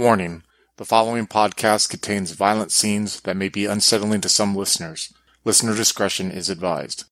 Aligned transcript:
Warning 0.00 0.44
the 0.78 0.86
following 0.86 1.26
podcast 1.26 1.90
contains 1.90 2.30
violent 2.30 2.72
scenes 2.72 3.20
that 3.20 3.36
may 3.36 3.50
be 3.50 3.66
unsettling 3.66 4.22
to 4.22 4.30
some 4.30 4.56
listeners. 4.56 5.12
Listener 5.44 5.76
discretion 5.76 6.30
is 6.30 6.48
advised. 6.48 7.04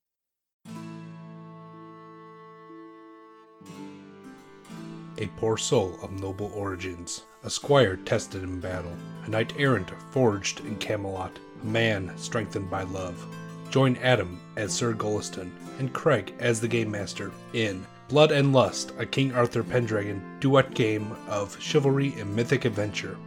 A 5.19 5.27
poor 5.37 5.59
soul 5.59 5.98
of 6.03 6.12
noble 6.12 6.51
origins, 6.54 7.24
a 7.45 7.51
squire 7.51 7.96
tested 7.96 8.43
in 8.43 8.58
battle, 8.58 8.96
a 9.26 9.28
knight 9.28 9.52
errant 9.58 9.90
forged 10.10 10.60
in 10.60 10.74
Camelot, 10.76 11.38
a 11.62 11.66
man 11.66 12.10
strengthened 12.16 12.70
by 12.70 12.84
love. 12.84 13.22
Join 13.68 13.96
Adam 13.96 14.40
as 14.56 14.72
Sir 14.72 14.94
Goliston 14.94 15.50
and 15.78 15.92
Craig 15.92 16.32
as 16.38 16.59
the 16.59 16.68
Game 16.68 16.91
Master 16.91 17.32
in 17.52 17.84
Blood 18.09 18.33
and 18.33 18.55
Lust, 18.55 18.93
a 18.98 19.05
King 19.05 19.34
Arthur 19.34 19.62
Pendragon 19.62 20.23
duet 20.41 20.73
game 20.73 21.15
of 21.29 21.61
chivalry 21.61 22.15
and 22.19 22.34
mythic 22.34 22.65
adventure. 22.65 23.19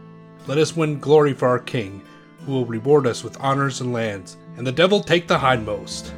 Let 0.47 0.57
us 0.57 0.75
win 0.75 0.99
glory 0.99 1.33
for 1.33 1.47
our 1.47 1.59
king, 1.59 2.01
who 2.39 2.53
will 2.53 2.65
reward 2.65 3.05
us 3.05 3.23
with 3.23 3.39
honors 3.39 3.81
and 3.81 3.93
lands, 3.93 4.37
and 4.57 4.65
the 4.65 4.71
devil 4.71 5.01
take 5.01 5.27
the 5.27 5.37
hindmost. 5.37 6.11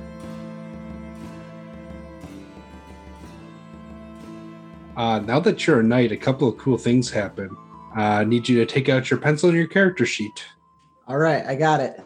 Uh, 4.96 5.20
now 5.20 5.42
that 5.42 5.68
you're 5.68 5.82
a 5.82 5.84
knight, 5.84 6.14
a 6.14 6.18
couple 6.18 6.48
of 6.48 6.58
cool 6.58 6.78
things 6.78 7.10
happen. 7.10 7.50
Uh, 7.98 8.02
I 8.02 8.24
need 8.24 8.48
you 8.48 8.60
to 8.60 8.66
take 8.66 8.88
out 8.88 9.10
your 9.10 9.20
pencil 9.20 9.50
and 9.50 9.58
your 9.58 9.68
character 9.68 10.06
sheet. 10.06 10.46
All 11.10 11.18
right, 11.18 11.46
I 11.46 11.56
got 11.56 11.82
it. 11.82 12.00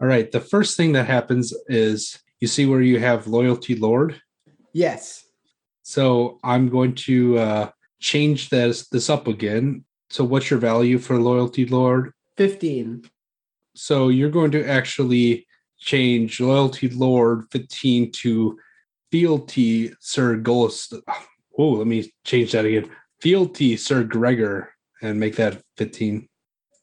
All 0.00 0.06
right, 0.06 0.30
the 0.30 0.40
first 0.40 0.76
thing 0.76 0.92
that 0.92 1.06
happens 1.06 1.52
is 1.66 2.20
you 2.38 2.46
see 2.46 2.66
where 2.66 2.82
you 2.82 3.00
have 3.00 3.26
Loyalty 3.26 3.74
Lord. 3.74 4.22
Yes. 4.72 5.24
So 5.88 6.38
I'm 6.44 6.68
going 6.68 6.94
to 7.06 7.38
uh, 7.38 7.70
change 7.98 8.50
this 8.50 8.88
this 8.88 9.08
up 9.08 9.26
again. 9.26 9.86
So 10.10 10.22
what's 10.22 10.50
your 10.50 10.58
value 10.58 10.98
for 10.98 11.18
Loyalty 11.18 11.64
Lord? 11.64 12.12
15. 12.36 13.08
So 13.74 14.10
you're 14.10 14.28
going 14.28 14.50
to 14.50 14.68
actually 14.68 15.46
change 15.78 16.42
Loyalty 16.42 16.90
Lord 16.90 17.46
15 17.52 18.12
to 18.20 18.58
Fealty 19.10 19.94
Sir 19.98 20.36
Ghost. 20.36 20.92
Oh, 21.60 21.70
let 21.70 21.88
me 21.88 22.12
change 22.22 22.52
that 22.52 22.66
again. 22.66 22.88
Fealty 23.20 23.76
Sir 23.76 24.04
Gregor 24.04 24.70
and 25.02 25.18
make 25.18 25.34
that 25.36 25.60
15. 25.76 26.28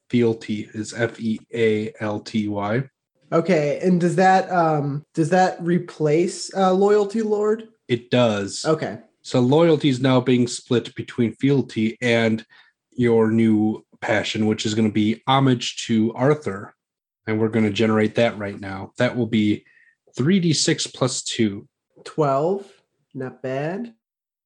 Fealty 0.09 0.69
is 0.73 0.93
F 0.93 1.17
E 1.21 1.39
A 1.53 1.93
L 2.01 2.19
T 2.19 2.49
Y. 2.49 2.83
Okay, 3.31 3.79
and 3.81 4.01
does 4.01 4.17
that 4.17 4.51
um 4.51 5.05
does 5.13 5.29
that 5.29 5.61
replace 5.61 6.53
uh, 6.55 6.73
loyalty 6.73 7.21
lord? 7.21 7.69
It 7.87 8.09
does. 8.09 8.65
Okay. 8.65 8.99
So 9.21 9.39
loyalty 9.39 9.89
is 9.89 9.99
now 9.99 10.21
being 10.21 10.47
split 10.47 10.93
between 10.95 11.33
fealty 11.33 11.97
and 12.01 12.45
your 12.91 13.31
new 13.31 13.85
passion, 13.99 14.45
which 14.45 14.65
is 14.65 14.75
going 14.75 14.87
to 14.87 14.93
be 14.93 15.23
homage 15.27 15.85
to 15.87 16.13
Arthur. 16.13 16.75
And 17.27 17.39
we're 17.39 17.49
going 17.49 17.65
to 17.65 17.71
generate 17.71 18.15
that 18.15 18.37
right 18.37 18.59
now. 18.59 18.91
That 18.97 19.17
will 19.17 19.25
be 19.25 19.65
3d6 20.17 20.93
plus 20.93 21.23
2. 21.23 21.67
12. 22.03 22.71
Not 23.13 23.41
bad. 23.41 23.93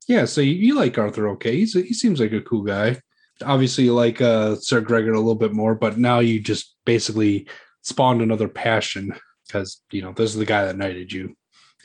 Yeah, 0.07 0.25
so 0.25 0.41
you, 0.41 0.53
you 0.53 0.75
like 0.75 0.97
Arthur 0.97 1.27
okay. 1.29 1.57
He's 1.57 1.75
a, 1.75 1.81
he 1.81 1.93
seems 1.93 2.19
like 2.19 2.31
a 2.31 2.41
cool 2.41 2.63
guy. 2.63 3.01
Obviously, 3.43 3.85
you 3.85 3.93
like 3.93 4.21
uh, 4.21 4.55
Sir 4.55 4.81
Gregor 4.81 5.13
a 5.13 5.17
little 5.17 5.35
bit 5.35 5.53
more, 5.53 5.75
but 5.75 5.97
now 5.97 6.19
you 6.19 6.39
just 6.39 6.75
basically 6.85 7.47
spawned 7.81 8.21
another 8.21 8.47
passion 8.47 9.13
because, 9.45 9.81
you 9.91 10.01
know, 10.01 10.13
this 10.13 10.31
is 10.31 10.37
the 10.37 10.45
guy 10.45 10.65
that 10.65 10.77
knighted 10.77 11.11
you. 11.11 11.35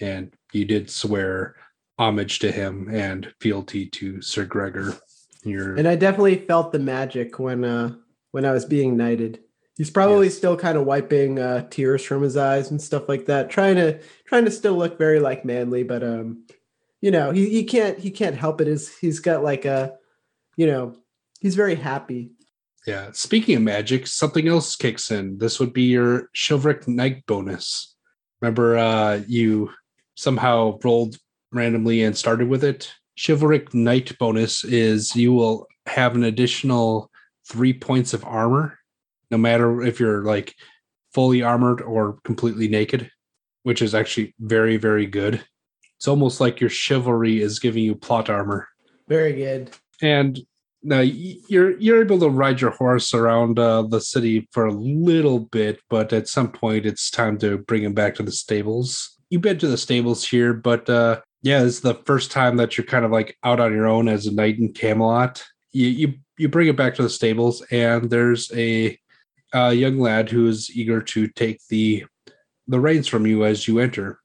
And 0.01 0.33
you 0.55 0.65
did 0.65 0.91
swear 0.91 1.57
homage 1.99 2.39
to 2.41 2.51
him 2.51 2.89
and 2.93 3.33
fealty 3.41 3.87
to 3.87 4.21
Sir 4.23 4.45
Gregor. 4.45 4.97
You're, 5.45 5.75
And 5.77 5.87
I 5.87 5.95
definitely 5.97 6.37
felt 6.47 6.73
the 6.73 6.79
magic 6.79 7.39
when 7.39 7.65
uh 7.65 7.95
when 8.31 8.45
I 8.45 8.53
was 8.53 8.65
being 8.65 8.97
knighted. 8.97 9.41
He's 9.77 9.91
probably 9.91 10.27
Yes. 10.27 10.37
still 10.37 10.57
kind 10.57 10.79
of 10.79 10.87
wiping 10.87 11.39
uh 11.39 11.69
tears 11.69 12.03
from 12.05 12.23
his 12.23 12.37
eyes 12.37 12.71
and 12.71 12.81
stuff 12.81 13.09
like 13.09 13.27
that, 13.27 13.51
trying 13.51 13.77
to 13.77 14.01
trying 14.27 14.45
to 14.47 14.51
still 14.51 14.75
look 14.75 14.99
very 14.99 15.21
like 15.21 15.45
manly, 15.45 15.83
but 15.83 16.03
um 16.03 16.45
you 17.01 17.11
know, 17.11 17.33
he, 17.33 17.51
he 17.51 17.65
can't 17.65 17.99
he 17.99 18.11
can't 18.11 18.37
help 18.37 18.61
it. 18.61 18.69
Is 18.69 18.97
he's 18.97 19.21
got 19.21 19.43
like 19.45 19.65
a 19.67 19.95
you 20.57 20.67
know, 20.67 20.95
he's 21.41 21.55
very 21.57 21.75
happy. 21.75 22.31
Yeah. 22.87 23.11
Speaking 23.13 23.57
of 23.57 23.63
magic, 23.63 24.07
something 24.07 24.47
else 24.49 24.77
kicks 24.77 25.11
in. 25.11 25.39
This 25.39 25.59
would 25.61 25.73
be 25.73 25.85
your 25.85 26.29
chivalric 26.35 26.87
knight 26.89 27.25
bonus. 27.27 27.95
Remember, 28.41 28.77
uh, 28.77 29.21
you 29.27 29.71
somehow 30.15 30.79
rolled 30.83 31.17
randomly 31.53 32.03
and 32.03 32.17
started 32.17 32.49
with 32.49 32.65
it. 32.65 32.93
Chivalric 33.17 33.73
knight 33.75 34.17
bonus 34.19 34.65
is 34.65 35.15
you 35.15 35.33
will 35.33 35.67
have 35.87 36.15
an 36.15 36.25
additional 36.25 37.11
three 37.49 37.73
points 37.73 38.15
of 38.15 38.25
armor, 38.25 38.79
no 39.31 39.39
matter 39.39 39.83
if 39.83 40.01
you're 40.01 40.25
like 40.25 40.55
fully 41.13 41.43
armored 41.43 41.81
or 41.81 42.19
completely 42.25 42.67
naked, 42.69 43.11
which 43.63 43.83
is 43.83 43.95
actually 43.95 44.35
very, 44.41 44.77
very 44.77 45.07
good. 45.07 45.45
It's 45.97 46.09
almost 46.09 46.41
like 46.41 46.61
your 46.61 46.71
chivalry 46.71 47.41
is 47.41 47.61
giving 47.61 47.85
you 47.85 47.95
plot 47.95 48.29
armor 48.29 48.69
Very 49.09 49.33
good. 49.35 49.71
and 50.03 50.39
now 50.83 51.01
you're 51.01 51.79
you're 51.79 52.03
able 52.03 52.19
to 52.19 52.29
ride 52.29 52.61
your 52.61 52.73
horse 52.73 53.15
around 53.15 53.59
uh, 53.59 53.83
the 53.83 54.01
city 54.01 54.47
for 54.53 54.67
a 54.67 54.73
little 54.73 55.39
bit, 55.39 55.81
but 55.89 56.13
at 56.13 56.29
some 56.29 56.53
point 56.53 56.85
it's 56.85 57.11
time 57.11 57.39
to 57.39 57.57
bring 57.59 57.83
him 57.85 57.95
back 57.95 58.15
to 58.17 58.23
the 58.23 58.33
stables. 58.33 59.14
You've 59.35 59.43
been 59.43 59.59
to 59.59 59.67
the 59.67 59.77
stables 59.77 60.25
here, 60.25 60.55
but 60.55 60.89
uh, 60.89 61.21
yeah, 61.43 61.65
this 61.65 61.75
is 61.75 61.81
the 61.81 61.97
first 62.07 62.31
time 62.31 62.57
that 62.59 62.79
you're 62.79 62.87
kind 62.87 63.05
of 63.05 63.11
like 63.11 63.37
out 63.43 63.59
on 63.59 63.73
your 63.73 63.89
own 63.89 64.07
as 64.07 64.27
a 64.27 64.33
knight 64.33 64.61
in 64.61 64.73
Camelot. 64.73 65.45
You 65.73 65.89
you 65.89 66.15
you 66.39 66.49
bring 66.49 66.69
it 66.69 66.77
back 66.77 66.95
to 66.95 67.03
the 67.03 67.11
stables, 67.11 67.61
and 67.73 68.09
there's 68.09 68.53
a, 68.55 68.97
a 69.53 69.73
young 69.73 69.99
lad 69.99 70.31
who 70.31 70.47
is 70.47 70.71
eager 70.73 71.03
to 71.03 71.27
take 71.27 71.59
the 71.69 72.05
the 72.69 72.79
reins 72.79 73.09
from 73.09 73.27
you 73.27 73.45
as 73.45 73.67
you 73.67 73.81
enter. 73.81 74.21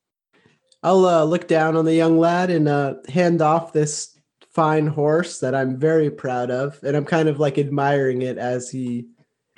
I'll 0.83 1.07
uh, 1.07 1.23
look 1.23 1.47
down 1.47 1.75
on 1.75 1.85
the 1.85 1.95
young 1.95 2.19
lad 2.19 2.51
and 2.51 2.67
uh, 2.67 2.97
hand 3.11 3.41
off 3.41 3.73
this 3.73 4.15
fine 4.53 4.85
horse 4.85 5.39
that 5.39 5.55
I'm 5.55 5.79
very 5.79 6.11
proud 6.11 6.51
of, 6.51 6.77
and 6.83 6.95
I'm 6.95 7.05
kind 7.05 7.29
of 7.29 7.39
like 7.39 7.57
admiring 7.57 8.21
it 8.21 8.37
as 8.37 8.69
he 8.69 9.07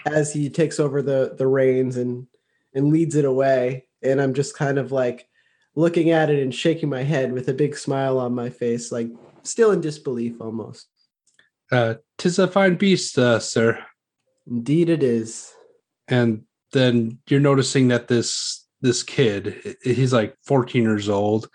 as 0.05 0.31
he 0.31 0.49
takes 0.49 0.79
over 0.79 1.01
the 1.01 1.35
the 1.37 1.45
reins 1.45 1.97
and 1.97 2.25
and 2.73 2.87
leads 2.87 3.15
it 3.17 3.25
away. 3.25 3.87
And 4.01 4.21
I'm 4.21 4.33
just 4.33 4.55
kind 4.55 4.79
of 4.79 4.93
like 4.93 5.27
looking 5.75 6.11
at 6.11 6.29
it 6.29 6.41
and 6.41 6.53
shaking 6.53 6.89
my 6.89 7.03
head 7.03 7.31
with 7.31 7.47
a 7.49 7.53
big 7.53 7.77
smile 7.77 8.17
on 8.19 8.33
my 8.33 8.49
face, 8.49 8.91
like 8.91 9.07
still 9.43 9.71
in 9.71 9.81
disbelief 9.81 10.39
almost. 10.41 10.87
Uh, 11.71 11.95
Tis 12.17 12.37
a 12.39 12.47
fine 12.47 12.75
beast, 12.75 13.17
uh, 13.17 13.39
sir. 13.39 13.83
Indeed, 14.47 14.89
it 14.89 15.03
is. 15.03 15.53
and 16.07 16.43
then 16.73 17.19
you're 17.27 17.39
noticing 17.39 17.89
that 17.89 18.07
this 18.07 18.65
this 18.81 19.03
kid 19.03 19.75
he's 19.83 20.13
like 20.13 20.35
14 20.45 20.81
years 20.81 21.09
old 21.09 21.49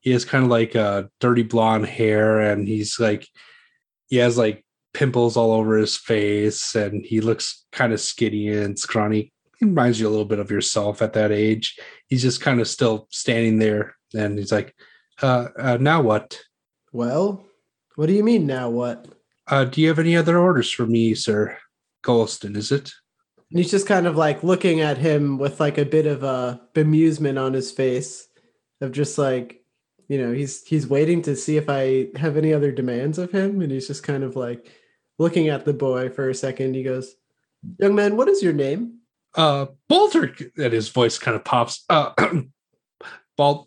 he 0.00 0.10
has 0.12 0.24
kind 0.26 0.44
of 0.44 0.50
like 0.50 0.76
uh 0.76 1.04
dirty 1.20 1.42
blonde 1.42 1.86
hair 1.86 2.38
and 2.40 2.68
he's 2.68 3.00
like 3.00 3.26
he 4.08 4.16
has 4.18 4.36
like 4.38 4.64
pimples 4.94 5.36
all 5.36 5.52
over 5.52 5.76
his 5.78 5.96
face 5.96 6.74
and 6.74 7.04
he 7.04 7.20
looks 7.22 7.64
kind 7.72 7.92
of 7.94 8.00
skinny 8.00 8.48
and 8.48 8.78
scrawny 8.78 9.32
he 9.58 9.66
reminds 9.66 9.98
you 9.98 10.08
a 10.08 10.10
little 10.10 10.24
bit 10.24 10.38
of 10.38 10.50
yourself 10.50 11.02
at 11.02 11.12
that 11.12 11.32
age 11.32 11.78
he's 12.08 12.22
just 12.22 12.40
kind 12.40 12.60
of 12.60 12.68
still 12.68 13.06
standing 13.10 13.58
there 13.58 13.96
and 14.14 14.38
he's 14.38 14.52
like 14.52 14.74
uh, 15.22 15.48
uh 15.58 15.76
now 15.80 16.00
what 16.00 16.40
Well, 16.92 17.44
what 17.96 18.06
do 18.06 18.12
you 18.12 18.22
mean 18.24 18.46
now? 18.46 18.70
What? 18.70 19.06
uh 19.48 19.64
do 19.64 19.80
you 19.80 19.88
have 19.88 19.98
any 19.98 20.16
other 20.16 20.38
orders 20.38 20.70
for 20.70 20.86
me 20.86 21.14
sir 21.14 21.56
Goliston 22.04 22.56
is 22.56 22.70
it 22.72 22.92
And 23.50 23.58
he's 23.58 23.70
just 23.70 23.86
kind 23.86 24.06
of 24.06 24.16
like 24.16 24.42
looking 24.44 24.80
at 24.80 24.98
him 24.98 25.38
with 25.38 25.58
like 25.58 25.78
a 25.78 25.84
bit 25.84 26.06
of 26.06 26.22
a 26.22 26.60
bemusement 26.74 27.40
on 27.42 27.54
his 27.54 27.72
face 27.72 28.28
of 28.80 28.92
just 28.92 29.18
like, 29.18 29.64
you 30.08 30.18
know, 30.18 30.32
he's 30.32 30.64
he's 30.64 30.86
waiting 30.86 31.22
to 31.22 31.34
see 31.34 31.56
if 31.56 31.68
I 31.68 32.08
have 32.16 32.36
any 32.36 32.52
other 32.52 32.70
demands 32.70 33.18
of 33.18 33.32
him. 33.32 33.60
And 33.60 33.72
he's 33.72 33.86
just 33.88 34.02
kind 34.02 34.22
of 34.22 34.36
like 34.36 34.70
looking 35.18 35.48
at 35.48 35.64
the 35.64 35.72
boy 35.72 36.10
for 36.10 36.28
a 36.28 36.34
second. 36.34 36.74
He 36.74 36.82
goes, 36.82 37.14
Young 37.80 37.94
man, 37.94 38.16
what 38.16 38.28
is 38.28 38.42
your 38.42 38.52
name? 38.52 38.97
Uh 39.38 39.66
baldric 39.90 40.50
and 40.58 40.72
his 40.74 40.90
voice 40.90 41.18
kind 41.18 41.34
of 41.36 41.44
pops 41.44 41.84
uh 41.88 42.12
Bald 43.38 43.66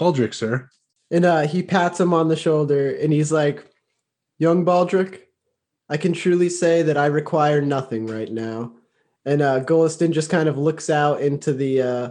baldric 0.00 0.32
sir 0.34 0.68
And 1.10 1.24
uh 1.24 1.42
he 1.46 1.62
pats 1.62 2.00
him 2.00 2.12
on 2.14 2.28
the 2.28 2.36
shoulder 2.36 2.96
and 2.96 3.12
he's 3.12 3.30
like, 3.30 3.64
Young 4.38 4.64
Baldric, 4.64 5.20
I 5.88 5.98
can 5.98 6.14
truly 6.14 6.48
say 6.48 6.82
that 6.82 6.96
I 6.96 7.06
require 7.06 7.60
nothing 7.60 8.06
right 8.06 8.32
now. 8.32 8.72
And 9.26 9.42
uh 9.42 9.60
Goliston 9.64 10.12
just 10.12 10.30
kind 10.30 10.48
of 10.48 10.56
looks 10.58 10.88
out 10.90 11.20
into 11.20 11.52
the 11.52 11.82
uh 11.82 12.10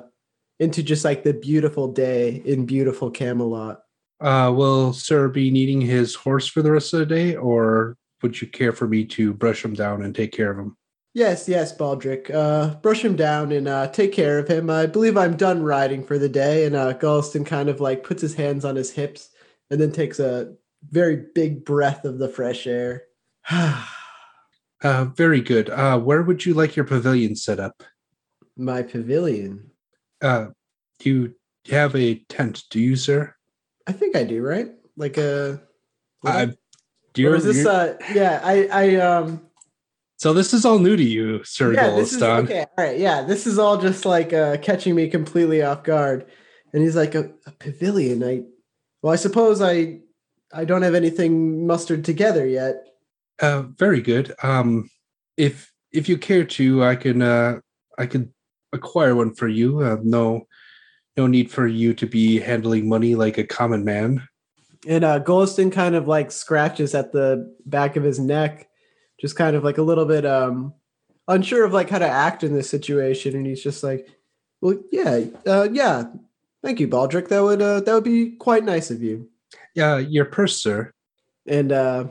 into 0.60 0.84
just 0.84 1.04
like 1.04 1.24
the 1.24 1.34
beautiful 1.34 1.92
day 1.92 2.44
in 2.46 2.68
beautiful 2.68 3.10
Camelot. 3.10 3.82
uh 4.22 4.54
will 4.56 4.94
sir 4.94 5.28
be 5.28 5.50
needing 5.50 5.82
his 5.82 6.14
horse 6.14 6.46
for 6.48 6.62
the 6.62 6.72
rest 6.72 6.94
of 6.94 7.00
the 7.00 7.06
day 7.08 7.36
or 7.36 7.98
would 8.22 8.40
you 8.40 8.48
care 8.48 8.72
for 8.72 8.88
me 8.88 9.04
to 9.04 9.34
brush 9.34 9.66
him 9.66 9.74
down 9.74 10.04
and 10.04 10.14
take 10.14 10.32
care 10.32 10.52
of 10.52 10.60
him 10.60 10.78
Yes, 11.14 11.50
yes, 11.50 11.76
Baldric. 11.76 12.34
Uh, 12.34 12.76
brush 12.76 13.04
him 13.04 13.18
down 13.18 13.52
and 13.52 13.68
uh, 13.68 13.88
take 13.88 14.14
care 14.14 14.40
of 14.40 14.48
him. 14.48 14.70
I 14.70 14.86
believe 14.86 15.18
I'm 15.18 15.36
done 15.36 15.62
riding 15.62 16.06
for 16.06 16.18
the 16.18 16.30
day. 16.30 16.66
And 16.66 16.76
uh, 16.76 16.94
Goliston 16.94 17.46
kind 17.46 17.68
of 17.68 17.82
like 17.82 18.04
puts 18.04 18.22
his 18.22 18.36
hands 18.36 18.64
on 18.64 18.78
his 18.78 18.92
hips 18.92 19.30
and 19.70 19.80
then 19.80 19.92
takes 19.92 20.20
a 20.20 20.54
very 20.90 21.26
big 21.36 21.66
breath 21.66 22.06
of 22.06 22.18
the 22.18 22.30
fresh 22.30 22.68
air. 22.68 23.04
Uh, 24.84 25.06
very 25.16 25.42
good. 25.42 25.70
Uh, 25.70 26.00
where 26.00 26.24
would 26.24 26.44
you 26.44 26.56
like 26.56 26.76
your 26.76 26.86
pavilion 26.86 27.36
set 27.36 27.60
up? 27.60 27.84
My 28.58 28.82
pavilion. 28.82 29.70
Uh, 30.24 30.48
you 31.04 31.36
have 31.70 31.96
a 31.96 32.16
tent, 32.30 32.64
do 32.72 32.80
you, 32.80 32.96
sir? 32.96 33.36
I 33.86 33.92
think 33.92 34.16
I 34.16 34.24
do, 34.24 34.42
right? 34.42 34.72
Like 34.98 35.18
a. 35.18 35.62
Uh, 36.26 36.48
Or 36.48 36.56
you're, 37.16 37.36
is 37.36 37.44
this? 37.44 37.64
Uh, 37.64 37.96
yeah, 38.12 38.42
I, 38.44 38.70
I, 38.72 38.96
um, 38.96 39.42
so 40.22 40.34
this 40.34 40.54
is 40.54 40.66
all 40.66 40.78
new 40.78 40.96
to 40.96 41.04
you, 41.04 41.44
Sir 41.44 41.74
yeah, 41.74 41.96
this 41.96 42.14
is 42.14 42.22
okay. 42.22 42.60
All 42.60 42.86
right, 42.86 43.00
yeah, 43.00 43.24
this 43.24 43.48
is 43.48 43.58
all 43.58 43.80
just 43.80 44.06
like 44.06 44.32
uh, 44.34 44.58
catching 44.58 44.94
me 44.94 45.10
completely 45.10 45.64
off 45.64 45.84
guard. 45.84 46.28
And 46.72 46.84
he's 46.84 46.96
like, 46.96 47.16
a, 47.16 47.32
a 47.48 47.52
pavilion. 47.54 48.24
I, 48.24 48.44
well, 49.02 49.14
I 49.14 49.16
suppose 49.16 49.64
I, 49.64 50.02
I 50.54 50.64
don't 50.64 50.84
have 50.84 50.94
anything 50.94 51.66
mustered 51.66 52.06
together 52.06 52.46
yet. 52.46 52.86
Uh, 53.42 53.64
very 53.64 54.00
good. 54.00 54.36
Um, 54.44 54.92
if 55.38 55.74
if 55.92 56.08
you 56.08 56.20
care 56.20 56.44
to, 56.44 56.84
I 56.84 56.98
can 56.98 57.24
uh, 57.24 57.62
I 57.98 58.06
can 58.06 58.32
acquire 58.74 59.16
one 59.16 59.34
for 59.34 59.48
you. 59.48 59.80
Uh, 59.80 59.98
no, 60.04 60.46
no 61.18 61.26
need 61.26 61.50
for 61.50 61.66
you 61.66 61.96
to 61.96 62.06
be 62.06 62.40
handling 62.40 62.88
money 62.88 63.16
like 63.16 63.40
a 63.40 63.44
common 63.44 63.84
man. 63.84 64.22
And 64.88 65.04
uh, 65.04 65.20
Goliston 65.20 65.72
kind 65.72 65.96
of 65.96 66.08
like 66.08 66.32
scratches 66.32 66.94
at 66.94 67.12
the 67.12 67.56
back 67.66 67.96
of 67.96 68.04
his 68.04 68.20
neck, 68.20 68.68
just 69.22 69.36
kind 69.36 69.56
of 69.56 69.64
like 69.64 69.78
a 69.78 69.84
little 69.84 70.06
bit 70.06 70.26
um 70.26 70.74
unsure 71.28 71.64
of 71.64 71.72
like 71.72 71.90
how 71.90 72.00
to 72.00 72.08
act 72.08 72.44
in 72.44 72.54
this 72.54 72.70
situation. 72.70 73.36
And 73.36 73.46
he's 73.46 73.64
just 73.64 73.84
like, 73.84 74.08
"Well, 74.60 74.80
yeah, 74.92 75.26
uh, 75.46 75.70
yeah, 75.72 76.06
thank 76.64 76.80
you, 76.80 76.88
Baldric. 76.88 77.30
That 77.30 77.44
would 77.44 77.62
uh, 77.62 77.82
that 77.82 77.94
would 77.94 78.04
be 78.04 78.32
quite 78.32 78.64
nice 78.64 78.92
of 78.92 79.02
you." 79.02 79.30
Yeah, 79.76 79.98
your 79.98 80.26
purse, 80.26 80.62
sir. 80.62 80.92
And 81.48 81.72
uh, 81.72 82.08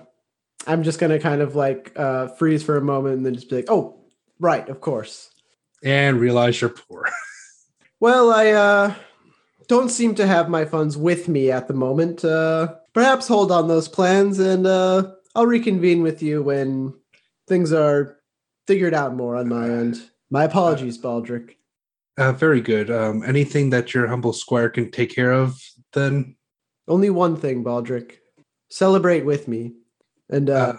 I'm 0.67 0.83
just 0.83 0.99
gonna 0.99 1.19
kind 1.19 1.43
of 1.43 1.57
like 1.57 1.93
uh, 1.97 2.29
freeze 2.29 2.63
for 2.63 2.77
a 2.77 2.83
moment 2.83 3.17
and 3.17 3.27
then 3.27 3.35
just 3.35 3.51
be 3.51 3.57
like, 3.57 3.71
"Oh, 3.71 4.01
right, 4.39 4.69
of 4.69 4.81
course." 4.81 5.31
And 5.83 6.21
realize 6.21 6.61
you're 6.61 6.71
poor. 6.71 7.09
Well, 8.03 8.33
I 8.33 8.53
uh, 8.53 8.95
don't 9.69 9.91
seem 9.91 10.15
to 10.15 10.27
have 10.27 10.49
my 10.49 10.65
funds 10.65 10.97
with 10.97 11.29
me 11.29 11.51
at 11.51 11.69
the 11.69 11.75
moment. 11.75 12.25
Uh, 12.25 12.77
perhaps 12.95 13.29
hold 13.29 13.53
on 13.53 13.69
those 13.69 13.89
plans, 13.89 14.39
and 14.39 14.67
uh, 14.67 15.13
I'll 15.35 15.47
reconvene 15.47 16.03
with 16.03 16.23
you 16.23 16.43
when 16.43 16.95
things 17.51 17.73
are 17.73 18.17
figured 18.67 18.95
out 18.95 19.15
more 19.15 19.37
on 19.37 19.49
my 19.49 19.65
end. 19.65 20.11
My 20.31 20.45
apologies, 20.45 20.97
Baldric. 20.97 21.57
Uh, 22.17 22.33
very 22.33 22.61
good. 22.61 22.91
Um, 22.91 23.23
anything 23.27 23.71
that 23.71 23.93
your 23.93 24.07
humble 24.07 24.33
squire 24.33 24.71
can 24.71 24.91
take 24.91 25.15
care 25.15 25.33
of, 25.33 25.61
then 25.93 26.37
Only 26.89 27.11
one 27.11 27.37
thing, 27.37 27.63
Baldric. 27.63 28.19
Celebrate 28.69 29.25
with 29.25 29.49
me, 29.49 29.75
and 30.29 30.49
uh, 30.49 30.55
uh, 30.55 30.77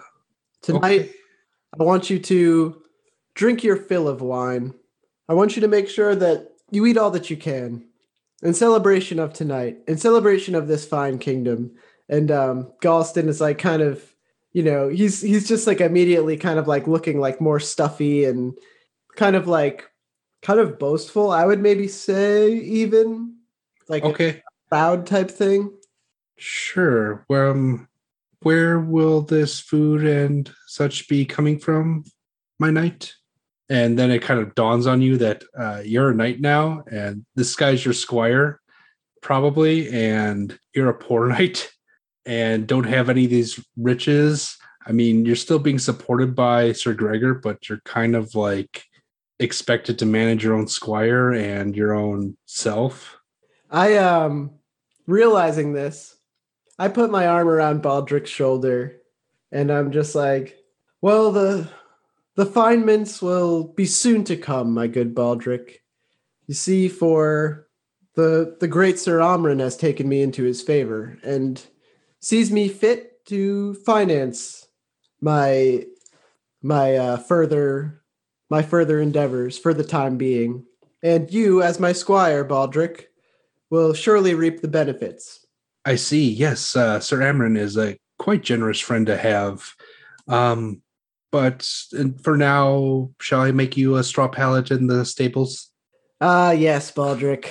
tonight 0.62 1.02
okay. 1.02 1.12
I 1.80 1.84
want 1.84 2.10
you 2.10 2.20
to 2.20 2.82
drink 3.36 3.64
your 3.64 3.78
fill 3.78 4.08
of 4.08 4.22
wine. 4.22 4.74
I 5.30 5.34
want 5.34 5.56
you 5.56 5.62
to 5.62 5.68
make 5.68 5.88
sure 5.88 6.16
that 6.16 6.50
you 6.70 6.86
eat 6.86 6.98
all 6.98 7.12
that 7.12 7.30
you 7.30 7.38
can 7.38 7.86
in 8.44 8.54
celebration 8.54 9.20
of 9.20 9.34
tonight, 9.34 9.78
in 9.88 9.98
celebration 9.98 10.56
of 10.56 10.68
this 10.68 10.86
fine 10.86 11.18
kingdom. 11.18 11.72
And 12.10 12.32
um, 12.32 12.72
Goliston 12.82 13.28
is 13.28 13.40
like 13.40 13.58
kind 13.58 13.82
of, 13.82 14.11
you 14.54 14.64
know, 14.64 14.90
he's 14.90 15.22
he's 15.22 15.48
just 15.48 15.68
like 15.68 15.82
immediately 15.82 16.38
kind 16.38 16.60
of 16.60 16.68
like 16.68 16.88
looking 16.88 17.20
like 17.20 17.40
more 17.40 17.60
stuffy 17.60 18.26
and 18.26 18.54
kind 19.16 19.36
of 19.36 19.48
like 19.48 19.90
kind 20.42 20.60
of 20.60 20.78
boastful. 20.80 21.32
I 21.32 21.46
would 21.46 21.60
maybe 21.60 21.88
say 21.88 22.52
even 22.54 23.38
like 23.88 24.04
a 24.04 24.08
okay, 24.08 24.44
proud 24.70 25.06
type 25.06 25.32
thing. 25.32 25.72
sure. 26.38 27.24
Where 27.28 27.50
um, 27.50 27.88
where 28.42 28.80
will 28.80 29.22
this 29.22 29.60
food 29.60 30.06
and 30.06 30.52
such 30.68 31.08
be 31.08 31.26
coming 31.26 31.60
from, 31.60 32.04
my 32.60 32.72
knight? 32.72 33.14
And 33.70 33.98
then 33.98 34.12
it 34.12 34.22
kind 34.22 34.40
of 34.40 34.54
dawns 34.56 34.86
on 34.86 35.02
you 35.02 35.18
that 35.18 35.44
uh, 35.58 35.82
you're 35.86 36.10
a 36.10 36.16
knight 36.16 36.42
now, 36.42 36.84
and 36.92 37.26
this 37.36 37.56
guy's 37.56 37.86
your 37.86 37.94
squire, 37.94 38.60
probably, 39.22 39.90
and 39.90 40.60
you're 40.76 40.90
a 40.90 40.94
poor 40.94 41.28
knight, 41.30 41.72
and 42.26 42.68
don't 42.68 42.86
have 42.86 43.10
any 43.10 43.26
of 43.26 43.32
these 43.32 43.64
riches. 43.78 44.58
I 44.86 44.92
mean, 44.92 45.26
you're 45.26 45.36
still 45.36 45.60
being 45.60 45.80
supported 45.80 46.36
by 46.36 46.72
Sir 46.72 46.94
Gregor, 46.94 47.36
but 47.36 47.70
you're 47.70 47.82
kind 47.86 48.16
of 48.16 48.36
like 48.36 48.84
expected 49.40 49.98
to 50.00 50.06
manage 50.06 50.44
your 50.44 50.54
own 50.54 50.68
squire 50.68 51.32
and 51.32 51.76
your 51.76 51.94
own 51.94 52.38
self. 52.46 53.18
I 53.70 53.98
um 53.98 54.52
realizing 55.08 55.74
this, 55.74 56.16
I 56.78 56.88
put 56.88 57.12
my 57.12 57.28
arm 57.28 57.48
around 57.48 57.84
Baldric's 57.84 58.30
shoulder 58.30 58.98
and 59.52 59.72
I'm 59.72 59.92
just 59.92 60.16
like, 60.16 60.58
well 61.02 61.32
the 61.32 61.70
the 62.36 62.46
fine 62.46 62.86
mints 62.86 63.22
will 63.22 63.66
be 63.74 63.86
soon 63.86 64.24
to 64.26 64.38
come, 64.38 64.74
my 64.74 64.88
good 64.88 65.14
Baldric. 65.14 65.76
You 66.48 66.54
see, 66.54 66.88
for 66.88 67.68
the 68.16 68.58
the 68.60 68.68
great 68.68 69.00
Sir 69.00 69.20
Amron 69.20 69.60
has 69.60 69.76
taken 69.76 70.08
me 70.08 70.22
into 70.22 70.44
his 70.44 70.62
favor 70.62 71.18
and 71.24 71.62
sees 72.22 72.52
me 72.52 72.70
fit 72.70 73.26
to 73.26 73.74
finance 73.86 74.68
my 75.20 75.86
my 76.62 76.96
uh, 76.96 77.18
further 77.18 78.04
my 78.50 78.62
further 78.62 79.00
endeavors 79.00 79.58
for 79.58 79.74
the 79.74 79.84
time 79.84 80.18
being. 80.18 80.66
And 81.04 81.32
you, 81.34 81.64
as 81.64 81.80
my 81.80 81.94
squire, 81.94 82.46
Baldric, 82.46 83.06
will 83.70 83.94
surely 83.94 84.36
reap 84.36 84.62
the 84.62 84.68
benefits. 84.68 85.46
I 85.86 85.96
see. 85.96 86.30
Yes, 86.30 86.76
uh, 86.76 87.00
Sir 87.00 87.20
Amron 87.20 87.58
is 87.58 87.78
a 87.78 87.98
quite 88.20 88.44
generous 88.44 88.80
friend 88.80 89.08
to 89.08 89.18
have. 89.18 89.74
Um, 90.28 90.82
but 91.32 91.68
for 92.24 92.38
now, 92.38 93.10
shall 93.20 93.42
I 93.42 93.52
make 93.52 93.78
you 93.78 93.96
a 93.96 94.04
straw 94.04 94.28
pallet 94.28 94.70
in 94.70 94.88
the 94.88 95.06
stables? 95.06 95.70
Ah, 96.20 96.52
yes, 96.52 96.92
Baldric. 96.92 97.48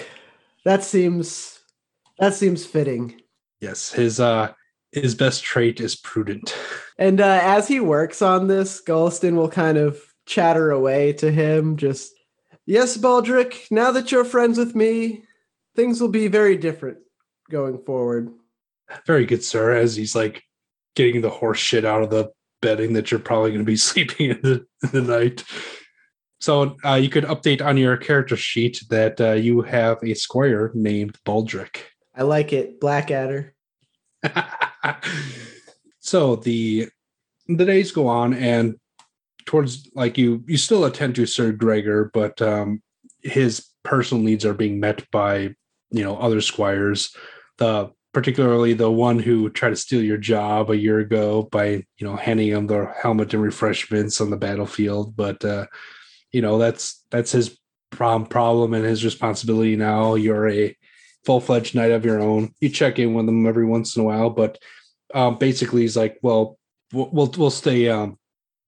That 0.65 0.85
seems 0.85 1.59
that 2.19 2.35
seems 2.35 2.67
fitting. 2.67 3.23
Yes, 3.61 3.91
his 3.91 4.21
uh 4.21 4.53
his 4.93 5.15
best 5.15 5.43
trait 5.43 5.81
is 5.81 5.97
prudent. 5.97 6.57
And 6.99 7.21
uh, 7.21 7.41
as 7.43 7.69
he 7.69 7.81
works 7.81 8.23
on 8.23 8.47
this, 8.47 8.83
Goliston 8.83 9.35
will 9.35 9.49
kind 9.49 9.79
of 9.79 10.01
chatter 10.27 10.71
away 10.71 11.13
to 11.15 11.31
him, 11.31 11.77
just, 11.77 12.13
yes, 12.67 12.97
Baldric, 12.97 13.71
now 13.71 13.91
that 13.93 14.13
you're 14.13 14.25
friends 14.25 14.59
with 14.59 14.75
me, 14.75 15.25
things 15.77 16.01
will 16.01 16.09
be 16.09 16.29
very 16.29 16.57
different 16.57 16.99
going 17.51 17.79
forward. 17.85 18.31
Very 19.07 19.25
good, 19.25 19.45
sir. 19.45 19.73
As 19.73 19.97
he's 19.97 20.15
like 20.15 20.43
getting 20.97 21.21
the 21.21 21.31
horse 21.31 21.59
shit 21.59 21.85
out 21.85 22.03
of 22.03 22.11
the 22.11 22.31
bedding 22.61 22.93
that 22.95 23.11
you're 23.11 23.21
probably 23.21 23.51
going 23.51 23.61
to 23.61 23.65
be 23.65 23.77
sleeping 23.77 24.31
in 24.31 24.41
the, 24.43 24.67
in 24.83 24.91
the 24.93 25.19
night. 25.19 25.45
So 26.41 26.77
uh, 26.85 26.95
you 26.95 27.11
could 27.11 27.25
update 27.25 27.65
on 27.65 27.77
your 27.77 27.97
character 27.99 28.37
sheet 28.37 28.83
that 28.89 29.21
uh, 29.21 29.33
you 29.33 29.61
have 29.63 29.99
a 30.03 30.15
squire 30.15 30.71
named 30.75 31.19
Baldric. 31.27 31.83
I 32.15 32.23
like 32.23 32.53
it, 32.53 32.81
Blackadder. 32.81 33.55
so 36.01 36.37
the 36.37 36.89
the 37.49 37.65
days 37.65 37.93
go 37.93 38.07
on 38.07 38.35
and 38.35 38.77
towards 39.47 39.91
like 39.95 40.17
you 40.17 40.45
you 40.47 40.57
still 40.57 40.85
attend 40.85 41.15
to 41.17 41.27
sir 41.27 41.51
gregor 41.53 42.11
but 42.15 42.41
um 42.41 42.81
his 43.23 43.67
personal 43.83 44.23
needs 44.23 44.45
are 44.45 44.55
being 44.55 44.81
met 44.81 45.09
by 45.11 45.55
you 45.91 46.05
know 46.05 46.17
other 46.17 46.41
squires. 46.41 47.15
The 47.59 47.91
particularly 48.13 48.73
the 48.73 48.91
one 48.91 49.21
who 49.21 49.51
tried 49.51 49.71
to 49.71 49.77
steal 49.77 50.03
your 50.03 50.17
job 50.17 50.71
a 50.71 50.77
year 50.77 50.99
ago 50.99 51.49
by 51.51 51.67
you 51.99 52.07
know 52.07 52.17
handing 52.17 52.49
him 52.49 52.67
the 52.67 52.93
helmet 53.01 53.35
and 53.35 53.43
refreshments 53.43 54.21
on 54.21 54.31
the 54.31 54.37
battlefield. 54.37 55.17
But 55.17 55.45
uh 55.45 55.67
you 56.33 56.43
know 56.43 56.59
that's 56.59 57.05
that's 57.11 57.33
his 57.33 57.59
prom 57.91 58.27
problem 58.27 58.75
and 58.75 58.85
his 58.85 59.05
responsibility 59.05 59.77
now. 59.77 60.15
You're 60.15 60.49
a 60.49 60.77
full-fledged 61.25 61.75
knight 61.75 61.91
of 61.91 62.05
your 62.05 62.21
own 62.21 62.53
you 62.61 62.69
check 62.69 62.99
in 62.99 63.15
with 63.15 63.29
him 63.29 63.47
every 63.47 63.65
once 63.65 63.97
in 63.97 64.03
a 64.03 64.05
while 64.05 64.31
but 64.31 64.59
um 65.15 65.39
basically 65.39 65.83
he's 65.83 65.97
like 65.97 66.19
well 66.23 66.59
we'll 66.93 67.11
we'll, 67.13 67.33
we'll 67.37 67.51
stay 67.51 67.89
um 67.89 68.19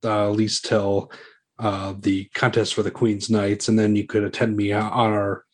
uh, 0.04 0.28
at 0.28 0.36
least 0.36 0.64
till 0.64 1.10
uh 1.58 1.94
the 2.00 2.24
contest 2.34 2.74
for 2.74 2.82
the 2.82 2.90
queen's 2.90 3.30
knights 3.30 3.68
and 3.68 3.78
then 3.78 3.96
you 3.96 4.06
could 4.06 4.24
attend 4.24 4.56
me 4.56 4.72
on 4.72 4.90
our 4.90 5.44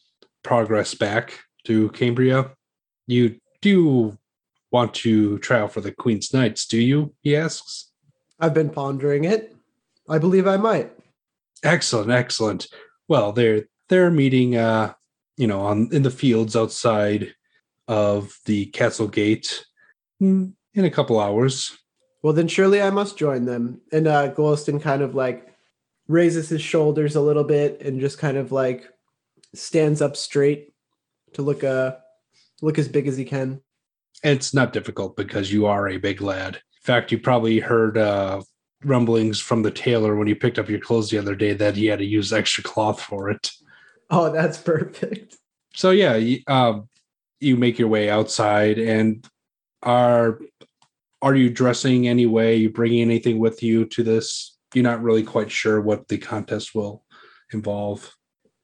progress 0.43 0.95
back 0.95 1.38
to 1.64 1.88
cambria 1.90 2.50
you 3.07 3.38
do 3.61 4.17
want 4.71 4.93
to 4.95 5.38
try 5.38 5.61
out 5.61 5.73
for 5.73 5.81
the 5.81 5.93
queen's 5.93 6.33
knights 6.33 6.67
do 6.67 6.81
you 6.81 7.14
he 7.23 7.37
asks 7.37 7.88
I've 8.40 8.55
been 8.55 8.71
pondering 8.71 9.25
it. 9.25 9.55
I 10.09 10.19
believe 10.19 10.47
I 10.47 10.57
might. 10.57 10.93
Excellent, 11.64 12.11
excellent. 12.11 12.69
Well, 13.09 13.33
they're 13.33 13.64
they're 13.88 14.11
meeting 14.11 14.57
uh, 14.57 14.95
you 15.38 15.47
know, 15.47 15.61
on 15.61 15.88
in 15.92 16.02
the 16.02 16.11
fields 16.11 16.54
outside 16.57 17.33
of 17.87 18.38
the 18.45 18.66
castle 18.66 19.09
gate 19.09 19.64
mm, 20.21 20.52
in 20.75 20.85
a 20.85 20.90
couple 20.90 21.18
hours. 21.18 21.78
Well, 22.23 22.33
then 22.33 22.49
surely 22.49 22.83
I 22.83 22.90
must 22.90 23.16
join 23.16 23.47
them. 23.47 23.80
And 23.92 24.09
uh, 24.09 24.35
Goliston 24.35 24.83
kind 24.83 25.00
of 25.00 25.14
like 25.14 25.54
raises 26.09 26.49
his 26.49 26.61
shoulders 26.61 27.14
a 27.14 27.21
little 27.21 27.45
bit 27.45 27.80
and 27.80 28.00
just 28.00 28.18
kind 28.18 28.37
of 28.37 28.50
like 28.50 28.90
stands 29.54 30.02
up 30.02 30.16
straight 30.16 30.75
to 31.33 31.42
look 31.42 31.64
uh 31.64 31.95
look 32.61 32.78
as 32.78 32.88
big 32.88 33.07
as 33.07 33.16
he 33.16 33.25
can. 33.25 33.61
It's 34.25 34.52
not 34.52 34.73
difficult 34.73 35.16
because 35.16 35.52
you 35.52 35.66
are 35.66 35.88
a 35.88 35.99
big 35.99 36.21
lad. 36.21 36.57
In 36.57 36.83
fact, 36.83 37.12
you 37.12 37.18
probably 37.18 37.61
heard 37.61 37.97
uh 37.97 38.42
rumblings 38.85 39.40
from 39.40 39.62
the 39.62 39.71
tailor 39.71 40.16
when 40.16 40.28
you 40.28 40.35
picked 40.37 40.59
up 40.59 40.68
your 40.68 40.80
clothes 40.80 41.11
the 41.11 41.18
other 41.18 41.35
day 41.37 41.52
that 41.52 41.76
he 41.76 41.87
had 41.87 42.00
to 42.00 42.04
use 42.04 42.33
extra 42.33 42.64
cloth 42.64 43.00
for 43.00 43.30
it. 43.30 43.52
Oh, 44.11 44.33
that's 44.33 44.57
perfect. 44.57 45.37
So 45.75 45.91
yeah, 45.91 46.17
you, 46.17 46.41
um, 46.47 46.88
you 47.41 47.57
make 47.57 47.79
your 47.79 47.88
way 47.88 48.09
outside, 48.09 48.79
and 48.79 49.23
are 49.83 50.38
are 51.21 51.35
you 51.35 51.50
dressing 51.50 52.09
anyway? 52.09 52.57
You 52.57 52.71
bringing 52.71 53.03
anything 53.03 53.38
with 53.38 53.62
you 53.62 53.85
to 53.87 54.03
this? 54.03 54.57
You're 54.75 54.85
not 54.85 55.03
really 55.03 55.23
quite 55.23 55.50
sure 55.50 55.81
what 55.81 56.09
the 56.09 56.19
contest 56.19 56.75
will 56.75 57.05
involve. 57.53 58.15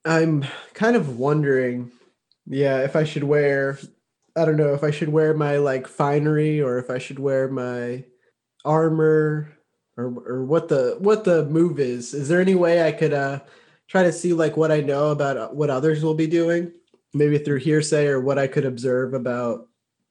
I'm 0.05 0.45
kind 0.73 0.95
of 0.95 1.17
wondering, 1.17 1.91
yeah, 2.45 2.79
if 2.79 2.95
I 2.95 3.03
should 3.03 3.23
wear, 3.23 3.79
I 4.35 4.45
don't 4.45 4.57
know, 4.57 4.73
if 4.73 4.83
I 4.83 4.91
should 4.91 5.09
wear 5.09 5.33
my 5.33 5.57
like 5.57 5.87
finery 5.87 6.61
or 6.61 6.77
if 6.77 6.89
I 6.89 6.97
should 6.97 7.19
wear 7.19 7.47
my 7.49 8.03
armor 8.63 9.51
or 9.97 10.05
or 10.27 10.43
what 10.43 10.69
the 10.69 10.97
what 10.99 11.23
the 11.23 11.45
move 11.45 11.79
is. 11.79 12.13
Is 12.13 12.27
there 12.29 12.41
any 12.41 12.55
way 12.55 12.85
I 12.85 12.91
could 12.91 13.13
uh 13.13 13.39
try 13.87 14.03
to 14.03 14.11
see 14.11 14.33
like 14.33 14.57
what 14.57 14.71
I 14.71 14.81
know 14.81 15.11
about 15.11 15.37
uh, 15.37 15.49
what 15.49 15.69
others 15.69 16.03
will 16.03 16.15
be 16.15 16.27
doing, 16.27 16.71
maybe 17.13 17.37
through 17.37 17.59
hearsay 17.59 18.07
or 18.07 18.19
what 18.19 18.39
I 18.39 18.47
could 18.47 18.65
observe 18.65 19.13
about 19.13 19.67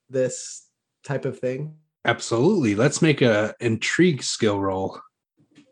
this 0.09 0.67
type 1.03 1.25
of 1.25 1.39
thing? 1.39 1.75
Absolutely. 2.05 2.75
Let's 2.75 3.01
make 3.01 3.21
a 3.21 3.55
intrigue 3.59 4.23
skill 4.23 4.59
roll. 4.59 4.99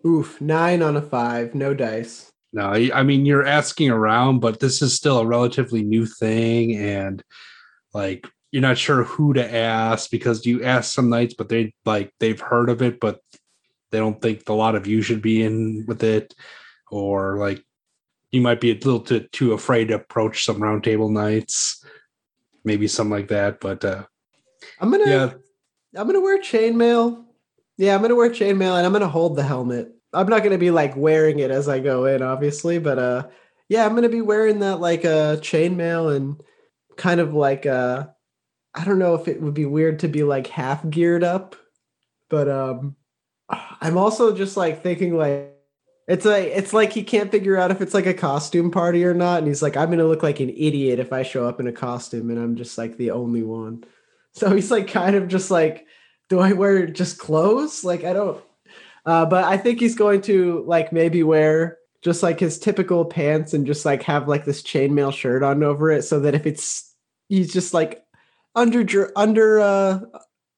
Oof, 0.05 0.41
nine 0.41 0.81
on 0.81 0.97
a 0.97 1.01
five, 1.01 1.55
no 1.55 1.73
dice. 1.73 2.31
No, 2.51 2.67
I 2.67 2.91
I 2.93 3.03
mean 3.03 3.25
you're 3.25 3.45
asking 3.45 3.89
around, 3.89 4.39
but 4.39 4.59
this 4.59 4.81
is 4.81 4.93
still 4.93 5.19
a 5.19 5.25
relatively 5.25 5.81
new 5.81 6.05
thing, 6.05 6.75
and 6.75 7.23
like 7.93 8.27
you're 8.51 8.61
not 8.61 8.77
sure 8.77 9.03
who 9.03 9.33
to 9.33 9.55
ask 9.55 10.11
because 10.11 10.45
you 10.45 10.63
ask 10.63 10.93
some 10.93 11.09
knights, 11.09 11.33
but 11.33 11.49
they 11.49 11.73
like 11.85 12.11
they've 12.19 12.39
heard 12.39 12.69
of 12.69 12.81
it, 12.81 12.99
but 12.99 13.19
they 13.91 13.97
don't 13.97 14.21
think 14.21 14.47
a 14.49 14.53
lot 14.53 14.75
of 14.75 14.85
you 14.85 15.01
should 15.01 15.21
be 15.21 15.41
in 15.43 15.85
with 15.87 16.03
it, 16.03 16.33
or 16.91 17.37
like 17.37 17.63
you 18.33 18.41
might 18.41 18.59
be 18.59 18.71
a 18.71 18.73
little 18.73 18.99
too, 18.99 19.21
too 19.31 19.53
afraid 19.53 19.89
to 19.89 19.93
approach 19.93 20.43
some 20.43 20.57
roundtable 20.57 21.09
knights, 21.09 21.85
maybe 22.65 22.87
something 22.87 23.11
like 23.11 23.27
that. 23.27 23.61
But 23.61 23.85
uh, 23.85 24.05
I'm 24.81 24.89
gonna 24.89 25.09
yeah, 25.09 25.33
I'm 25.95 26.07
gonna 26.07 26.19
wear 26.19 26.41
chainmail. 26.41 27.25
Yeah, 27.77 27.95
I'm 27.95 28.01
gonna 28.01 28.15
wear 28.15 28.31
chainmail 28.31 28.75
and 28.75 28.85
I'm 28.85 28.91
gonna 28.91 29.07
hold 29.07 29.35
the 29.35 29.43
helmet. 29.43 29.93
I'm 30.13 30.27
not 30.27 30.43
gonna 30.43 30.57
be 30.57 30.71
like 30.71 30.95
wearing 30.95 31.39
it 31.39 31.51
as 31.51 31.69
I 31.69 31.79
go 31.79 32.05
in, 32.05 32.23
obviously, 32.23 32.79
but 32.79 32.97
uh 32.97 33.27
yeah, 33.69 33.85
I'm 33.85 33.93
gonna 33.93 34.09
be 34.09 34.21
wearing 34.21 34.59
that 34.59 34.79
like 34.79 35.05
uh 35.05 35.37
chainmail 35.37 36.15
and 36.15 36.41
kind 36.97 37.19
of 37.19 37.35
like 37.35 37.67
uh 37.67 38.07
I 38.73 38.83
don't 38.83 38.99
know 38.99 39.13
if 39.13 39.27
it 39.27 39.43
would 39.43 39.53
be 39.53 39.65
weird 39.65 39.99
to 39.99 40.07
be 40.07 40.23
like 40.23 40.47
half 40.47 40.89
geared 40.89 41.23
up, 41.23 41.55
but 42.31 42.49
um 42.49 42.95
I'm 43.79 43.99
also 43.99 44.35
just 44.35 44.57
like 44.57 44.81
thinking 44.81 45.15
like 45.15 45.52
it's 46.07 46.25
like 46.25 46.47
it's 46.47 46.73
like 46.73 46.91
he 46.93 47.03
can't 47.03 47.31
figure 47.31 47.57
out 47.57 47.71
if 47.71 47.81
it's 47.81 47.93
like 47.93 48.05
a 48.05 48.13
costume 48.13 48.71
party 48.71 49.05
or 49.05 49.13
not, 49.13 49.39
and 49.39 49.47
he's 49.47 49.61
like, 49.61 49.77
I'm 49.77 49.89
gonna 49.89 50.05
look 50.05 50.23
like 50.23 50.39
an 50.39 50.49
idiot 50.49 50.99
if 50.99 51.13
I 51.13 51.23
show 51.23 51.47
up 51.47 51.59
in 51.59 51.67
a 51.67 51.71
costume 51.71 52.29
and 52.29 52.39
I'm 52.39 52.55
just 52.55 52.77
like 52.77 52.97
the 52.97 53.11
only 53.11 53.43
one. 53.43 53.83
So 54.35 54.49
he's 54.49 54.71
like 54.71 54.87
kind 54.87 55.15
of 55.15 55.27
just 55.27 55.51
like, 55.51 55.85
do 56.27 56.39
I 56.39 56.53
wear 56.53 56.87
just 56.87 57.19
clothes? 57.19 57.83
Like 57.83 58.03
I 58.03 58.13
don't 58.13 58.43
uh, 59.05 59.25
but 59.25 59.43
I 59.43 59.57
think 59.57 59.79
he's 59.79 59.95
going 59.95 60.21
to 60.23 60.63
like 60.65 60.93
maybe 60.93 61.23
wear 61.23 61.77
just 62.01 62.23
like 62.23 62.39
his 62.39 62.59
typical 62.59 63.05
pants 63.05 63.53
and 63.53 63.65
just 63.65 63.85
like 63.85 64.03
have 64.03 64.27
like 64.27 64.45
this 64.45 64.61
chainmail 64.61 65.13
shirt 65.13 65.43
on 65.43 65.63
over 65.63 65.91
it 65.91 66.03
so 66.03 66.19
that 66.21 66.35
if 66.35 66.45
it's 66.45 66.93
he's 67.29 67.51
just 67.51 67.73
like 67.73 68.03
under 68.55 69.11
under 69.15 69.59
uh 69.59 69.99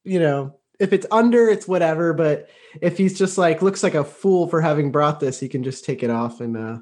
you 0.03 0.19
know 0.19 0.57
if 0.79 0.93
it's 0.93 1.05
under 1.11 1.49
it's 1.49 1.67
whatever 1.67 2.13
but 2.13 2.49
if 2.81 2.97
he's 2.97 3.17
just 3.17 3.37
like 3.37 3.61
looks 3.61 3.83
like 3.83 3.95
a 3.95 4.03
fool 4.03 4.47
for 4.47 4.61
having 4.61 4.91
brought 4.91 5.19
this 5.19 5.39
he 5.39 5.47
can 5.47 5.63
just 5.63 5.85
take 5.85 6.03
it 6.03 6.09
off 6.09 6.41
and 6.41 6.57
uh 6.57 6.77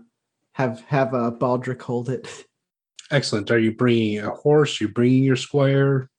have 0.53 0.81
have 0.81 1.13
uh 1.13 1.31
baldric 1.31 1.81
hold 1.81 2.09
it 2.09 2.45
excellent. 3.13 3.51
Are 3.51 3.59
you 3.59 3.71
bringing 3.71 4.19
a 4.19 4.31
horse? 4.31 4.81
You 4.81 4.89
bringing 4.89 5.23
your 5.23 5.35
squire? 5.35 6.09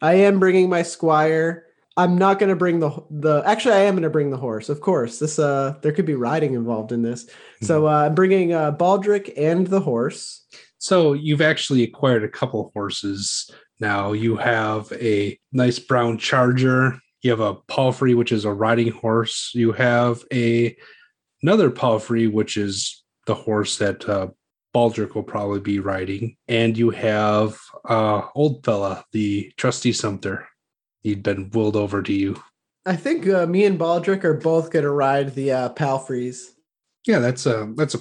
I 0.00 0.14
am 0.14 0.38
bringing 0.38 0.68
my 0.68 0.82
squire. 0.82 1.66
I'm 1.96 2.16
not 2.16 2.38
going 2.38 2.48
to 2.48 2.56
bring 2.56 2.80
the 2.80 2.90
the. 3.10 3.42
Actually, 3.44 3.74
I 3.74 3.80
am 3.80 3.94
going 3.94 4.02
to 4.02 4.10
bring 4.10 4.30
the 4.30 4.36
horse. 4.36 4.68
Of 4.68 4.80
course, 4.80 5.18
this 5.18 5.38
uh, 5.38 5.74
there 5.82 5.92
could 5.92 6.06
be 6.06 6.14
riding 6.14 6.54
involved 6.54 6.92
in 6.92 7.02
this. 7.02 7.26
So 7.62 7.86
uh, 7.86 8.06
I'm 8.06 8.14
bringing 8.14 8.54
uh, 8.54 8.72
Baldric 8.72 9.32
and 9.36 9.66
the 9.66 9.80
horse. 9.80 10.46
So 10.78 11.12
you've 11.12 11.42
actually 11.42 11.82
acquired 11.84 12.24
a 12.24 12.28
couple 12.28 12.70
horses 12.74 13.50
now. 13.78 14.12
You 14.12 14.36
have 14.36 14.90
a 14.92 15.38
nice 15.52 15.78
brown 15.78 16.18
charger. 16.18 16.98
You 17.22 17.30
have 17.30 17.40
a 17.40 17.54
palfrey, 17.54 18.14
which 18.14 18.32
is 18.32 18.44
a 18.44 18.52
riding 18.52 18.90
horse. 18.90 19.52
You 19.54 19.72
have 19.72 20.24
a 20.32 20.76
another 21.42 21.70
palfrey, 21.70 22.26
which 22.26 22.56
is 22.56 23.04
the 23.26 23.34
horse 23.34 23.78
that 23.78 24.08
uh, 24.08 24.28
Baldric 24.74 25.14
will 25.14 25.22
probably 25.22 25.60
be 25.60 25.78
riding, 25.78 26.36
and 26.48 26.76
you 26.76 26.90
have 26.90 27.58
uh, 27.88 28.22
old 28.34 28.64
fella, 28.64 29.04
the 29.12 29.52
trusty 29.56 29.92
Sumpter. 29.92 30.48
He'd 31.02 31.22
been 31.22 31.50
willed 31.50 31.76
over 31.76 32.02
to 32.02 32.12
you. 32.12 32.42
I 32.86 32.96
think 32.96 33.28
uh, 33.28 33.46
me 33.46 33.64
and 33.64 33.78
Baldric 33.78 34.24
are 34.24 34.34
both 34.34 34.70
going 34.70 34.84
to 34.84 34.90
ride 34.90 35.34
the 35.34 35.52
uh, 35.52 35.68
Palfreys. 35.74 36.46
Yeah, 37.06 37.20
that's 37.20 37.46
a 37.46 37.72
that's 37.76 37.94
a 37.94 37.98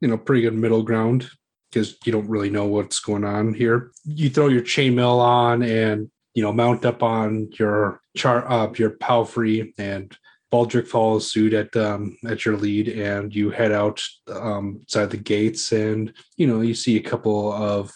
you 0.00 0.08
know 0.08 0.16
pretty 0.16 0.42
good 0.42 0.54
middle 0.54 0.82
ground 0.82 1.28
because 1.70 1.96
you 2.04 2.12
don't 2.12 2.28
really 2.28 2.50
know 2.50 2.66
what's 2.66 3.00
going 3.00 3.24
on 3.24 3.52
here. 3.52 3.90
You 4.04 4.30
throw 4.30 4.48
your 4.48 4.62
chainmail 4.62 5.18
on 5.18 5.62
and 5.62 6.10
you 6.34 6.42
know 6.42 6.52
mount 6.52 6.84
up 6.84 7.02
on 7.02 7.50
your 7.58 8.00
char 8.16 8.48
uh, 8.50 8.70
your 8.76 8.90
palfrey 8.90 9.72
and 9.78 10.16
Baldric 10.54 10.86
follows 10.86 11.32
suit 11.32 11.52
at 11.52 11.74
um, 11.74 12.16
at 12.28 12.44
your 12.44 12.56
lead, 12.56 12.88
and 12.88 13.34
you 13.34 13.50
head 13.50 13.72
out 13.72 14.00
um, 14.28 14.78
outside 14.82 15.10
the 15.10 15.16
gates, 15.16 15.72
and 15.72 16.12
you 16.36 16.46
know 16.46 16.60
you 16.60 16.74
see 16.74 16.96
a 16.96 17.02
couple 17.02 17.52
of 17.52 17.92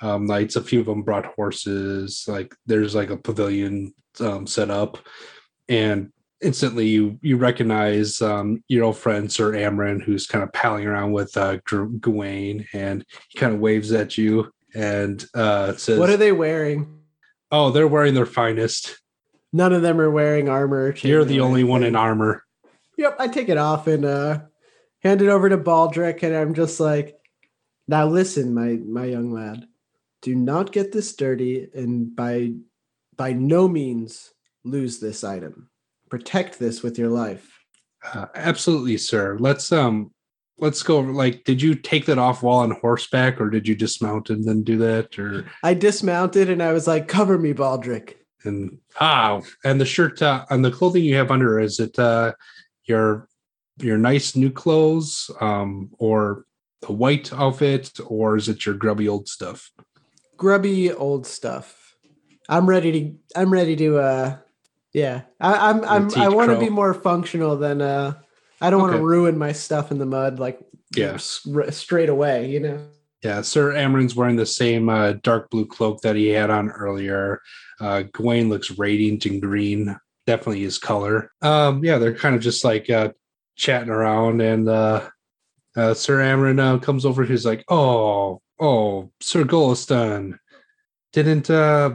um, 0.00 0.24
knights. 0.24 0.56
A 0.56 0.62
few 0.62 0.80
of 0.80 0.86
them 0.86 1.02
brought 1.02 1.26
horses. 1.26 2.24
Like 2.26 2.54
there's 2.64 2.94
like 2.94 3.10
a 3.10 3.18
pavilion 3.18 3.92
um, 4.18 4.46
set 4.46 4.70
up, 4.70 4.96
and 5.68 6.10
instantly 6.40 6.86
you 6.86 7.18
you 7.20 7.36
recognize 7.36 8.22
um, 8.22 8.64
your 8.66 8.84
old 8.84 8.96
friend 8.96 9.30
Sir 9.30 9.52
Amron, 9.52 10.02
who's 10.02 10.26
kind 10.26 10.42
of 10.42 10.50
palling 10.54 10.86
around 10.86 11.12
with 11.12 11.36
uh, 11.36 11.58
Gawain, 11.66 12.66
and 12.72 13.04
he 13.28 13.38
kind 13.38 13.52
of 13.52 13.60
waves 13.60 13.92
at 13.92 14.16
you 14.16 14.50
and 14.74 15.24
uh, 15.34 15.74
says, 15.74 15.98
What 15.98 16.10
are 16.10 16.16
they 16.16 16.32
wearing? 16.32 16.99
"Oh, 17.50 17.70
they're 17.70 17.88
wearing 17.88 18.14
their 18.14 18.26
finest. 18.26 19.00
None 19.52 19.72
of 19.72 19.82
them 19.82 20.00
are 20.00 20.10
wearing 20.10 20.48
armor. 20.48 20.94
You're 21.02 21.24
the 21.24 21.40
only 21.40 21.64
one 21.64 21.82
in 21.82 21.96
armor." 21.96 22.44
Yep, 22.96 23.16
I 23.18 23.28
take 23.28 23.48
it 23.48 23.56
off 23.56 23.86
and 23.86 24.04
uh, 24.04 24.40
hand 25.00 25.22
it 25.22 25.28
over 25.28 25.48
to 25.48 25.58
Baldric, 25.58 26.22
and 26.22 26.34
I'm 26.34 26.54
just 26.54 26.80
like, 26.80 27.16
"Now 27.88 28.06
listen, 28.06 28.54
my 28.54 28.78
my 28.84 29.06
young 29.06 29.32
lad, 29.32 29.66
do 30.22 30.34
not 30.34 30.72
get 30.72 30.92
this 30.92 31.14
dirty, 31.16 31.68
and 31.74 32.14
by 32.14 32.52
by 33.16 33.32
no 33.32 33.68
means 33.68 34.32
lose 34.64 35.00
this 35.00 35.24
item. 35.24 35.70
Protect 36.08 36.58
this 36.58 36.82
with 36.82 36.98
your 36.98 37.10
life." 37.10 37.58
Uh, 38.14 38.26
absolutely, 38.34 38.96
sir. 38.96 39.36
Let's 39.38 39.72
um 39.72 40.12
let's 40.60 40.82
go 40.82 40.98
over 40.98 41.12
like 41.12 41.44
did 41.44 41.60
you 41.60 41.74
take 41.74 42.06
that 42.06 42.18
off 42.18 42.42
while 42.42 42.58
on 42.58 42.70
horseback 42.70 43.40
or 43.40 43.50
did 43.50 43.66
you 43.66 43.74
dismount 43.74 44.30
and 44.30 44.44
then 44.44 44.62
do 44.62 44.76
that 44.78 45.18
or 45.18 45.44
I 45.62 45.74
dismounted 45.74 46.50
and 46.50 46.62
I 46.62 46.72
was 46.72 46.86
like, 46.86 47.08
"Cover 47.08 47.38
me, 47.38 47.52
Baldric." 47.52 48.14
and 48.44 48.78
ah 49.00 49.42
and 49.64 49.80
the 49.80 49.84
shirt 49.84 50.22
uh, 50.22 50.46
and 50.48 50.64
the 50.64 50.70
clothing 50.70 51.04
you 51.04 51.14
have 51.16 51.30
under 51.30 51.60
is 51.60 51.78
it 51.78 51.98
uh 51.98 52.32
your 52.84 53.28
your 53.78 53.98
nice 53.98 54.34
new 54.34 54.50
clothes 54.50 55.30
um 55.40 55.90
or 55.98 56.46
the 56.80 56.92
white 56.92 57.30
outfit 57.34 57.90
or 58.06 58.36
is 58.36 58.48
it 58.48 58.64
your 58.64 58.74
grubby 58.74 59.06
old 59.06 59.28
stuff 59.28 59.70
grubby 60.40 60.90
old 60.90 61.26
stuff. 61.26 61.94
I'm 62.48 62.66
ready 62.66 62.92
to. 62.92 63.38
I'm 63.38 63.52
ready 63.52 63.76
to. 63.76 63.98
uh 63.98 64.36
Yeah, 64.92 65.22
I, 65.38 65.70
I'm. 65.70 65.84
I'm. 65.84 66.14
I 66.16 66.28
want 66.30 66.50
to 66.50 66.58
be 66.58 66.70
more 66.70 66.94
functional 66.94 67.56
than. 67.56 67.80
uh 67.80 68.14
I 68.60 68.70
don't 68.70 68.80
want 68.82 68.92
to 68.94 69.02
ruin 69.02 69.38
my 69.38 69.52
stuff 69.52 69.90
in 69.90 69.98
the 69.98 70.06
mud 70.06 70.38
like 70.38 70.60
Yeah. 70.94 71.14
s- 71.14 71.46
r- 71.54 71.70
straight 71.70 72.08
away. 72.08 72.50
You 72.50 72.60
know. 72.60 72.86
Yeah, 73.22 73.42
Sir 73.42 73.72
Amron's 73.74 74.14
wearing 74.16 74.36
the 74.36 74.46
same 74.46 74.88
uh, 74.88 75.12
dark 75.22 75.50
blue 75.50 75.66
cloak 75.66 76.00
that 76.00 76.16
he 76.16 76.28
had 76.28 76.48
on 76.50 76.70
earlier. 76.70 77.40
Uh, 77.78 78.04
Gawain 78.12 78.48
looks 78.48 78.78
radiant 78.78 79.26
in 79.26 79.40
green, 79.40 79.94
definitely 80.26 80.62
his 80.62 80.78
color. 80.78 81.30
Um, 81.42 81.84
yeah, 81.84 81.98
they're 81.98 82.14
kind 82.14 82.34
of 82.34 82.40
just 82.40 82.64
like 82.64 82.88
uh, 82.88 83.10
chatting 83.56 83.90
around, 83.90 84.40
and 84.40 84.68
uh, 84.68 85.08
uh, 85.76 85.92
Sir 85.94 86.18
Amron 86.18 86.58
uh, 86.60 86.78
comes 86.78 87.04
over. 87.04 87.24
He's 87.24 87.44
like, 87.44 87.62
"Oh, 87.68 88.40
oh, 88.58 89.10
Sir 89.20 89.44
Goliston, 89.44 90.38
didn't 91.12 91.50
uh, 91.50 91.94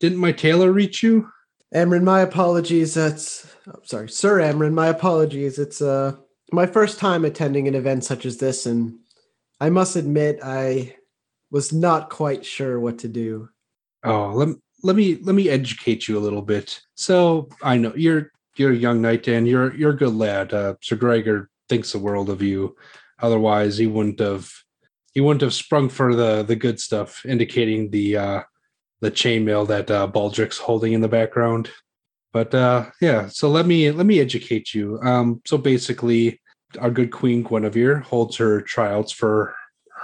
didn't 0.00 0.18
my 0.18 0.32
tailor 0.32 0.72
reach 0.72 1.02
you?" 1.02 1.28
Amron, 1.74 2.02
my 2.02 2.20
apologies. 2.20 2.94
That's 2.94 3.46
oh, 3.66 3.80
sorry, 3.84 4.08
Sir 4.08 4.40
Amron. 4.40 4.72
My 4.72 4.88
apologies. 4.88 5.58
It's 5.58 5.80
uh 5.82 6.16
my 6.52 6.66
first 6.66 6.98
time 6.98 7.24
attending 7.24 7.66
an 7.68 7.74
event 7.74 8.04
such 8.04 8.26
as 8.26 8.38
this, 8.38 8.66
and 8.66 8.98
I 9.60 9.70
must 9.70 9.96
admit 9.96 10.40
I 10.42 10.96
was 11.50 11.72
not 11.72 12.10
quite 12.10 12.44
sure 12.44 12.80
what 12.80 12.98
to 13.00 13.08
do. 13.08 13.48
Oh, 14.04 14.32
let 14.34 14.48
let 14.82 14.96
me 14.96 15.16
let 15.22 15.34
me 15.34 15.48
educate 15.48 16.08
you 16.08 16.18
a 16.18 16.20
little 16.20 16.42
bit. 16.42 16.80
So 16.94 17.48
I 17.62 17.76
know 17.76 17.92
you're 17.94 18.32
you're 18.56 18.72
a 18.72 18.76
young 18.76 19.00
knight 19.00 19.28
and 19.28 19.46
you're 19.46 19.74
you're 19.74 19.92
a 19.92 19.96
good 19.96 20.14
lad. 20.14 20.52
Uh, 20.52 20.74
Sir 20.80 20.96
Gregor 20.96 21.48
thinks 21.68 21.92
the 21.92 21.98
world 21.98 22.28
of 22.28 22.42
you. 22.42 22.76
Otherwise, 23.20 23.78
he 23.78 23.86
wouldn't 23.86 24.18
have 24.18 24.50
he 25.14 25.20
wouldn't 25.20 25.42
have 25.42 25.54
sprung 25.54 25.88
for 25.88 26.14
the 26.14 26.42
the 26.42 26.56
good 26.56 26.80
stuff, 26.80 27.24
indicating 27.24 27.90
the 27.90 28.16
uh, 28.16 28.42
the 29.00 29.10
chainmail 29.10 29.68
that 29.68 29.90
uh, 29.90 30.08
Baldric's 30.08 30.58
holding 30.58 30.92
in 30.92 31.00
the 31.00 31.08
background. 31.08 31.70
But 32.32 32.54
uh, 32.54 32.86
yeah, 33.00 33.28
so 33.28 33.50
let 33.50 33.66
me 33.66 33.90
let 33.90 34.06
me 34.06 34.20
educate 34.20 34.74
you. 34.74 34.98
Um, 35.02 35.42
so 35.44 35.58
basically, 35.58 36.40
our 36.78 36.90
good 36.90 37.12
Queen 37.12 37.42
Guinevere 37.42 37.98
holds 38.00 38.36
her 38.36 38.62
trials 38.62 39.12
for 39.12 39.54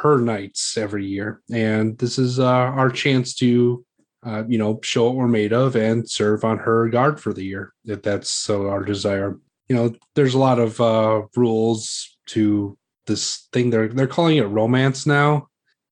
her 0.02 0.18
knights 0.18 0.76
every 0.76 1.06
year, 1.06 1.40
and 1.50 1.97
this 1.99 2.18
is 2.18 2.38
uh, 2.38 2.47
our 2.47 2.90
chance 2.90 3.35
to 3.37 3.85
uh, 4.26 4.44
you 4.47 4.58
know 4.58 4.78
show 4.82 5.06
what 5.06 5.16
we're 5.16 5.28
made 5.28 5.52
of 5.52 5.75
and 5.75 6.08
serve 6.08 6.44
on 6.44 6.58
her 6.58 6.88
guard 6.88 7.18
for 7.18 7.32
the 7.32 7.44
year 7.44 7.73
if 7.85 8.02
that's 8.02 8.28
so 8.28 8.68
our 8.68 8.85
desire. 8.85 9.38
You 9.68 9.76
know, 9.76 9.94
there's 10.14 10.35
a 10.35 10.38
lot 10.38 10.58
of 10.58 10.80
uh, 10.80 11.23
rules 11.35 12.16
to 12.26 12.76
this 13.06 13.49
thing. 13.52 13.70
They're 13.70 13.88
they're 13.88 14.06
calling 14.06 14.37
it 14.37 14.42
romance 14.42 15.06
now. 15.06 15.49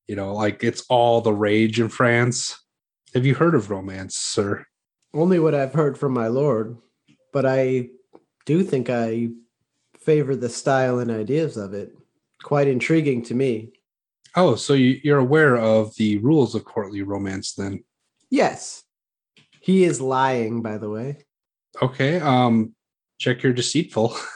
You 0.07 0.17
know, 0.17 0.35
like 0.35 0.63
it's 0.63 0.85
all 0.91 1.23
the 1.23 1.33
rage 1.33 1.81
in 1.81 1.89
France. 1.89 2.63
Have 3.15 3.25
you 3.25 3.35
heard 3.35 3.55
of 3.55 3.71
romance, 3.71 4.17
sir? 4.17 4.67
Only 5.17 5.39
what 5.39 5.55
I've 5.55 5.73
heard 5.73 5.97
from 5.97 6.13
my 6.13 6.27
lord, 6.27 6.77
but 7.33 7.47
I 7.47 7.89
do 8.45 8.63
think 8.63 8.91
I 8.91 9.31
favor 9.99 10.37
the 10.37 10.49
style 10.49 10.99
and 10.99 11.11
ideas 11.11 11.57
of 11.57 11.73
it. 11.73 11.97
Quite 12.43 12.69
intriguing 12.69 13.23
to 13.25 13.35
me. 13.35 13.73
Oh, 14.35 14.55
so 14.57 14.75
you, 14.75 15.01
you're 15.03 15.19
aware 15.19 15.57
of 15.57 15.97
the 15.97 16.19
rules 16.19 16.55
of 16.55 16.67
courtly 16.67 17.01
romance 17.03 17.55
then? 17.55 17.83
Yes. 18.29 18.85
He 19.61 19.85
is 19.85 20.01
lying, 20.01 20.61
by 20.61 20.77
the 20.77 20.91
way. 20.91 21.25
Okay. 21.81 22.21
Um, 22.21 22.75
check 23.19 23.43
your 23.43 23.53
deceitful. 23.53 24.17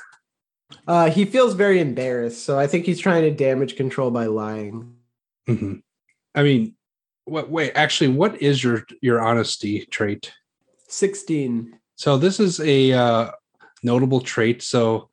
Uh, 0.87 1.10
he 1.10 1.25
feels 1.25 1.54
very 1.54 1.80
embarrassed, 1.80 2.44
so 2.44 2.58
I 2.58 2.66
think 2.66 2.87
he's 2.87 3.00
trying 3.00 3.22
to 3.22 3.30
damage 3.30 3.76
control 3.76 4.10
by 4.10 4.26
lying. 4.26 4.94
hmm 5.46 5.75
I 6.34 6.42
mean, 6.44 6.75
what? 7.25 7.50
Wait, 7.50 7.72
actually, 7.75 8.08
what 8.08 8.40
is 8.40 8.62
your 8.62 8.87
your 9.02 9.20
honesty 9.20 9.87
trait? 9.87 10.32
16. 10.90 11.78
So 11.97 12.16
this 12.16 12.40
is 12.40 12.61
a 12.61 12.92
uh, 12.92 13.30
notable 13.82 14.20
trait. 14.20 14.62
So 14.62 15.09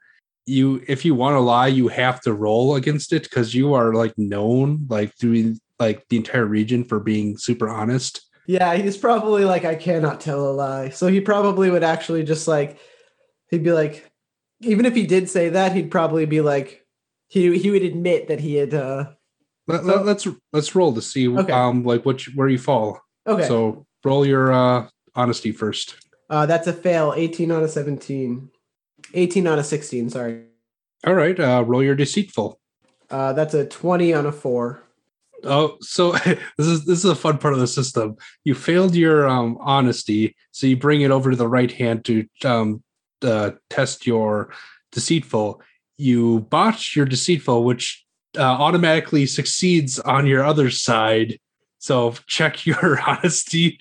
you, 0.46 0.84
if 0.88 1.04
you 1.06 1.14
want 1.16 1.36
to 1.36 1.40
lie, 1.40 1.68
you 1.68 1.88
have 1.90 2.22
to 2.22 2.34
roll 2.34 2.76
against 2.76 3.14
it 3.14 3.24
because 3.24 3.54
you 3.54 3.74
are 3.74 3.94
like 3.94 4.18
known 4.18 4.86
like 4.90 5.14
through 5.18 5.56
like 5.80 6.06
the 6.10 6.18
entire 6.18 6.46
region 6.46 6.84
for 6.84 7.00
being 7.00 7.38
super 7.38 7.70
honest. 7.70 8.22
Yeah, 8.48 8.76
he's 8.76 8.98
probably 8.98 9.44
like, 9.44 9.66
I 9.66 9.76
cannot 9.76 10.22
tell 10.22 10.50
a 10.50 10.54
lie. 10.54 10.90
So 10.90 11.08
he 11.08 11.20
probably 11.20 11.70
would 11.70 11.84
actually 11.84 12.24
just 12.24 12.48
like, 12.48 12.80
he'd 13.50 13.64
be 13.64 13.74
like, 13.74 14.10
even 14.62 14.86
if 14.86 14.96
he 14.96 15.06
did 15.06 15.30
say 15.30 15.50
that, 15.50 15.76
he'd 15.76 15.92
probably 15.92 16.26
be 16.26 16.42
like, 16.42 16.84
he 17.28 17.58
he 17.60 17.70
would 17.72 17.84
admit 17.84 18.30
that 18.30 18.40
he 18.40 18.56
had. 18.56 18.74
uh 18.74 19.10
Let, 19.68 19.82
So- 19.84 20.02
let, 20.02 20.16
us 20.16 20.28
let's 20.54 20.76
roll 20.76 20.94
to 20.94 21.02
see 21.02 21.28
Okay. 21.28 21.52
um 21.52 21.84
like 21.84 22.06
what 22.06 22.26
you- 22.26 22.34
where 22.34 22.48
you 22.48 22.58
fall. 22.58 23.02
Okay, 23.28 23.46
So 23.46 23.86
roll 24.06 24.26
your 24.26 24.54
uh 24.54 24.88
honesty 25.18 25.52
first. 25.52 25.98
uh, 26.30 26.46
that's 26.46 26.68
a 26.68 26.74
fail. 26.74 27.14
18 27.16 27.52
out 27.52 27.64
of 27.64 27.70
17. 27.72 28.50
18 29.14 29.48
out 29.48 29.60
of 29.60 29.66
16. 29.66 30.10
Sorry. 30.12 30.44
All 31.06 31.14
right, 31.14 31.40
uh 31.40 31.64
roll 31.68 31.84
your 31.84 31.96
deceitful. 31.96 32.60
Uh, 33.10 33.32
that's 33.34 33.54
a 33.54 33.66
20 33.66 34.14
on 34.14 34.26
a 34.26 34.32
four. 34.32 34.82
Oh, 35.44 35.78
so 35.82 36.12
this 36.58 36.68
is 36.68 36.86
this 36.86 37.00
is 37.00 37.06
a 37.06 37.16
fun 37.16 37.38
part 37.38 37.54
of 37.54 37.60
the 37.60 37.68
system. 37.68 38.16
You 38.44 38.56
failed 38.56 38.96
your 38.96 39.28
um 39.28 39.58
honesty, 39.62 40.36
so 40.52 40.66
you 40.68 40.76
bring 40.78 41.02
it 41.02 41.12
over 41.12 41.30
to 41.32 41.38
the 41.38 41.48
right 41.48 41.72
hand 41.72 42.06
to 42.06 42.26
um 42.44 42.84
uh, 43.22 43.52
test 43.70 44.06
your 44.08 44.50
deceitful. 44.92 45.62
You 45.98 46.42
botch 46.50 46.96
your 46.96 47.06
deceitful, 47.06 47.64
which 47.64 48.06
uh, 48.38 48.42
automatically 48.42 49.26
succeeds 49.26 50.00
on 50.00 50.28
your 50.28 50.44
other 50.44 50.70
side. 50.70 51.40
So 51.88 52.14
check 52.28 52.66
your 52.66 53.00
honesty, 53.08 53.80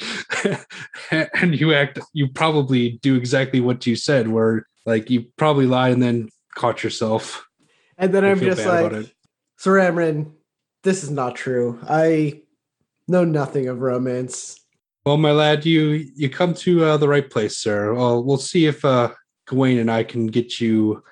and 1.11 1.59
you 1.59 1.75
act. 1.75 1.99
You 2.13 2.29
probably 2.29 3.01
do 3.03 3.17
exactly 3.17 3.59
what 3.59 3.85
you 3.85 3.97
said, 3.97 4.29
where 4.29 4.65
like 4.85 5.11
you 5.11 5.25
probably 5.37 5.67
lied 5.67 5.95
and 5.95 6.01
then 6.01 6.29
caught 6.55 6.85
yourself. 6.85 7.45
And 7.99 8.15
then 8.15 8.25
I'm 8.25 8.39
just 8.39 8.65
like. 8.65 9.13
Sir 9.59 9.73
Amron, 9.81 10.31
this 10.85 11.03
is 11.03 11.11
not 11.11 11.35
true. 11.35 11.81
I 11.83 12.43
know 13.09 13.25
nothing 13.25 13.67
of 13.67 13.81
romance. 13.81 14.61
Well, 15.05 15.17
my 15.17 15.33
lad, 15.33 15.67
you 15.67 16.09
you 16.15 16.31
come 16.31 16.55
to 16.55 16.85
uh, 16.85 16.97
the 16.99 17.09
right 17.09 17.29
place, 17.29 17.59
sir. 17.59 17.93
Well, 17.93 18.23
we'll 18.23 18.37
see 18.37 18.67
if 18.67 18.85
uh, 18.85 19.15
Gawain 19.49 19.79
and 19.79 19.91
I 19.91 20.05
can 20.05 20.29
get 20.29 20.61
you 20.61 21.03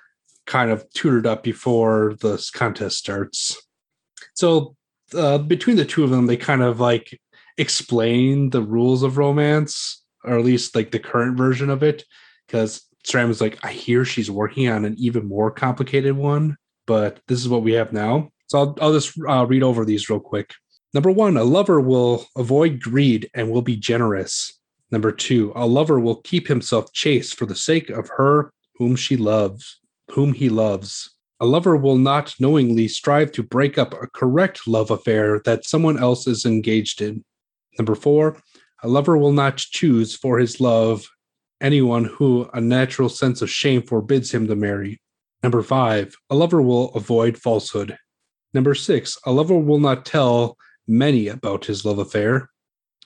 kind 0.47 0.71
of 0.71 0.89
tutored 0.91 1.27
up 1.27 1.43
before 1.43 2.15
this 2.21 2.53
contest 2.53 2.99
starts. 2.99 3.61
So, 4.35 4.77
uh, 5.15 5.39
between 5.39 5.77
the 5.77 5.85
two 5.85 6.05
of 6.05 6.11
them, 6.11 6.27
they 6.27 6.37
kind 6.37 6.63
of 6.63 6.81
like 6.81 7.21
explain 7.59 8.51
the 8.51 8.63
rules 8.63 9.03
of 9.03 9.19
romance, 9.19 10.05
or 10.25 10.39
at 10.39 10.45
least 10.45 10.75
like 10.75 10.91
the 10.91 10.99
current 10.99 11.37
version 11.37 11.71
of 11.71 11.83
it. 11.83 12.05
Because 12.47 12.83
Stram 13.07 13.31
is 13.31 13.41
like, 13.41 13.59
I 13.63 13.73
hear 13.73 14.05
she's 14.05 14.31
working 14.31 14.69
on 14.69 14.85
an 14.85 14.95
even 14.99 15.27
more 15.27 15.51
complicated 15.51 16.17
one, 16.17 16.57
but 16.87 17.21
this 17.29 17.41
is 17.41 17.49
what 17.49 17.63
we 17.63 17.73
have 17.73 17.93
now. 17.93 18.31
So 18.49 18.59
I'll, 18.59 18.79
I'll 18.81 18.93
just 18.93 19.19
uh, 19.29 19.47
read 19.47 19.63
over 19.63 19.85
these 19.85 20.09
real 20.11 20.21
quick. 20.21 20.55
Number 20.93 21.11
one, 21.11 21.37
a 21.37 21.45
lover 21.45 21.81
will 21.81 22.27
avoid 22.37 22.81
greed 22.81 23.29
and 23.35 23.51
will 23.51 23.63
be 23.63 23.77
generous. 23.77 24.59
Number 24.91 25.11
two, 25.11 25.53
a 25.57 25.67
lover 25.67 25.99
will 25.99 26.17
keep 26.17 26.47
himself 26.47 26.93
chaste 26.93 27.37
for 27.37 27.47
the 27.47 27.57
sake 27.57 27.91
of 27.91 28.09
her 28.17 28.53
whom 28.77 28.97
she 28.97 29.17
loves, 29.17 29.81
whom 30.13 30.33
he 30.33 30.49
loves. 30.49 31.14
A 31.45 31.55
lover 31.55 31.77
will 31.77 31.99
not 31.99 32.35
knowingly 32.41 32.89
strive 32.89 33.31
to 33.33 33.43
break 33.43 33.77
up 33.77 33.93
a 33.93 34.07
correct 34.07 34.67
love 34.67 34.91
affair 34.91 35.43
that 35.45 35.67
someone 35.67 35.99
else 35.99 36.27
is 36.27 36.47
engaged 36.47 37.03
in. 37.03 37.23
Number 37.79 37.95
four, 37.95 38.39
a 38.83 38.89
lover 38.89 39.19
will 39.19 39.31
not 39.31 39.59
choose 39.59 40.17
for 40.17 40.39
his 40.39 40.59
love 40.59 41.07
anyone 41.61 42.07
who 42.07 42.49
a 42.55 42.63
natural 42.63 43.11
sense 43.11 43.43
of 43.43 43.51
shame 43.51 43.83
forbids 43.83 44.33
him 44.33 44.47
to 44.47 44.57
marry. 44.57 45.03
Number 45.43 45.61
five, 45.61 46.17
a 46.31 46.35
lover 46.35 46.63
will 46.63 46.95
avoid 46.95 47.37
falsehood. 47.37 47.99
Number 48.55 48.75
six, 48.75 49.19
a 49.27 49.31
lover 49.31 49.59
will 49.59 49.81
not 49.81 50.07
tell 50.07 50.57
many 50.89 51.29
about 51.29 51.67
his 51.67 51.85
love 51.85 51.99
affair. 51.99 52.49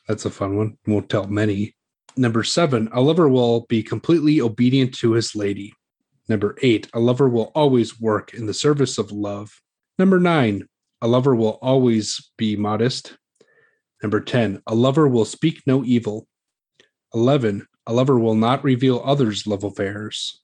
That's 0.07 0.27
a 0.27 0.31
fun 0.31 0.57
one. 0.57 0.79
Won't 0.87 1.09
tell 1.09 1.27
many. 1.27 1.75
Number 2.17 2.45
seven, 2.45 2.89
a 2.93 3.01
lover 3.01 3.29
will 3.29 3.67
be 3.69 3.83
completely 3.83 4.41
obedient 4.41 4.95
to 4.99 5.15
his 5.15 5.35
lady. 5.35 5.75
Number 6.29 6.57
eight, 6.63 6.89
a 6.93 7.01
lover 7.01 7.29
will 7.29 7.51
always 7.55 8.01
work 8.01 8.35
in 8.35 8.47
the 8.47 8.55
service 8.55 8.99
of 8.99 9.11
love. 9.11 9.61
Number 9.99 10.21
nine, 10.21 10.69
a 11.01 11.09
lover 11.09 11.35
will 11.35 11.59
always 11.63 12.31
be 12.37 12.57
modest. 12.57 13.17
Number 14.03 14.21
10, 14.21 14.63
a 14.67 14.75
lover 14.75 15.09
will 15.09 15.25
speak 15.25 15.63
no 15.67 15.85
evil. 15.85 16.27
11, 17.15 17.67
a 17.87 17.93
lover 17.93 18.19
will 18.19 18.35
not 18.35 18.63
reveal 18.63 19.03
others' 19.05 19.47
love 19.47 19.65
affairs, 19.65 20.43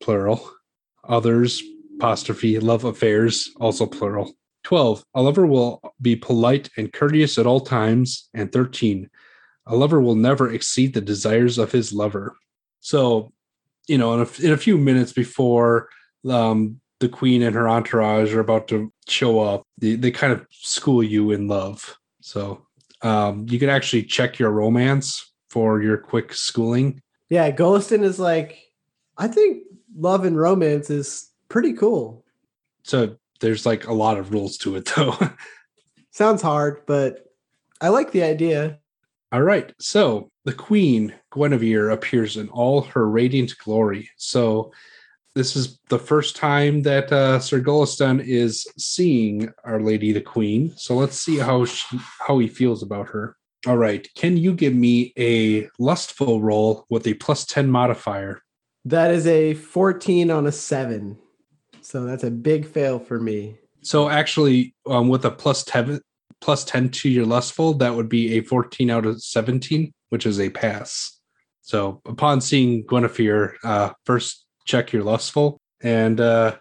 plural. 0.00 0.50
Others, 1.06 1.62
apostrophe, 1.96 2.58
love 2.58 2.84
affairs, 2.84 3.50
also 3.60 3.86
plural. 3.86 4.32
12, 4.62 5.04
a 5.14 5.22
lover 5.22 5.46
will 5.46 5.80
be 6.00 6.16
polite 6.16 6.70
and 6.78 6.92
courteous 6.92 7.36
at 7.36 7.46
all 7.46 7.60
times. 7.60 8.30
And 8.32 8.50
13, 8.50 9.10
a 9.66 9.76
lover 9.76 10.00
will 10.00 10.14
never 10.14 10.50
exceed 10.50 10.94
the 10.94 11.00
desires 11.00 11.58
of 11.58 11.72
his 11.72 11.92
lover. 11.92 12.36
So, 12.80 13.32
you 13.86 13.98
know, 13.98 14.14
in 14.14 14.20
a, 14.20 14.46
in 14.46 14.52
a 14.52 14.56
few 14.58 14.78
minutes 14.78 15.12
before 15.12 15.88
um, 16.28 16.80
the 17.00 17.08
queen 17.08 17.42
and 17.42 17.54
her 17.54 17.68
entourage 17.68 18.32
are 18.32 18.40
about 18.40 18.68
to 18.68 18.92
show 19.08 19.40
up, 19.40 19.62
they, 19.78 19.94
they 19.94 20.10
kind 20.10 20.32
of 20.32 20.46
school 20.50 21.02
you 21.02 21.30
in 21.30 21.48
love. 21.48 21.98
So 22.20 22.66
um, 23.02 23.46
you 23.48 23.58
can 23.58 23.68
actually 23.68 24.04
check 24.04 24.38
your 24.38 24.50
romance 24.50 25.32
for 25.50 25.82
your 25.82 25.98
quick 25.98 26.32
schooling. 26.32 27.00
Yeah, 27.28 27.50
Goliston 27.50 28.02
is 28.02 28.18
like, 28.18 28.58
I 29.18 29.28
think 29.28 29.64
love 29.96 30.24
and 30.24 30.36
romance 30.36 30.90
is 30.90 31.30
pretty 31.48 31.74
cool. 31.74 32.24
So 32.82 33.16
there's 33.40 33.66
like 33.66 33.86
a 33.86 33.92
lot 33.92 34.18
of 34.18 34.32
rules 34.32 34.56
to 34.58 34.76
it, 34.76 34.90
though. 34.96 35.16
Sounds 36.10 36.42
hard, 36.42 36.82
but 36.86 37.26
I 37.80 37.88
like 37.88 38.12
the 38.12 38.22
idea. 38.22 38.78
All 39.32 39.42
right. 39.42 39.72
So 39.80 40.30
the 40.44 40.52
queen, 40.52 41.12
Guinevere, 41.34 41.92
appears 41.92 42.36
in 42.36 42.48
all 42.48 42.82
her 42.82 43.08
radiant 43.08 43.56
glory. 43.58 44.08
So 44.16 44.72
this 45.34 45.56
is 45.56 45.80
the 45.88 45.98
first 45.98 46.36
time 46.36 46.82
that 46.82 47.12
uh, 47.12 47.40
Sir 47.40 47.60
Goliston 47.60 48.24
is 48.24 48.66
seeing 48.78 49.52
Our 49.64 49.80
Lady 49.80 50.12
the 50.12 50.20
Queen. 50.20 50.72
So 50.76 50.94
let's 50.94 51.18
see 51.18 51.38
how 51.38 51.64
she, 51.64 51.98
how 52.20 52.38
he 52.38 52.46
feels 52.46 52.82
about 52.82 53.08
her. 53.08 53.36
All 53.66 53.76
right. 53.76 54.06
Can 54.14 54.36
you 54.36 54.52
give 54.52 54.74
me 54.74 55.12
a 55.18 55.68
lustful 55.78 56.40
roll 56.40 56.84
with 56.88 57.06
a 57.06 57.14
plus 57.14 57.44
10 57.46 57.68
modifier? 57.68 58.42
That 58.84 59.10
is 59.10 59.26
a 59.26 59.54
14 59.54 60.30
on 60.30 60.46
a 60.46 60.52
7. 60.52 61.18
So 61.80 62.04
that's 62.04 62.24
a 62.24 62.30
big 62.30 62.66
fail 62.66 62.98
for 62.98 63.18
me. 63.18 63.56
So 63.82 64.08
actually, 64.08 64.74
um, 64.86 65.08
with 65.08 65.24
a 65.24 65.30
plus 65.30 65.64
10, 65.64 66.00
plus 66.40 66.64
10 66.64 66.90
to 66.90 67.08
your 67.08 67.26
lustful, 67.26 67.74
that 67.74 67.94
would 67.94 68.08
be 68.08 68.38
a 68.38 68.42
14 68.42 68.90
out 68.90 69.06
of 69.06 69.22
17, 69.22 69.92
which 70.10 70.26
is 70.26 70.38
a 70.38 70.50
pass. 70.50 71.13
So 71.64 72.02
upon 72.04 72.42
seeing 72.42 72.84
Guinevere, 72.84 73.54
uh, 73.64 73.90
first 74.04 74.44
check 74.66 74.92
you're 74.92 75.02
lustful, 75.02 75.58
and 75.82 76.20
uh, 76.20 76.56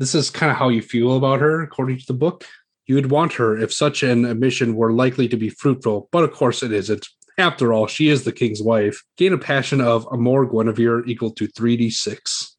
this 0.00 0.12
is 0.12 0.28
kind 0.28 0.50
of 0.50 0.58
how 0.58 0.70
you 0.70 0.82
feel 0.82 1.16
about 1.16 1.40
her, 1.40 1.62
according 1.62 1.98
to 1.98 2.06
the 2.06 2.14
book. 2.14 2.44
You 2.86 2.96
would 2.96 3.12
want 3.12 3.32
her 3.34 3.56
if 3.56 3.72
such 3.72 4.02
an 4.02 4.24
admission 4.24 4.74
were 4.74 4.92
likely 4.92 5.28
to 5.28 5.36
be 5.36 5.50
fruitful, 5.50 6.08
but 6.10 6.24
of 6.24 6.32
course 6.32 6.64
it 6.64 6.72
isn't. 6.72 7.06
After 7.38 7.72
all, 7.72 7.86
she 7.86 8.08
is 8.08 8.24
the 8.24 8.32
king's 8.32 8.60
wife. 8.60 9.04
Gain 9.16 9.32
a 9.32 9.38
passion 9.38 9.80
of 9.80 10.04
Amor 10.12 10.46
Guinevere 10.46 11.06
equal 11.06 11.30
to 11.30 11.46
3d6. 11.46 12.50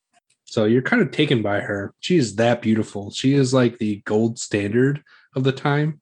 So 0.45 0.63
you're 0.63 0.81
kind 0.81 1.01
of 1.01 1.11
taken 1.11 1.41
by 1.41 1.59
her. 1.59 1.93
She 1.99 2.15
is 2.15 2.37
that 2.37 2.61
beautiful. 2.61 3.11
She 3.11 3.33
is 3.33 3.53
like 3.53 3.79
the 3.79 4.01
gold 4.05 4.39
standard 4.39 5.03
of 5.35 5.43
the 5.43 5.51
time. 5.51 5.99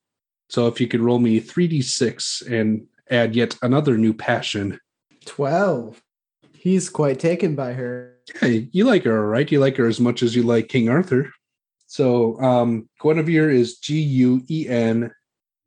So 0.50 0.68
if 0.68 0.80
you 0.80 0.86
could 0.86 1.00
roll 1.00 1.18
me 1.18 1.40
3d6 1.40 2.48
and 2.48 2.86
add 3.10 3.34
yet 3.34 3.56
another 3.60 3.98
new 3.98 4.14
passion. 4.14 4.78
12. 5.26 6.02
He's 6.52 6.90
quite 6.90 7.18
taken 7.18 7.54
by 7.54 7.72
her. 7.72 8.16
Hey, 8.40 8.68
you 8.72 8.84
like 8.84 9.04
her, 9.04 9.26
right? 9.26 9.50
You 9.50 9.60
like 9.60 9.76
her 9.76 9.86
as 9.86 10.00
much 10.00 10.22
as 10.22 10.36
you 10.36 10.42
like 10.42 10.68
King 10.68 10.88
Arthur. 10.88 11.30
So 11.86 12.40
um 12.40 12.88
Guinevere 13.02 13.50
is 13.50 13.78
G 13.78 14.00
U 14.00 14.42
E 14.48 14.68
N 14.68 15.10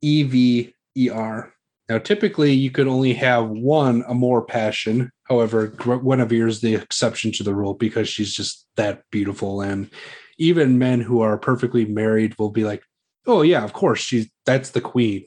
E 0.00 0.22
V 0.22 0.74
E 0.96 1.10
R. 1.10 1.52
Now, 1.88 1.98
typically, 1.98 2.52
you 2.52 2.70
could 2.70 2.88
only 2.88 3.12
have 3.14 3.48
one 3.48 4.04
Amor 4.08 4.42
passion. 4.42 5.10
However, 5.24 5.68
Guinevere 5.68 6.48
is 6.48 6.60
the 6.60 6.74
exception 6.74 7.30
to 7.32 7.42
the 7.42 7.54
rule 7.54 7.74
because 7.74 8.08
she's 8.08 8.32
just 8.32 8.66
that 8.76 9.02
beautiful. 9.10 9.60
And 9.60 9.90
even 10.38 10.78
men 10.78 11.00
who 11.00 11.20
are 11.20 11.36
perfectly 11.36 11.84
married 11.84 12.38
will 12.38 12.50
be 12.50 12.64
like, 12.64 12.82
"Oh 13.26 13.42
yeah, 13.42 13.64
of 13.64 13.72
course 13.72 14.00
she's 14.00 14.28
that's 14.46 14.70
the 14.70 14.80
queen." 14.80 15.26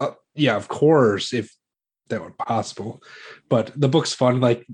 Uh, 0.00 0.12
yeah, 0.34 0.56
of 0.56 0.68
course, 0.68 1.34
if 1.34 1.54
that 2.10 2.20
were 2.20 2.32
possible. 2.32 3.02
But 3.48 3.72
the 3.78 3.88
book's 3.88 4.12
fun. 4.12 4.40
Like, 4.40 4.66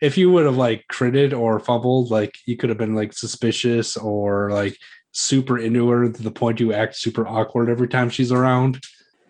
if 0.00 0.18
you 0.18 0.30
would 0.30 0.46
have 0.46 0.56
like 0.56 0.84
critted 0.92 1.36
or 1.36 1.58
fumbled, 1.58 2.10
like 2.10 2.36
you 2.46 2.56
could 2.56 2.68
have 2.68 2.78
been 2.78 2.94
like 2.94 3.12
suspicious 3.12 3.96
or 3.96 4.50
like 4.50 4.76
super 5.12 5.58
into 5.58 5.88
her 5.88 6.10
to 6.10 6.22
the 6.22 6.30
point 6.30 6.60
you 6.60 6.72
act 6.72 6.96
super 6.96 7.26
awkward 7.26 7.68
every 7.68 7.88
time 7.88 8.10
she's 8.10 8.32
around. 8.32 8.80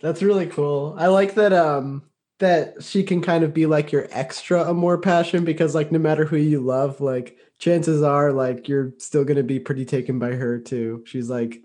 That's 0.00 0.22
really 0.22 0.46
cool. 0.46 0.94
I 0.98 1.06
like 1.08 1.34
that 1.34 1.52
um 1.52 2.02
that 2.38 2.82
she 2.82 3.02
can 3.02 3.20
kind 3.20 3.44
of 3.44 3.52
be 3.52 3.66
like 3.66 3.92
your 3.92 4.08
extra 4.10 4.68
Amor 4.68 4.98
passion 4.98 5.44
because 5.44 5.74
like 5.74 5.92
no 5.92 5.98
matter 5.98 6.24
who 6.24 6.36
you 6.36 6.60
love, 6.60 7.00
like 7.00 7.36
chances 7.58 8.02
are 8.02 8.32
like 8.32 8.66
you're 8.68 8.92
still 8.98 9.24
gonna 9.24 9.42
be 9.42 9.60
pretty 9.60 9.84
taken 9.84 10.18
by 10.18 10.32
her 10.32 10.58
too. 10.58 11.02
She's 11.06 11.28
like 11.28 11.62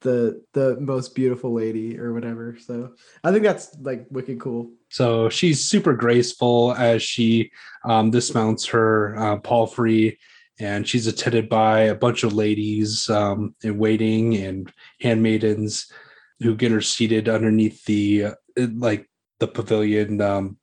the 0.00 0.42
the 0.52 0.78
most 0.80 1.14
beautiful 1.14 1.52
lady 1.52 1.98
or 1.98 2.12
whatever. 2.12 2.56
So 2.58 2.92
I 3.22 3.32
think 3.32 3.44
that's 3.44 3.76
like 3.80 4.06
wicked 4.10 4.40
cool. 4.40 4.72
So 4.88 5.28
she's 5.28 5.64
super 5.64 5.94
graceful 5.94 6.74
as 6.74 7.02
she 7.02 7.50
um, 7.84 8.10
dismounts 8.10 8.66
her 8.66 9.16
uh, 9.16 9.36
palfrey, 9.38 10.18
and 10.58 10.86
she's 10.86 11.06
attended 11.06 11.48
by 11.48 11.80
a 11.80 11.94
bunch 11.94 12.24
of 12.24 12.32
ladies 12.32 13.08
um, 13.10 13.54
in 13.62 13.78
waiting 13.78 14.36
and 14.36 14.72
handmaidens 15.00 15.90
who 16.40 16.54
get 16.54 16.72
her 16.72 16.80
seated 16.80 17.28
underneath 17.28 17.84
the 17.84 18.24
uh, 18.24 18.34
like 18.56 19.06
the 19.38 19.48
pavilion 19.48 20.20
um 20.20 20.56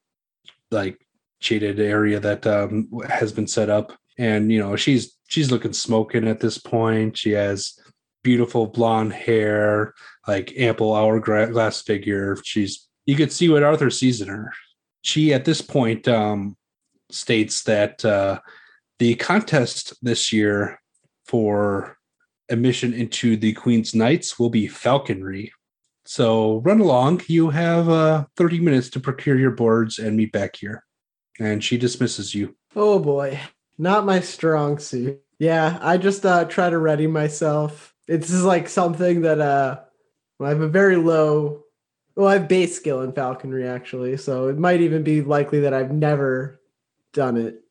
like 0.72 1.00
shaded 1.40 1.80
area 1.80 2.20
that 2.20 2.46
um 2.48 2.90
has 3.10 3.32
been 3.32 3.48
set 3.48 3.70
up 3.70 3.92
and 4.18 4.52
you 4.52 4.60
know 4.60 4.76
she's 4.76 5.18
she's 5.28 5.52
looking 5.52 5.74
smoking 5.74 6.28
at 6.28 6.40
this 6.40 6.58
point 6.58 7.18
she 7.18 7.32
has 7.32 7.80
beautiful 8.28 8.68
blonde 8.68 9.14
hair 9.14 9.94
like 10.28 10.52
ample 10.58 10.94
hourglass 10.94 11.82
figure 11.82 12.36
she's 12.44 12.90
you 13.06 13.16
could 13.16 13.32
see 13.32 13.48
what 13.48 13.64
arthur 13.64 13.90
sees 13.90 14.20
in 14.20 14.28
her 14.28 14.52
she 15.02 15.34
at 15.34 15.46
this 15.46 15.62
point 15.62 16.08
um 16.10 16.58
states 17.10 17.64
that 17.64 18.04
uh 18.04 18.38
the 19.00 19.16
contest 19.16 19.94
this 20.02 20.34
year 20.34 20.82
for 21.26 21.98
admission 22.50 22.94
into 22.94 23.38
the 23.38 23.54
queen's 23.54 23.96
knights 23.96 24.38
will 24.38 24.50
be 24.50 24.68
falconry 24.68 25.54
so 26.08 26.62
run 26.62 26.80
along. 26.80 27.22
You 27.28 27.50
have 27.50 27.90
uh, 27.90 28.26
30 28.38 28.62
minutes 28.62 28.90
to 28.92 29.00
procure 29.02 29.38
your 29.38 29.52
boards 29.52 30.00
and 30.00 30.16
meet 30.16 30.32
back 30.32 30.56
here. 30.56 30.86
And 31.38 31.62
she 31.62 31.78
dismisses 31.78 32.34
you. 32.34 32.56
Oh 32.76 32.98
boy. 32.98 33.40
Not 33.78 34.06
my 34.06 34.22
strong 34.22 34.80
suit. 34.80 35.22
Yeah, 35.38 35.78
I 35.82 35.98
just 35.98 36.26
uh, 36.26 36.46
try 36.46 36.70
to 36.70 36.80
ready 36.80 37.08
myself. 37.08 37.94
It's 38.08 38.30
just 38.30 38.44
like 38.44 38.70
something 38.70 39.22
that 39.22 39.42
uh, 39.42 39.80
I 40.40 40.50
have 40.50 40.62
a 40.62 40.68
very 40.68 40.96
low, 40.96 41.64
well, 42.16 42.28
I 42.28 42.34
have 42.34 42.48
base 42.48 42.76
skill 42.76 43.02
in 43.02 43.12
falconry 43.12 43.68
actually. 43.68 44.18
So 44.18 44.48
it 44.48 44.58
might 44.58 44.82
even 44.82 45.04
be 45.04 45.22
likely 45.22 45.60
that 45.62 45.74
I've 45.74 45.92
never 45.92 46.62
done 47.14 47.38
it. 47.38 47.64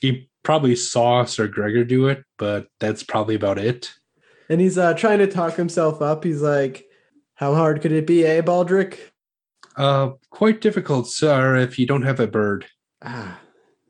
You 0.00 0.22
probably 0.42 0.76
saw 0.76 1.24
Sir 1.24 1.48
Gregor 1.48 1.84
do 1.84 2.08
it, 2.08 2.24
but 2.38 2.68
that's 2.78 3.02
probably 3.02 3.34
about 3.34 3.58
it. 3.58 3.92
And 4.48 4.60
he's 4.60 4.78
uh, 4.78 4.94
trying 4.94 5.18
to 5.18 5.26
talk 5.26 5.54
himself 5.54 6.00
up. 6.02 6.24
He's 6.24 6.42
like, 6.42 6.86
how 7.34 7.54
hard 7.54 7.80
could 7.80 7.92
it 7.92 8.06
be, 8.06 8.24
eh, 8.26 8.40
Baldric? 8.42 8.98
Uh, 9.76 10.10
quite 10.30 10.60
difficult, 10.60 11.08
sir, 11.08 11.56
if 11.56 11.78
you 11.78 11.86
don't 11.86 12.02
have 12.02 12.20
a 12.20 12.26
bird. 12.26 12.66
Ah, 13.02 13.40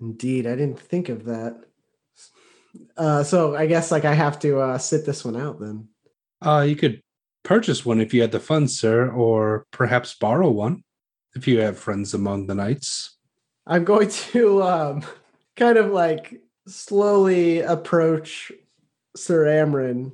indeed. 0.00 0.46
I 0.46 0.50
didn't 0.50 0.78
think 0.78 1.08
of 1.08 1.24
that. 1.24 1.64
Uh, 2.96 3.24
so 3.24 3.56
I 3.56 3.66
guess 3.66 3.90
like 3.90 4.04
I 4.04 4.14
have 4.14 4.38
to 4.40 4.60
uh, 4.60 4.78
sit 4.78 5.06
this 5.06 5.24
one 5.24 5.36
out 5.36 5.58
then. 5.58 5.88
Uh, 6.42 6.64
you 6.66 6.76
could 6.76 7.02
purchase 7.42 7.84
one 7.84 8.00
if 8.00 8.14
you 8.14 8.20
had 8.20 8.32
the 8.32 8.40
funds, 8.40 8.78
sir, 8.78 9.10
or 9.10 9.66
perhaps 9.70 10.14
borrow 10.14 10.50
one 10.50 10.82
if 11.34 11.46
you 11.46 11.60
have 11.60 11.78
friends 11.78 12.14
among 12.14 12.46
the 12.46 12.54
knights. 12.54 13.16
I'm 13.66 13.84
going 13.84 14.08
to 14.32 14.62
um, 14.62 15.04
kind 15.56 15.78
of 15.78 15.92
like 15.92 16.40
slowly 16.66 17.60
approach 17.60 18.52
Sir 19.16 19.44
Amron 19.44 20.12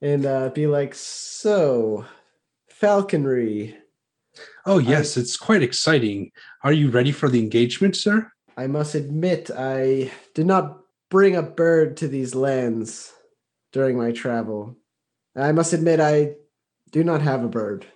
and 0.00 0.26
uh, 0.26 0.50
be 0.50 0.66
like, 0.66 0.94
so 0.94 2.04
falconry. 2.68 3.76
Oh, 4.66 4.78
yes, 4.78 5.16
I, 5.16 5.20
it's 5.20 5.36
quite 5.36 5.62
exciting. 5.62 6.30
Are 6.62 6.72
you 6.72 6.90
ready 6.90 7.12
for 7.12 7.28
the 7.28 7.38
engagement, 7.38 7.96
sir? 7.96 8.30
I 8.56 8.66
must 8.66 8.94
admit, 8.94 9.50
I 9.56 10.12
did 10.34 10.46
not 10.46 10.80
bring 11.10 11.36
a 11.36 11.42
bird 11.42 11.96
to 11.98 12.08
these 12.08 12.34
lands 12.34 13.12
during 13.72 13.96
my 13.96 14.12
travel. 14.12 14.76
I 15.36 15.52
must 15.52 15.72
admit, 15.72 16.00
I 16.00 16.34
do 16.90 17.02
not 17.02 17.22
have 17.22 17.42
a 17.42 17.48
bird 17.48 17.86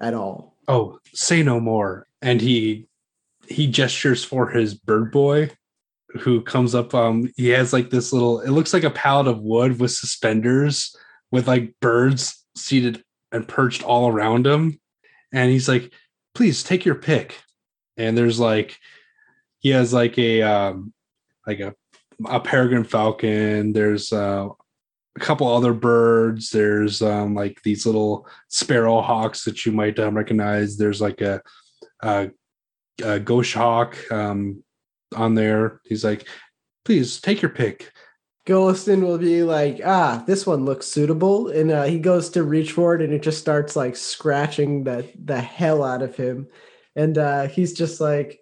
at 0.00 0.14
all. 0.14 0.56
Oh, 0.68 0.98
say 1.12 1.42
no 1.42 1.60
more. 1.60 2.06
And 2.22 2.40
he 2.40 2.86
he 3.48 3.66
gestures 3.66 4.24
for 4.24 4.50
his 4.50 4.74
bird 4.74 5.10
boy 5.10 5.50
who 6.20 6.42
comes 6.42 6.74
up 6.74 6.94
um 6.94 7.30
he 7.36 7.48
has 7.48 7.72
like 7.72 7.90
this 7.90 8.12
little 8.12 8.40
it 8.40 8.50
looks 8.50 8.74
like 8.74 8.84
a 8.84 8.90
pallet 8.90 9.26
of 9.26 9.40
wood 9.40 9.78
with 9.80 9.90
suspenders 9.90 10.94
with 11.30 11.48
like 11.48 11.74
birds 11.80 12.44
seated 12.56 13.02
and 13.32 13.46
perched 13.46 13.82
all 13.82 14.08
around 14.08 14.46
him. 14.46 14.78
And 15.32 15.50
he's 15.50 15.68
like, 15.68 15.92
please 16.34 16.62
take 16.62 16.84
your 16.84 16.94
pick. 16.94 17.36
And 17.96 18.16
there's 18.16 18.40
like, 18.40 18.78
he 19.58 19.70
has 19.70 19.92
like 19.92 20.18
a, 20.18 20.42
um, 20.42 20.92
like 21.46 21.60
a, 21.60 21.74
a 22.26 22.40
peregrine 22.40 22.84
falcon. 22.84 23.72
There's 23.72 24.12
uh, 24.12 24.48
a 25.20 25.24
couple 25.24 25.48
other 25.48 25.72
birds. 25.72 26.50
There's 26.50 27.02
um, 27.02 27.34
like 27.34 27.60
these 27.62 27.84
little 27.84 28.28
sparrow 28.48 29.00
hawks 29.00 29.44
that 29.44 29.66
you 29.66 29.72
might 29.72 29.98
um, 29.98 30.16
recognize. 30.16 30.76
There's 30.76 31.00
like 31.00 31.20
a, 31.20 31.42
a, 32.02 32.30
a 33.02 33.18
goshawk 33.18 33.96
um, 34.12 34.62
on 35.16 35.34
there. 35.34 35.80
He's 35.84 36.04
like, 36.04 36.28
please 36.84 37.20
take 37.20 37.42
your 37.42 37.50
pick. 37.50 37.90
Goliston 38.46 39.02
will 39.02 39.18
be 39.18 39.42
like, 39.42 39.80
ah, 39.84 40.22
this 40.26 40.46
one 40.46 40.64
looks 40.64 40.86
suitable. 40.86 41.48
And 41.48 41.70
uh, 41.70 41.84
he 41.84 41.98
goes 41.98 42.30
to 42.30 42.44
reach 42.44 42.72
for 42.72 42.94
it 42.94 43.02
and 43.02 43.12
it 43.12 43.22
just 43.22 43.40
starts 43.40 43.74
like 43.74 43.96
scratching 43.96 44.84
the, 44.84 45.06
the 45.22 45.40
hell 45.40 45.82
out 45.82 46.00
of 46.00 46.16
him. 46.16 46.46
And 46.94 47.18
uh, 47.18 47.48
he's 47.48 47.74
just 47.74 48.00
like, 48.00 48.38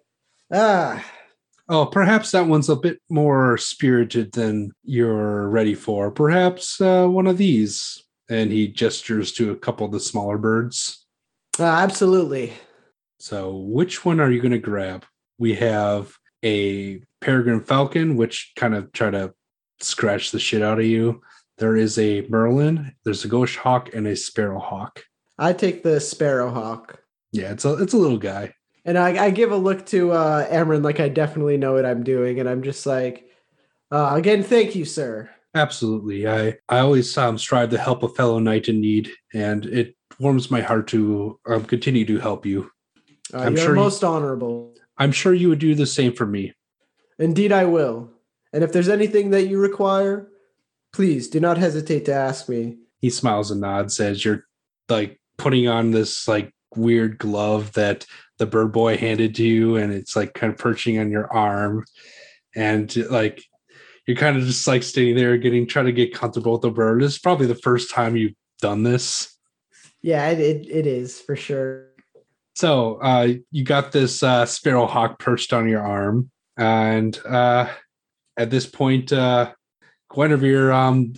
ah. 0.53 1.03
Oh, 1.69 1.85
perhaps 1.85 2.31
that 2.31 2.47
one's 2.47 2.69
a 2.69 2.75
bit 2.75 3.01
more 3.09 3.57
spirited 3.57 4.31
than 4.31 4.71
you're 4.83 5.49
ready 5.49 5.75
for. 5.75 6.11
Perhaps 6.11 6.79
uh, 6.79 7.07
one 7.07 7.27
of 7.27 7.37
these. 7.37 8.03
And 8.29 8.51
he 8.51 8.67
gestures 8.67 9.31
to 9.33 9.51
a 9.51 9.55
couple 9.55 9.85
of 9.85 9.91
the 9.91 9.99
smaller 9.99 10.37
birds. 10.37 11.05
Uh, 11.59 11.63
absolutely. 11.63 12.53
So, 13.19 13.55
which 13.55 14.05
one 14.05 14.19
are 14.19 14.29
you 14.29 14.41
going 14.41 14.51
to 14.51 14.59
grab? 14.59 15.05
We 15.37 15.55
have 15.55 16.13
a 16.43 17.01
peregrine 17.21 17.61
falcon, 17.61 18.15
which 18.15 18.51
kind 18.55 18.75
of 18.75 18.91
try 18.91 19.11
to 19.11 19.33
scratch 19.79 20.31
the 20.31 20.39
shit 20.39 20.61
out 20.61 20.79
of 20.79 20.85
you. 20.85 21.21
There 21.57 21.75
is 21.75 21.97
a 21.97 22.21
Merlin, 22.29 22.93
there's 23.03 23.25
a 23.25 23.27
Goshawk, 23.27 23.93
and 23.93 24.05
a 24.07 24.15
Sparrow 24.15 24.59
Hawk. 24.59 25.03
I 25.39 25.53
take 25.53 25.83
the 25.83 25.99
Sparrow 25.99 26.51
Hawk. 26.51 26.99
Yeah, 27.31 27.51
it's 27.51 27.65
a 27.65 27.73
it's 27.75 27.93
a 27.93 27.97
little 27.97 28.17
guy. 28.17 28.53
And 28.87 28.97
I, 28.97 29.25
I 29.25 29.29
give 29.31 29.51
a 29.51 29.57
look 29.57 29.85
to 29.87 30.13
uh 30.13 30.79
like 30.81 31.01
I 31.01 31.09
definitely 31.09 31.57
know 31.57 31.73
what 31.73 31.85
I'm 31.85 32.03
doing, 32.03 32.39
and 32.39 32.49
I'm 32.49 32.63
just 32.63 32.85
like, 32.85 33.29
uh, 33.91 34.13
again, 34.13 34.41
thank 34.41 34.75
you, 34.75 34.85
sir. 34.85 35.29
Absolutely. 35.53 36.27
I 36.27 36.57
I 36.69 36.79
always 36.79 37.15
um, 37.17 37.37
strive 37.37 37.69
to 37.71 37.77
help 37.77 38.01
a 38.03 38.09
fellow 38.09 38.39
knight 38.39 38.69
in 38.69 38.79
need, 38.79 39.11
and 39.33 39.65
it 39.65 39.95
warms 40.19 40.49
my 40.49 40.61
heart 40.61 40.87
to 40.87 41.37
um, 41.45 41.65
continue 41.65 42.05
to 42.05 42.17
help 42.17 42.45
you. 42.45 42.71
Uh, 43.33 43.39
I'm 43.39 43.57
sure 43.57 43.75
most 43.75 44.01
you, 44.01 44.07
honorable. 44.07 44.73
I'm 44.97 45.11
sure 45.11 45.33
you 45.33 45.49
would 45.49 45.59
do 45.59 45.75
the 45.75 45.85
same 45.85 46.13
for 46.13 46.25
me. 46.25 46.53
Indeed, 47.19 47.51
I 47.51 47.65
will. 47.65 48.09
And 48.53 48.63
if 48.63 48.71
there's 48.71 48.89
anything 48.89 49.31
that 49.31 49.47
you 49.47 49.59
require, 49.59 50.29
please 50.93 51.27
do 51.27 51.39
not 51.39 51.57
hesitate 51.57 52.05
to 52.05 52.13
ask 52.13 52.47
me. 52.47 52.77
He 53.01 53.09
smiles 53.09 53.51
and 53.51 53.61
nods 53.61 53.99
as 53.99 54.23
you're 54.23 54.45
like 54.87 55.19
putting 55.37 55.67
on 55.67 55.91
this 55.91 56.27
like 56.27 56.53
weird 56.75 57.17
glove 57.17 57.73
that 57.73 58.05
the 58.37 58.45
bird 58.45 58.71
boy 58.71 58.97
handed 58.97 59.35
to 59.35 59.43
you, 59.43 59.75
and 59.77 59.93
it's 59.93 60.15
like 60.15 60.33
kind 60.33 60.51
of 60.51 60.59
perching 60.59 60.99
on 60.99 61.11
your 61.11 61.31
arm, 61.31 61.85
and 62.55 62.95
like 63.09 63.43
you're 64.05 64.17
kind 64.17 64.37
of 64.37 64.43
just 64.43 64.67
like 64.67 64.83
standing 64.83 65.15
there 65.15 65.37
getting 65.37 65.67
trying 65.67 65.85
to 65.85 65.91
get 65.91 66.13
comfortable 66.13 66.53
with 66.53 66.61
the 66.61 66.71
bird. 66.71 67.01
This 67.01 67.13
is 67.13 67.19
probably 67.19 67.47
the 67.47 67.55
first 67.55 67.91
time 67.91 68.15
you've 68.15 68.35
done 68.61 68.83
this. 68.83 69.35
Yeah, 70.01 70.29
it, 70.29 70.39
it, 70.39 70.67
it 70.69 70.87
is 70.87 71.19
for 71.19 71.35
sure. 71.35 71.87
So 72.55 72.95
uh, 72.95 73.33
you 73.51 73.63
got 73.63 73.91
this 73.91 74.23
uh, 74.23 74.45
sparrow 74.45 74.87
hawk 74.87 75.19
perched 75.19 75.53
on 75.53 75.67
your 75.67 75.81
arm, 75.81 76.31
and 76.57 77.19
uh, 77.25 77.69
at 78.37 78.49
this 78.49 78.65
point, 78.65 79.11
uh, 79.11 79.51
Guinevere 80.11 80.71
um, 80.71 81.13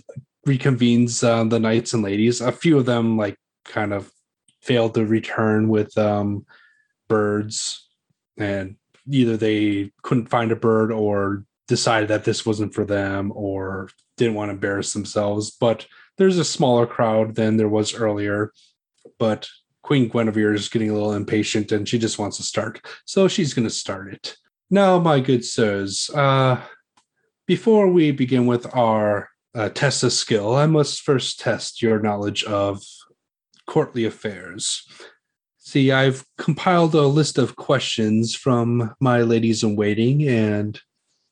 reconvenes 0.46 1.22
uh, 1.22 1.44
the 1.44 1.60
knights 1.60 1.94
and 1.94 2.02
ladies. 2.02 2.40
A 2.40 2.52
few 2.52 2.78
of 2.78 2.86
them 2.86 3.16
like 3.16 3.36
kind 3.64 3.92
of 3.92 4.10
failed 4.62 4.94
to 4.94 5.06
return 5.06 5.68
with 5.68 5.96
um, 5.96 6.44
birds, 7.10 7.86
and 8.38 8.76
either 9.10 9.36
they 9.36 9.92
couldn't 10.02 10.30
find 10.30 10.52
a 10.52 10.56
bird 10.56 10.90
or 10.90 11.44
decided 11.68 12.08
that 12.08 12.24
this 12.24 12.46
wasn't 12.46 12.72
for 12.72 12.86
them 12.86 13.32
or 13.34 13.90
didn't 14.16 14.34
want 14.34 14.48
to 14.48 14.54
embarrass 14.54 14.94
themselves. 14.94 15.50
But 15.50 15.86
there's 16.16 16.38
a 16.38 16.44
smaller 16.44 16.86
crowd 16.86 17.34
than 17.34 17.56
there 17.56 17.68
was 17.68 17.94
earlier. 17.94 18.52
But 19.18 19.48
Queen 19.82 20.08
Guinevere 20.08 20.54
is 20.54 20.68
getting 20.68 20.90
a 20.90 20.94
little 20.94 21.12
impatient 21.12 21.72
and 21.72 21.88
she 21.88 21.98
just 21.98 22.18
wants 22.18 22.36
to 22.36 22.42
start. 22.42 22.80
So 23.04 23.28
she's 23.28 23.54
going 23.54 23.68
to 23.68 23.74
start 23.74 24.12
it. 24.12 24.36
Now, 24.70 24.98
my 24.98 25.20
good 25.20 25.44
sirs, 25.44 26.10
uh, 26.14 26.60
before 27.46 27.88
we 27.88 28.12
begin 28.12 28.46
with 28.46 28.72
our 28.76 29.28
uh, 29.54 29.70
test 29.70 30.04
of 30.04 30.12
skill, 30.12 30.54
I 30.54 30.66
must 30.66 31.00
first 31.00 31.40
test 31.40 31.82
your 31.82 31.98
knowledge 31.98 32.44
of 32.44 32.82
courtly 33.66 34.04
affairs. 34.04 34.86
See, 35.70 35.92
I've 35.92 36.24
compiled 36.36 36.96
a 36.96 37.06
list 37.06 37.38
of 37.38 37.54
questions 37.54 38.34
from 38.34 38.92
my 38.98 39.20
ladies 39.20 39.62
in 39.62 39.76
waiting, 39.76 40.26
and 40.26 40.76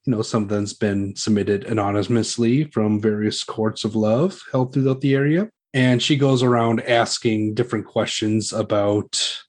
you 0.07 0.12
know, 0.12 0.22
some 0.22 0.44
of 0.44 0.48
them's 0.48 0.74
been 0.74 1.16
submitted 1.16 1.64
anonymously 1.64 2.62
from 2.70 3.01
various 3.01 3.42
courts 3.42 3.83
of 3.83 3.96
love 3.96 4.40
held 4.53 4.72
throughout 4.72 5.01
the 5.01 5.16
area. 5.16 5.51
And 5.74 6.01
she 6.01 6.14
goes 6.14 6.44
around 6.44 6.83
asking 6.83 7.55
different 7.55 7.87
questions 7.87 8.53
about 8.53 9.42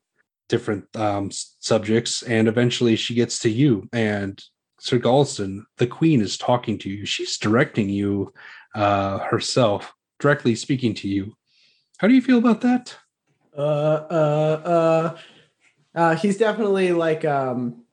different 0.47 0.85
um, 0.95 1.29
subjects, 1.31 2.23
and 2.23 2.47
eventually 2.47 2.95
she 2.95 3.13
gets 3.13 3.37
to 3.41 3.49
you. 3.51 3.87
And 3.93 4.43
Sir 4.79 4.97
Goliston, 4.97 5.65
the 5.77 5.85
Queen 5.85 6.19
is 6.19 6.35
talking 6.35 6.79
to 6.79 6.89
you. 6.89 7.05
She's 7.05 7.37
directing 7.37 7.89
you 7.89 8.33
uh, 8.73 9.19
herself, 9.19 9.93
directly 10.19 10.55
speaking 10.55 10.95
to 10.95 11.07
you. 11.07 11.35
How 11.99 12.07
do 12.07 12.15
you 12.15 12.23
feel 12.23 12.39
about 12.39 12.61
that? 12.61 12.97
Uh, 13.57 14.05
uh, 14.09 14.61
uh, 14.65 15.17
uh, 15.95 16.15
he's 16.15 16.37
definitely 16.37 16.91
like 16.91 17.25
um, 17.25 17.83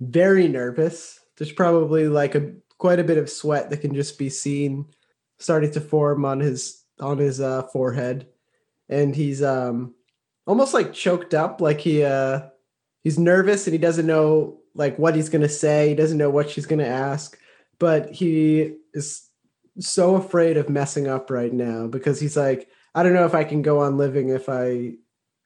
very 0.00 0.48
nervous. 0.48 1.20
There's 1.36 1.52
probably 1.52 2.08
like 2.08 2.34
a 2.34 2.52
quite 2.78 2.98
a 2.98 3.04
bit 3.04 3.18
of 3.18 3.30
sweat 3.30 3.70
that 3.70 3.80
can 3.80 3.94
just 3.94 4.18
be 4.18 4.28
seen 4.28 4.86
starting 5.38 5.70
to 5.72 5.80
form 5.80 6.24
on 6.24 6.40
his 6.40 6.82
on 7.00 7.18
his 7.18 7.40
uh, 7.40 7.62
forehead, 7.72 8.26
and 8.88 9.14
he's 9.14 9.42
um 9.42 9.94
almost 10.46 10.74
like 10.74 10.92
choked 10.92 11.34
up, 11.34 11.60
like 11.60 11.80
he 11.80 12.02
uh 12.02 12.40
he's 13.02 13.18
nervous 13.18 13.66
and 13.66 13.72
he 13.72 13.78
doesn't 13.78 14.06
know 14.06 14.60
like 14.74 14.98
what 14.98 15.14
he's 15.14 15.28
gonna 15.28 15.48
say. 15.48 15.88
He 15.88 15.94
doesn't 15.94 16.18
know 16.18 16.30
what 16.30 16.50
she's 16.50 16.66
gonna 16.66 16.84
ask, 16.84 17.38
but 17.78 18.10
he 18.10 18.76
is 18.92 19.28
so 19.78 20.16
afraid 20.16 20.56
of 20.56 20.68
messing 20.68 21.08
up 21.08 21.30
right 21.30 21.52
now 21.52 21.86
because 21.86 22.20
he's 22.20 22.36
like, 22.36 22.68
I 22.94 23.02
don't 23.02 23.14
know 23.14 23.26
if 23.26 23.34
I 23.34 23.44
can 23.44 23.62
go 23.62 23.80
on 23.80 23.96
living 23.96 24.28
if 24.28 24.48
I 24.48 24.94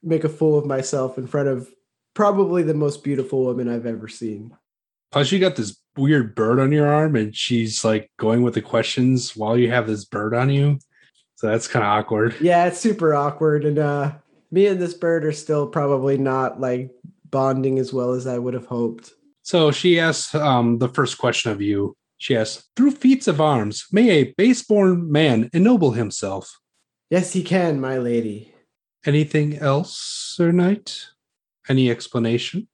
make 0.03 0.25
a 0.25 0.29
fool 0.29 0.59
of 0.59 0.67
myself 0.67 1.19
in 1.19 1.27
front 1.27 1.49
of 1.49 1.71
probably 2.15 2.63
the 2.63 2.75
most 2.75 3.05
beautiful 3.05 3.45
woman 3.45 3.69
I've 3.69 3.87
ever 3.87 4.09
seen. 4.09 4.57
Plus, 5.13 5.33
you 5.33 5.39
got 5.39 5.57
this 5.57 5.81
weird 5.97 6.35
bird 6.35 6.61
on 6.61 6.73
your 6.73 6.87
arm, 6.87 7.17
and 7.17 7.35
she's 7.35 7.85
like 7.85 8.11
going 8.19 8.43
with 8.43 8.55
the 8.55 8.63
questions 8.63 9.37
while 9.37 9.57
you 9.57 9.71
have 9.71 9.87
this 9.87 10.05
bird 10.05 10.35
on 10.35 10.51
you. 10.51 10.79
So 11.37 11.47
that's 11.47 11.69
kind 11.69 11.85
of 11.85 11.91
awkward. 11.91 12.35
Yeah, 12.41 12.67
it's 12.67 12.81
super 12.81 13.15
awkward. 13.15 13.65
And 13.65 13.79
uh 13.79 14.13
me 14.51 14.67
and 14.67 14.81
this 14.81 14.95
bird 14.95 15.25
are 15.25 15.33
still 15.33 15.67
probably 15.67 16.17
not 16.17 16.61
like 16.61 16.91
bonding 17.31 17.79
as 17.79 17.93
well 17.93 18.13
as 18.13 18.27
I 18.27 18.39
would 18.39 18.55
have 18.55 18.67
hoped. 18.67 19.13
So 19.43 19.71
she 19.71 20.01
asks 20.01 20.35
um, 20.35 20.79
the 20.79 20.89
first 20.89 21.19
question 21.19 21.53
of 21.53 21.61
you. 21.61 21.95
She 22.17 22.37
asks, 22.37 22.69
through 22.75 22.93
feats 22.93 23.29
of 23.29 23.41
arms, 23.41 23.87
may 23.93 24.11
a 24.11 24.35
base-born 24.37 25.13
man 25.13 25.51
ennoble 25.53 25.93
himself? 25.93 26.59
Yes, 27.11 27.33
he 27.33 27.43
can, 27.43 27.81
my 27.81 27.99
lady. 27.99 28.55
Anything 29.05 29.59
else, 29.59 29.97
Sir 29.97 30.53
Knight? 30.53 31.07
Any 31.69 31.91
explanation? 31.91 32.69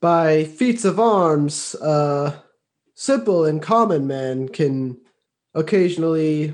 By 0.00 0.44
feats 0.44 0.84
of 0.84 0.98
arms, 0.98 1.74
uh 1.76 2.40
simple 2.94 3.46
and 3.46 3.62
common 3.62 4.06
man 4.06 4.48
can 4.48 4.98
occasionally 5.54 6.52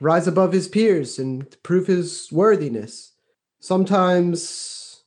rise 0.00 0.26
above 0.26 0.52
his 0.52 0.66
peers 0.66 1.18
and 1.18 1.56
prove 1.62 1.86
his 1.86 2.28
worthiness. 2.32 3.12
Sometimes 3.60 5.02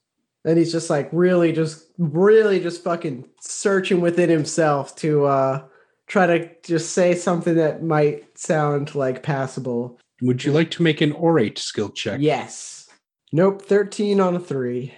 and 0.46 0.58
he's 0.58 0.72
just 0.72 0.90
like 0.90 1.10
really 1.12 1.52
just 1.52 1.88
really 1.98 2.60
just 2.60 2.84
fucking 2.84 3.26
searching 3.42 4.02
within 4.02 4.30
himself 4.30 4.96
to 4.98 5.26
uh 5.26 5.64
try 6.08 6.28
to 6.28 6.50
just 6.64 6.92
say 6.92 7.16
something 7.16 7.56
that 7.56 7.84
might 7.84 8.38
sound 8.38 8.94
like 8.94 9.24
passable. 9.24 10.00
Would 10.22 10.44
you 10.44 10.52
like 10.52 10.72
to 10.72 10.84
make 10.84 11.02
an 11.02 11.14
orate 11.14 11.58
skill 11.58 11.90
check? 11.90 12.20
Yes. 12.22 12.83
Nope, 13.36 13.64
13 13.64 14.20
on 14.20 14.36
a 14.36 14.40
3. 14.40 14.94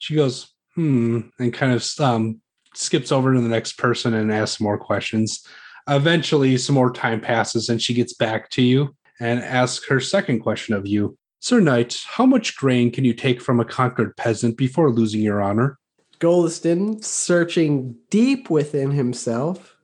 She 0.00 0.14
goes, 0.14 0.52
hmm, 0.74 1.20
and 1.38 1.50
kind 1.50 1.72
of 1.72 1.84
um, 1.98 2.42
skips 2.74 3.10
over 3.10 3.32
to 3.32 3.40
the 3.40 3.48
next 3.48 3.78
person 3.78 4.12
and 4.12 4.30
asks 4.30 4.60
more 4.60 4.76
questions. 4.76 5.46
Eventually, 5.88 6.58
some 6.58 6.74
more 6.74 6.92
time 6.92 7.22
passes 7.22 7.70
and 7.70 7.80
she 7.80 7.94
gets 7.94 8.12
back 8.12 8.50
to 8.50 8.62
you 8.62 8.94
and 9.18 9.40
asks 9.40 9.88
her 9.88 9.98
second 9.98 10.40
question 10.40 10.74
of 10.74 10.86
you. 10.86 11.16
Sir 11.40 11.58
Knight, 11.58 11.98
how 12.06 12.26
much 12.26 12.54
grain 12.58 12.90
can 12.90 13.04
you 13.04 13.14
take 13.14 13.40
from 13.40 13.60
a 13.60 13.64
conquered 13.64 14.14
peasant 14.18 14.58
before 14.58 14.90
losing 14.90 15.22
your 15.22 15.40
honor? 15.40 15.78
Goliston, 16.18 17.02
searching 17.02 17.96
deep 18.10 18.50
within 18.50 18.90
himself, 18.90 19.74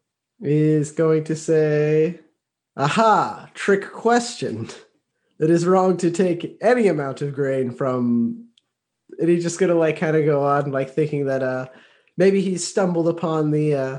is 0.42 0.92
going 0.92 1.24
to 1.24 1.34
say, 1.34 2.20
Aha, 2.76 3.48
trick 3.54 3.90
question. 3.90 4.68
It 5.38 5.50
is 5.50 5.66
wrong 5.66 5.96
to 5.98 6.10
take 6.10 6.56
any 6.60 6.88
amount 6.88 7.22
of 7.22 7.34
grain 7.34 7.70
from. 7.70 8.46
And 9.18 9.28
he's 9.28 9.42
just 9.42 9.58
gonna 9.58 9.74
like 9.74 9.98
kind 9.98 10.16
of 10.16 10.24
go 10.24 10.44
on, 10.44 10.70
like 10.72 10.90
thinking 10.90 11.26
that 11.26 11.42
uh 11.42 11.66
maybe 12.16 12.40
he 12.40 12.56
stumbled 12.56 13.08
upon 13.08 13.50
the 13.50 13.74
uh 13.74 13.98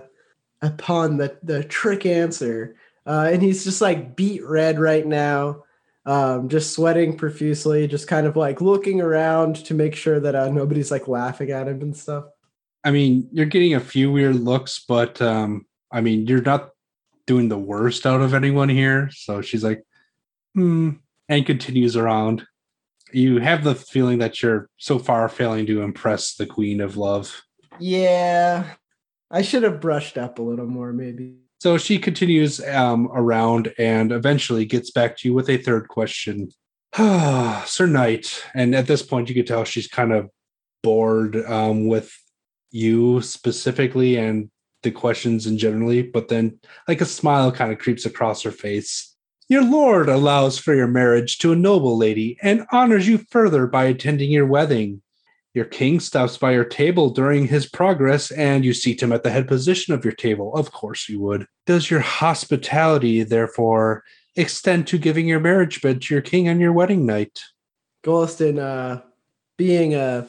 upon 0.62 1.17
the 1.17 1.38
the 1.43 1.63
trick 1.63 2.06
answer. 2.06 2.76
Uh 3.06 3.30
and 3.32 3.41
he's 3.41 3.63
just 3.63 3.82
like 3.82 4.15
beat 4.15 4.43
red 4.45 4.80
right 4.80 5.06
now. 5.06 5.63
Um, 6.06 6.47
just 6.47 6.71
sweating 6.71 7.17
profusely, 7.17 7.86
just 7.86 8.08
kind 8.08 8.28
of 8.28 8.38
like 8.38 8.62
looking 8.62 9.02
around 9.02 9.58
to 9.65 9.73
make 9.73 9.93
sure 9.93 10.21
that 10.21 10.36
uh, 10.36 10.50
nobody's 10.50 10.89
like 10.89 11.10
laughing 11.10 11.52
at 11.52 11.67
him 11.67 11.82
and 11.82 11.97
stuff. 11.97 12.28
I 12.86 12.91
mean, 12.91 13.28
you're 13.34 13.45
getting 13.45 13.73
a 13.73 13.82
few 13.82 14.10
weird 14.10 14.38
looks, 14.38 14.80
but 14.80 15.21
um, 15.21 15.65
I 15.91 16.00
mean, 16.00 16.26
you're 16.26 16.41
not 16.41 16.69
doing 17.26 17.50
the 17.50 17.58
worst 17.58 18.06
out 18.06 18.21
of 18.21 18.34
anyone 18.34 18.69
here. 18.69 19.10
So 19.12 19.41
she's 19.41 19.65
like, 19.65 19.86
hmm, 20.56 20.91
and 21.29 21.45
continues 21.45 21.95
around. 21.95 22.45
You 23.11 23.39
have 23.39 23.63
the 23.63 23.75
feeling 23.75 24.19
that 24.19 24.41
you're 24.41 24.69
so 24.77 24.99
far 24.99 25.29
failing 25.29 25.65
to 25.67 25.81
impress 25.81 26.35
the 26.35 26.45
Queen 26.45 26.81
of 26.81 26.97
Love. 26.97 27.43
Yeah, 27.79 28.73
I 29.31 29.41
should 29.41 29.63
have 29.63 29.79
brushed 29.79 30.17
up 30.17 30.39
a 30.39 30.41
little 30.41 30.67
more, 30.67 30.91
maybe. 30.93 31.35
So 31.59 31.77
she 31.77 31.97
continues 31.97 32.59
um, 32.65 33.09
around 33.13 33.73
and 33.77 34.11
eventually 34.11 34.65
gets 34.65 34.91
back 34.91 35.17
to 35.17 35.27
you 35.27 35.33
with 35.33 35.49
a 35.49 35.57
third 35.57 35.87
question. 35.87 36.49
Sir 36.95 37.87
Knight, 37.87 38.43
and 38.53 38.75
at 38.75 38.87
this 38.87 39.01
point, 39.01 39.29
you 39.29 39.35
can 39.35 39.45
tell 39.45 39.63
she's 39.63 39.87
kind 39.87 40.11
of 40.11 40.29
bored 40.83 41.35
um, 41.45 41.87
with 41.87 42.13
you 42.71 43.21
specifically 43.21 44.17
and 44.17 44.49
the 44.83 44.91
questions 44.91 45.47
in 45.47 45.57
generally, 45.57 46.03
but 46.03 46.27
then 46.27 46.59
like 46.87 47.01
a 47.01 47.05
smile 47.05 47.51
kind 47.51 47.71
of 47.71 47.79
creeps 47.79 48.05
across 48.05 48.43
her 48.43 48.51
face. 48.51 49.06
Your 49.49 49.63
lord 49.63 50.10
allows 50.10 50.57
for 50.57 50.75
your 50.75 50.88
marriage 50.88 51.38
to 51.38 51.53
a 51.53 51.55
noble 51.55 51.97
lady 51.97 52.38
and 52.41 52.65
honors 52.73 53.07
you 53.07 53.19
further 53.29 53.65
by 53.65 53.86
attending 53.86 54.29
your 54.29 54.45
wedding. 54.45 55.01
Your 55.53 55.63
king 55.63 56.01
stops 56.01 56.38
by 56.38 56.51
your 56.51 56.65
table 56.65 57.10
during 57.10 57.47
his 57.47 57.65
progress 57.65 58.29
and 58.31 58.65
you 58.65 58.73
seat 58.73 59.01
him 59.01 59.13
at 59.13 59.23
the 59.23 59.29
head 59.29 59.47
position 59.47 59.93
of 59.93 60.03
your 60.03 60.13
table. 60.13 60.53
Of 60.53 60.73
course 60.73 61.07
you 61.07 61.21
would. 61.21 61.47
Does 61.65 61.89
your 61.89 62.01
hospitality, 62.01 63.23
therefore, 63.23 64.03
extend 64.36 64.86
to 64.88 64.97
giving 64.97 65.27
your 65.29 65.39
marriage 65.39 65.81
bed 65.81 66.01
to 66.01 66.13
your 66.13 66.21
king 66.21 66.49
on 66.49 66.60
your 66.60 66.73
wedding 66.73 67.05
night? 67.05 67.41
Goliston, 68.03 68.60
uh, 68.60 69.01
being 69.55 69.95
a 69.95 70.27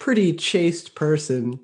pretty 0.00 0.32
chaste 0.32 0.96
person, 0.96 1.60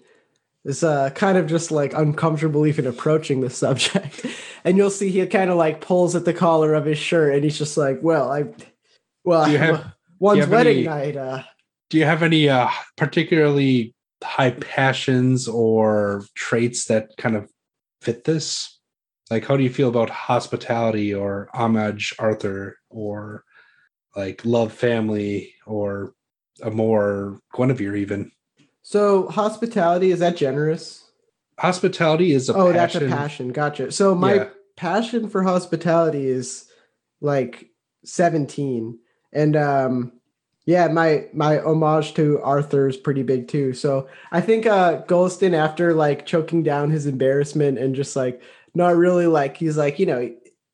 is 0.65 0.83
uh 0.83 1.11
kind 1.11 1.37
of 1.37 1.47
just 1.47 1.71
like 1.71 1.93
uncomfortable 1.93 2.67
even 2.67 2.87
approaching 2.87 3.41
the 3.41 3.51
subject. 3.51 4.25
and 4.65 4.77
you'll 4.77 4.91
see 4.91 5.11
he 5.11 5.27
kind 5.27 5.51
of 5.51 5.57
like 5.57 5.81
pulls 5.81 6.17
at 6.17 6.25
the 6.25 6.33
collar 6.35 6.75
of 6.75 6.85
his 6.87 6.99
shirt 6.99 7.35
and 7.35 7.45
he's 7.45 7.59
just 7.59 7.77
like, 7.77 7.99
well, 8.03 8.33
I 8.33 8.45
well 9.25 9.49
you 9.49 9.59
have- 9.59 9.93
one's 10.19 10.47
wedding 10.47 10.79
any- 10.79 10.87
night, 10.87 11.17
uh 11.17 11.43
Do 11.91 11.99
you 11.99 12.05
have 12.05 12.23
any 12.23 12.49
uh, 12.49 12.71
particularly 12.97 13.95
high 14.23 14.53
passions 14.53 15.47
or 15.47 16.25
traits 16.35 16.87
that 16.87 17.11
kind 17.19 17.37
of 17.37 17.51
fit 18.01 18.25
this? 18.25 18.79
Like, 19.31 19.45
how 19.47 19.57
do 19.57 19.63
you 19.63 19.71
feel 19.71 19.89
about 19.89 20.11
hospitality 20.11 21.15
or 21.15 21.49
homage 21.55 22.15
Arthur 22.19 22.77
or 22.91 23.45
like 24.17 24.45
love 24.45 24.73
family 24.73 25.55
or 25.67 26.15
Amor 26.63 27.41
Guinevere 27.55 27.97
even? 27.97 28.31
so 28.87 29.29
hospitality 29.29 30.11
is 30.11 30.19
that 30.21 30.37
generous? 30.37 31.04
Hospitality 31.59 32.33
is 32.33 32.49
a 32.49 32.55
oh, 32.55 32.73
passion. 32.73 32.75
that's 32.75 32.95
a 32.95 33.17
passion. 33.17 33.53
Gotcha. 33.53 33.93
So 33.93 34.15
my 34.15 34.35
Yeah. 34.35 34.49
passion 34.77 35.29
for 35.29 35.43
hospitality 35.43 36.27
is 36.27 36.65
like 37.21 37.71
17. 38.05 38.99
And 39.33 39.57
um 39.57 40.13
yeah, 40.67 40.89
my 40.89 41.27
my 41.33 41.61
homage 41.61 42.15
to 42.15 42.41
Arthur 42.43 42.89
is 42.89 42.97
pretty 42.97 43.23
big 43.23 43.49
too. 43.49 43.73
So 43.73 44.09
I 44.33 44.41
think 44.41 44.67
uh 44.67 45.03
Goliston 45.03 45.55
after 45.55 45.95
like 45.95 46.27
choking 46.27 46.63
down 46.63 46.91
his 46.91 47.07
embarrassment 47.07 47.79
and 47.79 47.95
just 47.95 48.17
like 48.17 48.43
not 48.75 48.97
really 48.97 49.27
like 49.27 49.57
he's 49.57 49.77
like, 49.77 49.99
you 49.99 50.07
know, 50.07 50.21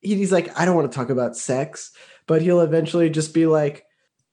he, 0.00 0.14
he's 0.14 0.32
like, 0.32 0.58
I 0.58 0.64
don't 0.64 0.76
want 0.76 0.90
to 0.90 0.96
talk 0.96 1.10
about 1.10 1.36
sex, 1.36 1.92
but 2.26 2.40
he'll 2.40 2.60
eventually 2.60 3.10
just 3.10 3.34
be 3.34 3.46
like 3.46 3.84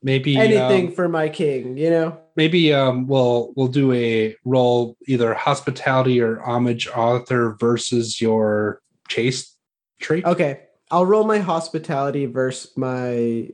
Maybe 0.04 0.38
anything 0.38 0.88
um, 0.88 0.94
for 0.94 1.10
my 1.10 1.28
king, 1.28 1.78
you 1.78 1.90
know? 1.90 2.20
Maybe 2.38 2.72
um 2.72 3.08
we'll 3.08 3.52
we'll 3.56 3.68
do 3.68 3.92
a 3.92 4.36
roll 4.46 4.96
either 5.08 5.34
hospitality 5.34 6.22
or 6.22 6.40
homage 6.42 6.88
Arthur 6.88 7.58
versus 7.60 8.22
your 8.22 8.82
chaste 9.10 9.58
trait. 10.00 10.24
Okay. 10.24 10.62
I'll 10.92 11.06
roll 11.06 11.26
my 11.26 11.40
hospitality 11.40 12.28
versus 12.28 12.72
my 12.78 13.50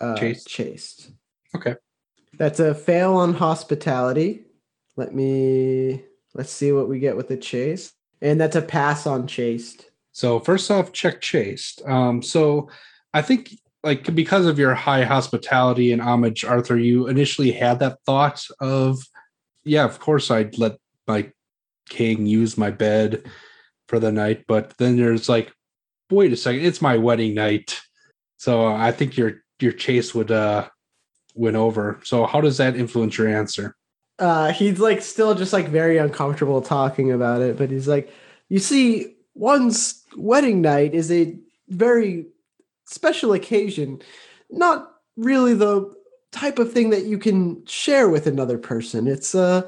uh 0.00 0.14
chaste. 0.16 1.10
Okay. 1.56 1.74
That's 2.34 2.60
a 2.60 2.74
fail 2.74 3.14
on 3.14 3.34
hospitality. 3.34 4.44
Let 4.96 5.14
me 5.14 6.04
let's 6.34 6.52
see 6.52 6.70
what 6.72 6.88
we 6.88 6.98
get 7.00 7.16
with 7.16 7.28
the 7.28 7.36
chaste. 7.36 7.94
And 8.20 8.40
that's 8.40 8.56
a 8.56 8.62
pass 8.62 9.06
on 9.06 9.26
chaste. 9.26 9.90
So 10.12 10.40
first 10.40 10.70
off, 10.70 10.92
check 10.92 11.20
chaste. 11.20 11.80
Um, 11.86 12.22
so 12.22 12.68
I 13.14 13.22
think 13.22 13.54
like 13.84 14.14
because 14.14 14.46
of 14.46 14.58
your 14.58 14.74
high 14.74 15.04
hospitality 15.04 15.92
and 15.92 16.02
homage, 16.02 16.44
Arthur, 16.44 16.76
you 16.76 17.06
initially 17.06 17.52
had 17.52 17.78
that 17.78 17.98
thought 18.04 18.44
of, 18.60 18.98
yeah, 19.64 19.84
of 19.84 20.00
course 20.00 20.30
I'd 20.30 20.58
let 20.58 20.78
my 21.06 21.30
king 21.88 22.26
use 22.26 22.58
my 22.58 22.70
bed 22.70 23.24
for 23.86 23.98
the 23.98 24.12
night, 24.12 24.44
but 24.46 24.76
then 24.78 24.96
there's 24.96 25.28
like, 25.28 25.52
wait 26.10 26.32
a 26.32 26.36
second, 26.36 26.64
it's 26.64 26.82
my 26.82 26.96
wedding 26.96 27.34
night. 27.34 27.80
So 28.36 28.66
I 28.66 28.92
think 28.92 29.16
your 29.16 29.42
your 29.60 29.72
chaste 29.72 30.14
would 30.14 30.30
uh 30.30 30.68
win 31.34 31.56
over. 31.56 32.00
So 32.04 32.26
how 32.26 32.40
does 32.40 32.56
that 32.58 32.76
influence 32.76 33.16
your 33.16 33.28
answer? 33.28 33.76
Uh 34.18 34.52
he's 34.52 34.80
like 34.80 35.02
still 35.02 35.34
just 35.34 35.52
like 35.52 35.68
very 35.68 35.98
uncomfortable 35.98 36.62
talking 36.62 37.12
about 37.12 37.40
it, 37.40 37.56
but 37.56 37.70
he's 37.70 37.88
like, 37.88 38.12
you 38.48 38.58
see, 38.58 39.16
one's 39.34 40.04
wedding 40.16 40.60
night 40.60 40.94
is 40.94 41.10
a 41.10 41.36
very 41.68 42.26
special 42.88 43.32
occasion, 43.32 44.00
not 44.50 44.92
really 45.16 45.54
the 45.54 45.94
type 46.32 46.58
of 46.58 46.72
thing 46.72 46.90
that 46.90 47.04
you 47.04 47.18
can 47.18 47.64
share 47.66 48.08
with 48.08 48.26
another 48.26 48.58
person. 48.58 49.06
It's 49.06 49.34
uh 49.34 49.62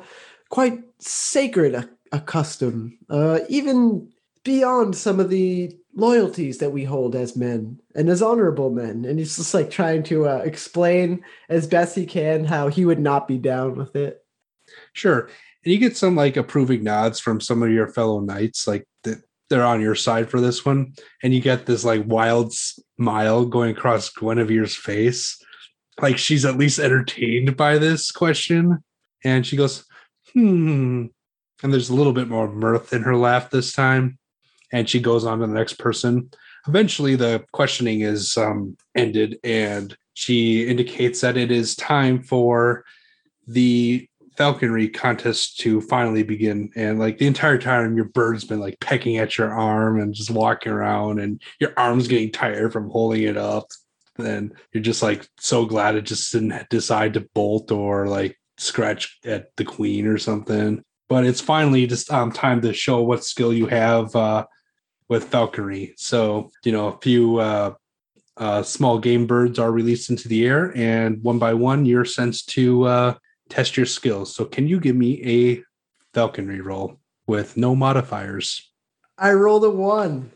quite 0.48 0.80
sacred 0.98 1.74
a, 1.74 1.88
a 2.12 2.20
custom, 2.20 2.98
uh 3.08 3.40
even 3.48 4.10
beyond 4.44 4.96
some 4.96 5.20
of 5.20 5.30
the 5.30 5.76
loyalties 5.94 6.58
that 6.58 6.70
we 6.70 6.84
hold 6.84 7.14
as 7.14 7.36
men 7.36 7.80
and 7.94 8.08
as 8.08 8.22
honorable 8.22 8.70
men. 8.70 9.04
And 9.04 9.18
he's 9.18 9.36
just 9.36 9.54
like 9.54 9.70
trying 9.70 10.02
to 10.04 10.28
uh, 10.28 10.36
explain 10.44 11.22
as 11.48 11.66
best 11.66 11.96
he 11.96 12.06
can 12.06 12.44
how 12.44 12.68
he 12.68 12.84
would 12.84 13.00
not 13.00 13.26
be 13.26 13.38
down 13.38 13.74
with 13.74 13.96
it. 13.96 14.24
Sure. 14.92 15.28
And 15.64 15.72
you 15.72 15.78
get 15.78 15.96
some 15.96 16.16
like 16.16 16.36
approving 16.36 16.84
nods 16.84 17.20
from 17.20 17.40
some 17.40 17.62
of 17.62 17.70
your 17.70 17.88
fellow 17.88 18.20
knights, 18.20 18.66
like 18.66 18.86
they're 19.50 19.66
on 19.66 19.80
your 19.80 19.96
side 19.96 20.30
for 20.30 20.40
this 20.40 20.64
one. 20.64 20.94
And 21.22 21.34
you 21.34 21.40
get 21.40 21.66
this 21.66 21.84
like 21.84 22.02
wild 22.06 22.54
smile 22.54 23.44
going 23.44 23.72
across 23.76 24.08
Guinevere's 24.08 24.76
face. 24.76 25.36
Like 26.00 26.16
she's 26.16 26.44
at 26.44 26.56
least 26.56 26.78
entertained 26.78 27.56
by 27.56 27.76
this 27.76 28.10
question. 28.10 28.82
And 29.24 29.46
she 29.46 29.56
goes, 29.56 29.84
hmm. 30.32 31.06
And 31.62 31.72
there's 31.72 31.90
a 31.90 31.94
little 31.94 32.14
bit 32.14 32.28
more 32.28 32.50
mirth 32.50 32.94
in 32.94 33.02
her 33.02 33.16
laugh 33.16 33.50
this 33.50 33.72
time. 33.72 34.18
And 34.72 34.88
she 34.88 35.00
goes 35.00 35.26
on 35.26 35.40
to 35.40 35.46
the 35.46 35.52
next 35.52 35.74
person. 35.74 36.30
Eventually, 36.68 37.16
the 37.16 37.44
questioning 37.52 38.02
is 38.02 38.36
um, 38.36 38.76
ended, 38.94 39.38
and 39.42 39.96
she 40.14 40.66
indicates 40.66 41.20
that 41.22 41.36
it 41.36 41.50
is 41.50 41.74
time 41.74 42.22
for 42.22 42.84
the 43.46 44.08
falconry 44.40 44.88
contest 44.88 45.58
to 45.58 45.82
finally 45.82 46.22
begin. 46.22 46.70
And 46.74 46.98
like 46.98 47.18
the 47.18 47.26
entire 47.26 47.58
time 47.58 47.94
your 47.94 48.06
bird's 48.06 48.46
been 48.46 48.58
like 48.58 48.80
pecking 48.80 49.18
at 49.18 49.36
your 49.36 49.52
arm 49.52 50.00
and 50.00 50.14
just 50.14 50.30
walking 50.30 50.72
around 50.72 51.18
and 51.18 51.42
your 51.58 51.74
arm's 51.76 52.08
getting 52.08 52.32
tired 52.32 52.72
from 52.72 52.88
holding 52.88 53.24
it 53.24 53.36
up 53.36 53.66
then 54.16 54.50
you're 54.72 54.82
just 54.82 55.02
like 55.02 55.28
so 55.38 55.66
glad 55.66 55.94
it 55.94 56.06
just 56.06 56.32
didn't 56.32 56.68
decide 56.70 57.14
to 57.14 57.28
bolt 57.34 57.70
or 57.70 58.06
like 58.06 58.38
scratch 58.56 59.18
at 59.26 59.54
the 59.56 59.64
queen 59.64 60.06
or 60.06 60.16
something. 60.16 60.82
But 61.10 61.26
it's 61.26 61.42
finally 61.42 61.86
just 61.86 62.10
um, 62.10 62.32
time 62.32 62.62
to 62.62 62.72
show 62.72 63.02
what 63.02 63.24
skill 63.24 63.52
you 63.52 63.66
have 63.66 64.16
uh, 64.16 64.46
with 65.10 65.24
falconry 65.24 65.92
so 65.98 66.50
you 66.64 66.72
know 66.72 66.88
a 66.88 66.98
few 67.00 67.36
uh, 67.38 67.74
uh, 68.38 68.62
small 68.62 68.98
game 68.98 69.26
birds 69.26 69.58
are 69.58 69.70
released 69.70 70.08
into 70.08 70.28
the 70.28 70.46
air 70.46 70.72
and 70.74 71.22
one 71.22 71.38
by 71.38 71.52
one 71.52 71.84
you're 71.84 72.06
sent 72.06 72.46
to 72.46 72.84
uh, 72.84 73.14
test 73.50 73.76
your 73.76 73.86
skills. 73.86 74.34
So 74.34 74.44
can 74.44 74.66
you 74.66 74.80
give 74.80 74.96
me 74.96 75.22
a 75.24 75.62
falconry 76.14 76.60
roll 76.60 76.98
with 77.26 77.56
no 77.56 77.74
modifiers? 77.74 78.70
I 79.18 79.32
rolled 79.32 79.64
a 79.64 79.70
one. 79.70 80.30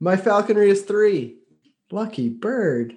My 0.00 0.16
falconry 0.16 0.70
is 0.70 0.82
three. 0.82 1.36
Lucky 1.90 2.28
bird. 2.28 2.94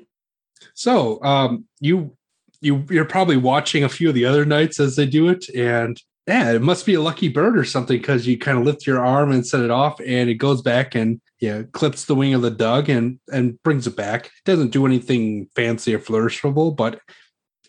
So 0.74 1.24
um 1.24 1.66
you 1.80 2.18
you 2.62 2.86
you're 2.90 3.06
probably 3.06 3.38
watching 3.38 3.84
a 3.84 3.90
few 3.90 4.10
of 4.10 4.16
the 4.16 4.26
other 4.26 4.46
knights 4.46 4.80
as 4.80 4.96
they 4.96 5.06
do 5.06 5.30
it 5.30 5.48
and 5.56 6.02
yeah, 6.28 6.52
it 6.52 6.62
must 6.62 6.86
be 6.86 6.94
a 6.94 7.02
lucky 7.02 7.28
bird 7.28 7.58
or 7.58 7.64
something 7.64 7.98
because 7.98 8.28
you 8.28 8.38
kind 8.38 8.60
of 8.60 8.64
lift 8.64 8.86
your 8.86 9.04
arm 9.04 9.32
and 9.32 9.48
set 9.48 9.62
it 9.62 9.72
off 9.72 10.00
and 10.00 10.30
it 10.30 10.36
goes 10.36 10.62
back 10.62 10.94
and 10.94 11.20
yeah, 11.40 11.64
clips 11.72 12.06
the 12.06 12.14
wing 12.14 12.36
of 12.36 12.44
the 12.44 12.52
dug 12.52 12.88
and 12.88 13.20
and 13.32 13.62
brings 13.64 13.88
it 13.88 13.96
back. 13.96 14.26
It 14.26 14.46
doesn't 14.46 14.72
do 14.72 14.86
anything 14.86 15.50
fancy 15.56 15.96
or 15.96 16.00
flourishable, 16.00 16.76
but 16.76 17.00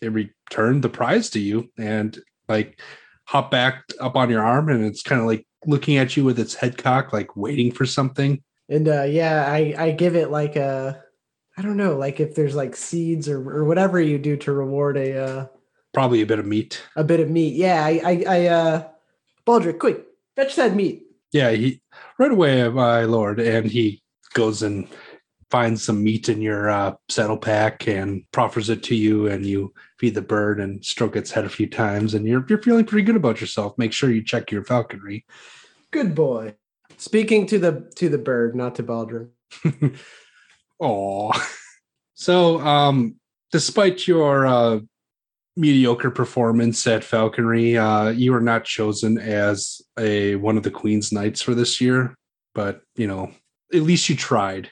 it 0.01 0.11
returned 0.11 0.83
the 0.83 0.89
prize 0.89 1.29
to 1.31 1.39
you 1.39 1.69
and 1.77 2.19
like 2.47 2.79
hop 3.25 3.51
back 3.51 3.83
up 3.99 4.15
on 4.15 4.29
your 4.29 4.43
arm 4.43 4.69
and 4.69 4.83
it's 4.83 5.03
kind 5.03 5.21
of 5.21 5.27
like 5.27 5.45
looking 5.65 5.97
at 5.97 6.17
you 6.17 6.23
with 6.25 6.39
its 6.39 6.55
head 6.55 6.77
cocked, 6.77 7.13
like 7.13 7.35
waiting 7.35 7.71
for 7.71 7.85
something. 7.85 8.41
And 8.69 8.87
uh 8.87 9.03
yeah, 9.03 9.45
I 9.47 9.75
I 9.77 9.91
give 9.91 10.15
it 10.15 10.31
like 10.31 10.55
a 10.55 11.01
I 11.57 11.61
don't 11.61 11.77
know, 11.77 11.95
like 11.97 12.19
if 12.19 12.35
there's 12.35 12.55
like 12.55 12.75
seeds 12.75 13.29
or 13.29 13.37
or 13.49 13.65
whatever 13.65 13.99
you 14.01 14.17
do 14.17 14.35
to 14.37 14.51
reward 14.51 14.97
a 14.97 15.17
uh 15.17 15.47
Probably 15.93 16.21
a 16.21 16.25
bit 16.25 16.39
of 16.39 16.45
meat. 16.45 16.81
a 16.95 17.03
bit 17.03 17.19
of 17.19 17.29
meat. 17.29 17.53
Yeah, 17.55 17.83
I 17.85 18.01
I, 18.03 18.23
I 18.27 18.45
uh 18.47 18.87
Baldric, 19.45 19.79
quick, 19.79 20.05
fetch 20.35 20.55
that 20.55 20.75
meat. 20.75 21.03
Yeah, 21.31 21.51
he 21.51 21.81
right 22.17 22.31
away, 22.31 22.67
my 22.69 23.03
lord, 23.03 23.39
and 23.39 23.65
he 23.65 24.01
goes 24.33 24.61
and 24.63 24.87
finds 25.51 25.83
some 25.83 26.03
meat 26.03 26.29
in 26.29 26.41
your 26.41 26.69
uh, 26.69 26.93
saddle 27.09 27.37
pack 27.37 27.87
and 27.87 28.23
proffers 28.31 28.69
it 28.69 28.81
to 28.83 28.95
you, 28.95 29.27
and 29.27 29.45
you 29.45 29.73
feed 29.99 30.15
the 30.15 30.21
bird 30.21 30.59
and 30.59 30.83
stroke 30.83 31.15
its 31.15 31.29
head 31.29 31.45
a 31.45 31.49
few 31.49 31.67
times, 31.67 32.13
and 32.13 32.25
you're 32.25 32.45
you're 32.49 32.61
feeling 32.61 32.85
pretty 32.85 33.03
good 33.03 33.17
about 33.17 33.41
yourself. 33.41 33.77
Make 33.77 33.93
sure 33.93 34.09
you 34.09 34.23
check 34.23 34.51
your 34.51 34.63
falconry. 34.63 35.25
Good 35.91 36.15
boy. 36.15 36.55
Speaking 36.97 37.45
to 37.47 37.59
the 37.59 37.91
to 37.97 38.09
the 38.09 38.17
bird, 38.17 38.55
not 38.55 38.75
to 38.75 38.83
Baldric. 38.83 39.29
Oh, 40.79 41.31
so 42.15 42.59
um, 42.61 43.15
despite 43.51 44.07
your 44.07 44.47
uh, 44.47 44.79
mediocre 45.55 46.09
performance 46.09 46.87
at 46.87 47.03
falconry, 47.03 47.77
uh, 47.77 48.09
you 48.09 48.31
were 48.31 48.41
not 48.41 48.65
chosen 48.65 49.19
as 49.19 49.81
a 49.99 50.35
one 50.35 50.57
of 50.57 50.63
the 50.63 50.71
queen's 50.71 51.11
knights 51.11 51.41
for 51.41 51.53
this 51.53 51.79
year. 51.79 52.15
But 52.55 52.81
you 52.95 53.07
know, 53.07 53.31
at 53.73 53.83
least 53.83 54.09
you 54.09 54.15
tried. 54.15 54.71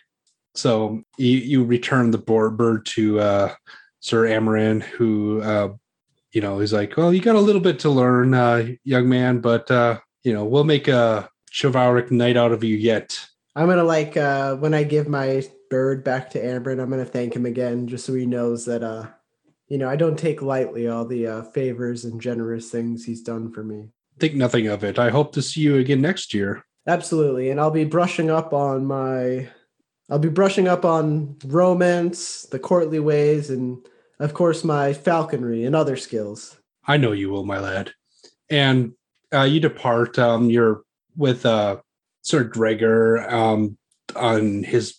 So 0.60 1.02
you, 1.18 1.38
you 1.38 1.64
return 1.64 2.12
the 2.12 2.18
bird 2.18 2.86
to 2.88 3.20
uh, 3.20 3.54
Sir 4.02 4.26
Amron, 4.26 4.82
who 4.82 5.42
uh, 5.42 5.70
you 6.34 6.42
know 6.42 6.60
is 6.60 6.74
like, 6.74 6.98
well, 6.98 7.14
you 7.14 7.22
got 7.22 7.36
a 7.36 7.40
little 7.40 7.62
bit 7.62 7.80
to 7.80 7.90
learn, 7.90 8.34
uh, 8.34 8.68
young 8.84 9.08
man, 9.08 9.40
but 9.40 9.72
uh, 9.72 10.00
you 10.24 10.34
know, 10.34 10.44
we'll 10.46 10.66
make 10.66 10.88
a 10.88 11.30
chivalric 11.52 12.12
knight 12.12 12.38
out 12.38 12.52
of 12.52 12.64
you 12.64 12.76
yet. 12.76 13.20
I'm 13.56 13.68
gonna 13.68 13.84
like 13.84 14.16
uh 14.16 14.56
when 14.58 14.74
I 14.74 14.84
give 14.84 15.08
my 15.08 15.44
bird 15.70 16.04
back 16.04 16.30
to 16.32 16.46
Amber, 16.46 16.72
I'm 16.72 16.90
gonna 16.90 17.06
thank 17.06 17.36
him 17.36 17.46
again 17.46 17.88
just 17.88 18.06
so 18.06 18.14
he 18.14 18.26
knows 18.26 18.66
that 18.66 18.84
uh 18.84 19.08
you 19.68 19.78
know 19.78 19.90
I 19.90 19.96
don't 19.96 20.20
take 20.20 20.42
lightly 20.42 20.88
all 20.88 21.06
the 21.06 21.28
uh 21.28 21.44
favors 21.44 22.06
and 22.06 22.22
generous 22.22 22.70
things 22.70 23.06
he's 23.06 23.22
done 23.22 23.52
for 23.52 23.64
me. 23.64 23.90
think 24.20 24.36
nothing 24.36 24.68
of 24.68 24.84
it. 24.84 25.00
I 25.00 25.10
hope 25.10 25.34
to 25.34 25.42
see 25.42 25.62
you 25.62 25.78
again 25.78 26.02
next 26.02 26.34
year. 26.34 26.64
Absolutely. 26.88 27.50
And 27.50 27.60
I'll 27.60 27.72
be 27.72 27.86
brushing 27.86 28.30
up 28.30 28.54
on 28.54 28.86
my 28.86 29.50
I'll 30.10 30.20
be 30.20 30.30
brushing 30.30 30.68
up 30.68 30.86
on 30.86 31.36
romance, 31.46 32.44
the 32.44 32.60
courtly 32.60 33.00
ways, 33.00 33.50
and 33.50 33.78
of 34.20 34.34
course 34.34 34.64
my 34.64 34.94
falconry 34.94 35.64
and 35.64 35.76
other 35.76 35.96
skills. 35.96 36.58
I 36.86 36.98
know 36.98 37.12
you 37.12 37.30
will, 37.30 37.46
my 37.46 37.60
lad. 37.60 37.94
And 38.50 38.94
uh, 39.34 39.44
you 39.44 39.60
depart. 39.60 40.18
Um, 40.18 40.50
you're 40.50 40.82
with 41.16 41.46
uh, 41.46 41.78
Sir 42.24 42.44
Gregor 42.44 43.30
um, 43.30 43.78
on 44.16 44.64
his 44.64 44.96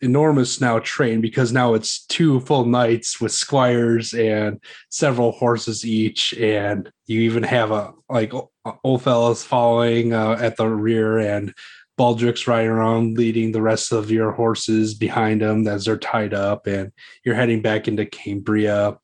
enormous 0.00 0.60
now 0.60 0.78
train 0.80 1.20
because 1.20 1.52
now 1.52 1.74
it's 1.74 2.04
two 2.06 2.40
full 2.40 2.64
knights 2.64 3.20
with 3.20 3.32
squires 3.32 4.12
and 4.14 4.60
several 4.90 5.32
horses 5.32 5.84
each, 5.84 6.32
and 6.34 6.90
you 7.06 7.20
even 7.20 7.42
have 7.42 7.70
a 7.70 7.92
like 8.08 8.32
old 8.82 9.02
fellows 9.02 9.44
following 9.44 10.12
uh, 10.12 10.38
at 10.40 10.56
the 10.56 10.66
rear 10.66 11.18
and 11.18 11.54
Baldric's 11.98 12.46
riding 12.46 12.70
around 12.70 13.16
leading 13.16 13.52
the 13.52 13.62
rest 13.62 13.92
of 13.92 14.10
your 14.10 14.32
horses 14.32 14.94
behind 14.94 15.42
him 15.42 15.66
as 15.68 15.84
they're 15.84 15.96
tied 15.96 16.34
up, 16.34 16.66
and 16.66 16.92
you're 17.24 17.34
heading 17.34 17.62
back 17.62 17.86
into 17.88 18.06
Cambria. 18.06 18.98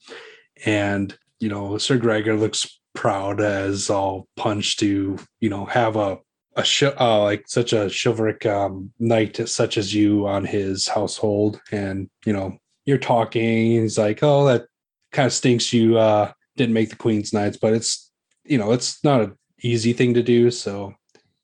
And, 0.64 1.16
you 1.38 1.48
know, 1.48 1.78
Sir 1.78 1.96
Gregor 1.98 2.36
looks 2.36 2.80
proud 2.94 3.40
as 3.40 3.90
all 3.90 4.26
punch 4.36 4.76
to, 4.78 5.18
you 5.40 5.48
know, 5.48 5.64
have 5.66 5.96
a 5.96 6.18
a 6.56 6.64
sh- 6.64 6.82
uh, 6.82 7.22
like 7.22 7.44
such 7.46 7.72
a 7.72 7.90
chivalric 7.90 8.44
um, 8.46 8.92
knight 8.98 9.48
such 9.48 9.76
as 9.76 9.94
you 9.94 10.26
on 10.26 10.44
his 10.44 10.88
household 10.88 11.60
and 11.70 12.08
you 12.26 12.32
know 12.32 12.56
you're 12.84 12.98
talking 12.98 13.70
he's 13.70 13.98
like 13.98 14.20
oh 14.22 14.44
that 14.46 14.66
kind 15.12 15.26
of 15.26 15.32
stinks 15.32 15.72
you 15.72 15.96
uh 15.96 16.30
didn't 16.56 16.74
make 16.74 16.90
the 16.90 16.96
queen's 16.96 17.32
knights 17.32 17.56
but 17.56 17.72
it's 17.72 18.10
you 18.44 18.58
know 18.58 18.72
it's 18.72 19.02
not 19.04 19.20
an 19.20 19.36
easy 19.62 19.92
thing 19.92 20.14
to 20.14 20.22
do 20.22 20.50
so 20.50 20.92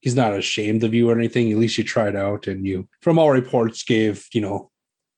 he's 0.07 0.15
not 0.15 0.37
ashamed 0.37 0.85
of 0.85 0.95
you 0.95 1.11
or 1.11 1.19
anything. 1.19 1.51
At 1.51 1.59
least 1.59 1.77
you 1.79 1.83
tried 1.83 2.15
out 2.15 2.47
and 2.47 2.65
you, 2.65 2.89
from 3.01 3.19
all 3.19 3.33
reports, 3.33 3.83
gave, 3.83 4.29
you 4.33 4.41
know, 4.41 4.71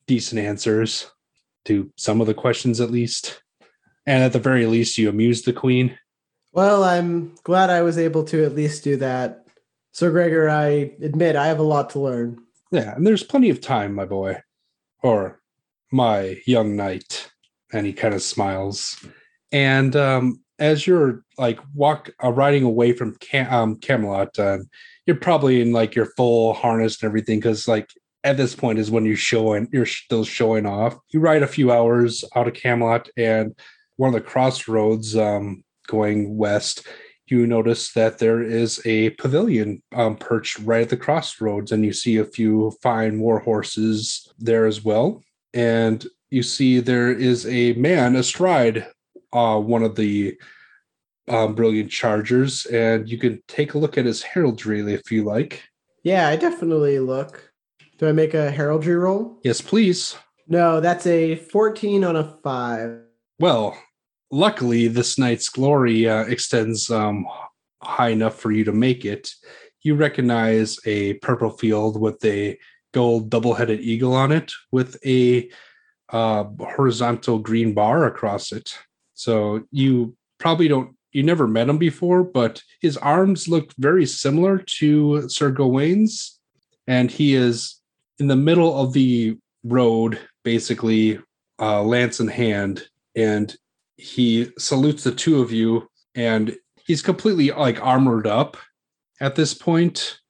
decent 0.07 0.41
answers 0.41 1.11
to 1.67 1.93
some 1.97 2.23
of 2.23 2.27
the 2.27 2.33
questions 2.33 2.81
at 2.81 2.91
least. 2.91 3.43
And 4.07 4.25
at 4.25 4.33
the 4.33 4.39
very 4.39 4.65
least, 4.65 4.97
you 4.97 5.11
amused 5.11 5.45
the 5.45 5.53
queen. 5.53 5.99
Well, 6.53 6.85
I'm 6.85 7.35
glad 7.43 7.69
I 7.69 7.83
was 7.83 7.99
able 7.99 8.25
to 8.25 8.47
at 8.47 8.55
least 8.55 8.83
do 8.83 8.97
that. 8.97 9.45
Sir 9.93 10.11
Gregor, 10.11 10.49
I 10.49 10.95
admit 11.03 11.37
I 11.37 11.49
have 11.49 11.59
a 11.59 11.63
lot 11.63 11.91
to 11.91 12.01
learn. 12.01 12.39
Yeah, 12.71 12.95
and 12.95 13.07
there's 13.07 13.23
plenty 13.23 13.51
of 13.51 13.61
time, 13.61 13.95
my 13.95 14.07
boy. 14.07 14.41
Or 15.03 15.43
my 15.93 16.41
young 16.47 16.77
knight. 16.77 17.31
And 17.75 17.85
he 17.85 17.93
kind 17.93 18.15
of 18.15 18.23
smiles. 18.23 19.05
And 19.53 19.95
um, 19.97 20.41
as 20.59 20.87
you're 20.87 21.23
like 21.37 21.61
walk 21.75 22.11
uh, 22.23 22.33
riding 22.33 22.65
away 22.65 22.93
from 22.93 23.17
Cam- 23.17 23.53
um, 23.53 23.77
Camelot, 23.77 24.39
uh, 24.39 24.59
you're 25.07 25.17
probably 25.17 25.61
in 25.61 25.73
like 25.73 25.95
your 25.95 26.07
full 26.17 26.55
harness 26.55 27.03
and 27.03 27.09
everything 27.09 27.39
because 27.39 27.69
like 27.69 27.91
at 28.25 28.37
this 28.37 28.55
point 28.55 28.79
is 28.79 28.91
when 28.91 29.05
you're 29.05 29.17
showing 29.17 29.69
you're 29.73 29.87
still 29.87 30.25
showing 30.25 30.67
off. 30.67 30.97
You 31.11 31.21
ride 31.21 31.43
a 31.43 31.49
few 31.49 31.73
hours 31.73 32.25
out 32.35 32.49
of 32.49 32.55
Camelot 32.55 33.09
and 33.17 33.55
one 33.97 34.09
of 34.09 34.15
the 34.15 34.29
crossroads 34.29 35.17
um, 35.17 35.65
going 35.87 36.37
west. 36.37 36.87
You 37.27 37.47
notice 37.47 37.93
that 37.93 38.19
there 38.19 38.43
is 38.43 38.81
a 38.87 39.11
pavilion 39.11 39.83
um, 39.95 40.17
perched 40.17 40.59
right 40.61 40.83
at 40.83 40.89
the 40.89 40.97
crossroads, 40.97 41.73
and 41.73 41.85
you 41.85 41.93
see 41.93 42.17
a 42.17 42.25
few 42.25 42.73
fine 42.83 43.21
war 43.21 43.39
horses 43.39 44.33
there 44.39 44.67
as 44.67 44.83
well. 44.83 45.23
And 45.53 46.07
you 46.31 46.43
see 46.43 46.81
there 46.81 47.13
is 47.13 47.47
a 47.47 47.75
man 47.75 48.17
astride 48.17 48.87
uh, 49.33 49.59
one 49.59 49.83
of 49.83 49.97
the 49.97 50.39
um, 51.29 51.55
brilliant 51.55 51.91
chargers, 51.91 52.67
and 52.67 53.09
you 53.09 53.19
can 53.19 53.43
take 53.49 53.75
a 53.75 53.79
look 53.79 53.99
at 53.99 54.05
his 54.05 54.23
heraldry 54.23 54.81
if 54.93 55.13
you 55.13 55.25
like. 55.25 55.63
Yeah, 56.03 56.29
I 56.29 56.37
definitely 56.37 56.99
look. 56.99 57.53
Do 57.99 58.09
I 58.09 58.13
make 58.13 58.35
a 58.35 58.51
heraldry 58.51 58.97
roll? 58.97 59.39
Yes, 59.43 59.61
please. 59.61 60.17
No, 60.47 60.81
that's 60.81 61.07
a 61.07 61.37
14 61.37 62.05
on 62.05 62.17
a 62.17 62.39
5. 62.43 63.01
Well, 63.41 63.77
luckily, 64.31 64.89
this 64.89 65.19
knight's 65.19 65.49
glory 65.49 66.09
uh, 66.09 66.23
extends 66.23 66.91
um, 66.91 67.27
high 67.83 68.09
enough 68.09 68.39
for 68.39 68.51
you 68.51 68.65
to 68.65 68.73
make 68.73 69.05
it. 69.05 69.31
You 69.83 69.95
recognize 69.95 70.79
a 70.87 71.15
purple 71.15 71.51
field 71.51 72.01
with 72.01 72.25
a 72.25 72.59
gold 72.95 73.31
double 73.31 73.55
headed 73.55 73.81
eagle 73.81 74.15
on 74.15 74.33
it 74.33 74.53
with 74.73 74.97
a 75.05 75.51
uh, 76.11 76.45
horizontal 76.61 77.39
green 77.39 77.75
bar 77.75 78.07
across 78.07 78.53
it. 78.53 78.79
So 79.19 79.65
you 79.73 80.17
probably 80.39 80.69
don't 80.69 80.95
you 81.11 81.25
never 81.25 81.49
met 81.49 81.69
him 81.69 81.77
before, 81.77 82.23
but 82.23 82.63
his 82.81 82.97
arms 82.97 83.49
look 83.49 83.73
very 83.79 84.07
similar 84.07 84.59
to 84.59 85.29
Sir 85.29 85.51
Gawain's, 85.51 86.39
and 86.87 87.11
he 87.11 87.35
is 87.35 87.81
in 88.21 88.29
the 88.29 88.37
middle 88.37 88.81
of 88.81 88.93
the 88.93 89.37
road, 89.65 90.21
basically 90.45 91.19
uh, 91.59 91.83
lance 91.83 92.21
in 92.21 92.29
hand, 92.29 92.87
and 93.17 93.57
he 93.97 94.53
salutes 94.57 95.03
the 95.03 95.11
two 95.11 95.43
of 95.43 95.51
you, 95.51 95.91
and 96.15 96.57
he's 96.87 97.03
completely 97.03 97.51
like 97.51 97.85
armored 97.85 98.29
up 98.29 98.57
at 99.21 99.35
this 99.35 99.53
point, 99.53 100.21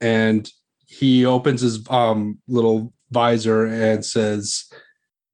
and 0.00 0.48
he 0.86 1.26
opens 1.26 1.62
his 1.62 1.84
um, 1.90 2.38
little 2.46 2.92
visor 3.10 3.66
and 3.66 4.04
says, 4.04 4.66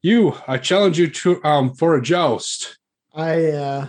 "You, 0.01 0.35
I 0.49 0.57
challenge 0.57 0.99
you 0.99 1.11
to 1.11 1.45
um, 1.45 1.75
for 1.75 1.95
a 1.95 2.01
joust." 2.01 2.79
I 3.15 3.47
uh, 3.51 3.87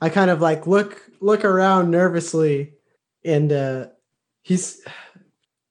I 0.00 0.08
kind 0.08 0.30
of 0.30 0.40
like 0.40 0.66
look 0.66 1.00
look 1.20 1.44
around 1.44 1.90
nervously, 1.90 2.74
and 3.24 3.52
uh, 3.52 3.86
he's. 4.42 4.82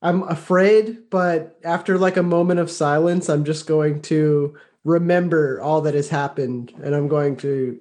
I'm 0.02 0.24
afraid, 0.24 1.10
but 1.10 1.58
after 1.64 1.98
like 1.98 2.18
a 2.18 2.24
moment 2.24 2.60
of 2.60 2.70
silence, 2.70 3.30
I'm 3.30 3.46
just 3.46 3.68
going 3.68 4.02
to 4.04 4.58
remember 4.84 5.62
all 5.62 5.80
that 5.82 5.94
has 5.94 6.10
happened, 6.10 6.74
and 6.84 6.94
I'm 6.94 7.08
going 7.08 7.38
to 7.38 7.80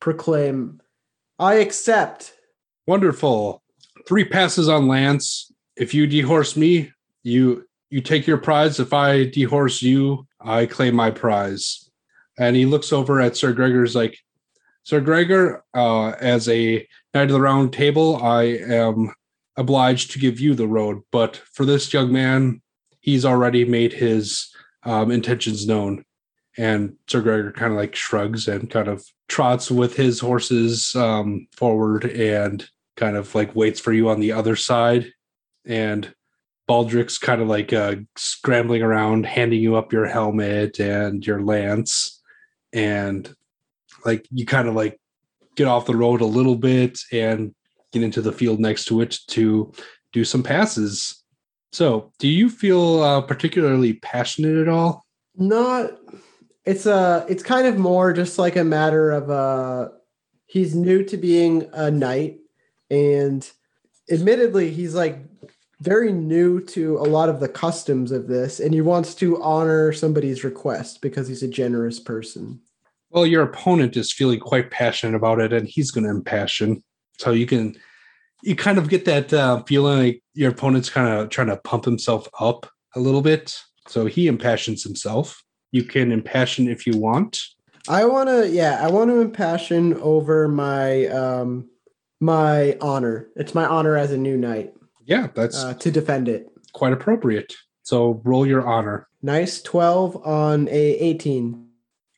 proclaim, 0.00 0.80
"I 1.38 1.54
accept." 1.54 2.34
Wonderful. 2.86 3.62
Three 4.06 4.24
passes 4.24 4.68
on 4.68 4.88
Lance. 4.88 5.52
If 5.76 5.94
you 5.94 6.08
dehorse 6.08 6.56
me, 6.56 6.90
you 7.22 7.66
you 7.90 8.00
take 8.00 8.26
your 8.26 8.38
prize. 8.38 8.80
If 8.80 8.92
I 8.92 9.26
dehorse 9.26 9.80
you, 9.80 10.26
I 10.40 10.66
claim 10.66 10.96
my 10.96 11.10
prize. 11.10 11.88
And 12.36 12.56
he 12.56 12.66
looks 12.66 12.92
over 12.92 13.20
at 13.20 13.36
Sir 13.36 13.52
Gregor's 13.52 13.94
like, 13.94 14.18
Sir 14.84 15.00
Gregor, 15.00 15.64
uh, 15.74 16.10
as 16.20 16.48
a 16.48 16.86
knight 17.14 17.28
of 17.28 17.30
the 17.30 17.40
round 17.40 17.72
table, 17.72 18.22
I 18.22 18.42
am 18.42 19.12
obliged 19.56 20.10
to 20.12 20.18
give 20.18 20.38
you 20.38 20.54
the 20.54 20.68
road. 20.68 21.00
But 21.10 21.36
for 21.36 21.64
this 21.64 21.92
young 21.92 22.12
man, 22.12 22.60
he's 23.00 23.24
already 23.24 23.64
made 23.64 23.94
his 23.94 24.54
um, 24.82 25.10
intentions 25.10 25.66
known. 25.66 26.04
And 26.58 26.96
Sir 27.08 27.22
Gregor 27.22 27.50
kind 27.50 27.72
of 27.72 27.78
like 27.78 27.96
shrugs 27.96 28.46
and 28.46 28.70
kind 28.70 28.88
of 28.88 29.04
trots 29.28 29.70
with 29.70 29.96
his 29.96 30.20
horses 30.20 30.94
um, 30.94 31.48
forward 31.56 32.04
and 32.04 32.68
kind 32.96 33.16
of 33.16 33.34
like 33.34 33.56
waits 33.56 33.80
for 33.80 33.92
you 33.92 34.10
on 34.10 34.20
the 34.20 34.32
other 34.32 34.54
side. 34.54 35.10
And 35.64 36.14
Baldric's 36.68 37.18
kind 37.18 37.40
of 37.40 37.48
like 37.48 37.72
uh, 37.72 37.96
scrambling 38.16 38.82
around, 38.82 39.24
handing 39.24 39.60
you 39.60 39.76
up 39.76 39.94
your 39.94 40.06
helmet 40.06 40.78
and 40.78 41.26
your 41.26 41.42
lance. 41.42 42.22
And 42.72 43.34
like 44.04 44.26
you 44.30 44.46
kind 44.46 44.68
of 44.68 44.74
like 44.74 45.00
get 45.56 45.66
off 45.66 45.86
the 45.86 45.96
road 45.96 46.20
a 46.20 46.26
little 46.26 46.56
bit 46.56 46.98
and 47.12 47.54
get 47.92 48.02
into 48.02 48.20
the 48.20 48.32
field 48.32 48.60
next 48.60 48.86
to 48.86 49.00
it 49.00 49.18
to 49.28 49.72
do 50.12 50.24
some 50.24 50.42
passes. 50.42 51.22
So, 51.72 52.12
do 52.18 52.28
you 52.28 52.48
feel 52.50 53.02
uh, 53.02 53.20
particularly 53.22 53.94
passionate 53.94 54.60
at 54.60 54.68
all? 54.68 55.04
Not. 55.36 55.92
It's 56.64 56.86
a. 56.86 57.26
It's 57.28 57.42
kind 57.42 57.66
of 57.66 57.78
more 57.78 58.12
just 58.12 58.38
like 58.38 58.56
a 58.56 58.64
matter 58.64 59.10
of 59.10 59.30
uh 59.30 59.88
He's 60.46 60.74
new 60.74 61.02
to 61.06 61.16
being 61.16 61.68
a 61.72 61.90
knight, 61.90 62.38
and 62.88 63.50
admittedly, 64.08 64.70
he's 64.70 64.94
like 64.94 65.18
very 65.80 66.12
new 66.12 66.60
to 66.66 66.96
a 66.98 67.10
lot 67.10 67.28
of 67.28 67.40
the 67.40 67.48
customs 67.48 68.12
of 68.12 68.28
this, 68.28 68.60
and 68.60 68.72
he 68.72 68.80
wants 68.80 69.16
to 69.16 69.42
honor 69.42 69.92
somebody's 69.92 70.44
request 70.44 71.00
because 71.00 71.26
he's 71.26 71.42
a 71.42 71.48
generous 71.48 71.98
person. 71.98 72.60
Well, 73.14 73.26
your 73.26 73.44
opponent 73.44 73.96
is 73.96 74.12
feeling 74.12 74.40
quite 74.40 74.72
passionate 74.72 75.16
about 75.16 75.40
it, 75.40 75.52
and 75.52 75.68
he's 75.68 75.92
going 75.92 76.04
to 76.04 76.10
impassion. 76.10 76.82
So 77.18 77.30
you 77.30 77.46
can, 77.46 77.76
you 78.42 78.56
kind 78.56 78.76
of 78.76 78.88
get 78.88 79.04
that 79.04 79.32
uh, 79.32 79.62
feeling 79.62 79.98
like 79.98 80.22
your 80.34 80.50
opponent's 80.50 80.90
kind 80.90 81.08
of 81.08 81.28
trying 81.30 81.46
to 81.46 81.56
pump 81.58 81.84
himself 81.84 82.28
up 82.40 82.66
a 82.96 83.00
little 83.00 83.22
bit. 83.22 83.56
So 83.86 84.06
he 84.06 84.26
impassions 84.26 84.82
himself. 84.82 85.42
You 85.70 85.84
can 85.84 86.10
impassion 86.10 86.68
if 86.68 86.86
you 86.86 86.98
want. 86.98 87.40
I 87.88 88.04
want 88.04 88.28
to, 88.30 88.48
yeah, 88.48 88.78
I 88.80 88.90
want 88.90 89.10
to 89.10 89.20
impassion 89.20 89.94
over 89.94 90.48
my 90.48 91.06
um 91.06 91.68
my 92.20 92.76
honor. 92.80 93.28
It's 93.36 93.54
my 93.54 93.66
honor 93.66 93.96
as 93.96 94.10
a 94.10 94.16
new 94.16 94.36
knight. 94.36 94.72
Yeah, 95.04 95.28
that's 95.34 95.62
uh, 95.62 95.74
to 95.74 95.90
defend 95.90 96.28
it. 96.28 96.48
Quite 96.72 96.94
appropriate. 96.94 97.52
So 97.82 98.22
roll 98.24 98.46
your 98.46 98.66
honor. 98.66 99.06
Nice, 99.22 99.60
twelve 99.60 100.16
on 100.24 100.66
a 100.68 100.72
eighteen. 100.72 101.63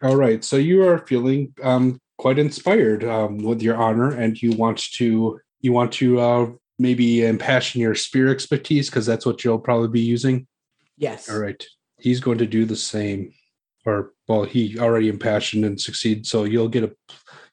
All 0.03 0.17
right. 0.17 0.45
So 0.45 0.57
you 0.57 0.87
are 0.87 0.99
feeling 1.07 1.55
um, 1.63 2.01
quite 2.19 2.39
inspired 2.39 3.05
um, 3.05 3.39
with 3.39 3.63
your 3.63 3.77
honor, 3.77 4.11
and 4.11 4.41
you 4.41 4.53
want 4.53 4.79
to 4.95 5.41
you 5.61 5.73
want 5.73 5.93
to 5.93 6.21
uh, 6.21 6.51
maybe 6.79 7.25
impassion 7.25 7.81
your 7.81 7.95
spear 7.95 8.29
expertise 8.29 8.91
because 8.91 9.07
that's 9.07 9.27
what 9.27 9.43
you'll 9.43 9.59
probably 9.59 9.89
be 9.89 10.01
using. 10.01 10.47
Yes. 10.97 11.31
All 11.31 11.39
right. 11.39 11.63
He's 11.99 12.21
going 12.21 12.39
to 12.39 12.47
do 12.47 12.65
the 12.65 12.77
same. 12.77 13.33
Or 13.85 14.13
well, 14.29 14.45
he 14.45 14.79
already 14.79 15.09
impassioned 15.09 15.65
and 15.65 15.81
succeed. 15.81 16.27
So 16.27 16.45
you'll 16.45 16.69
get 16.69 16.85
a 16.85 16.95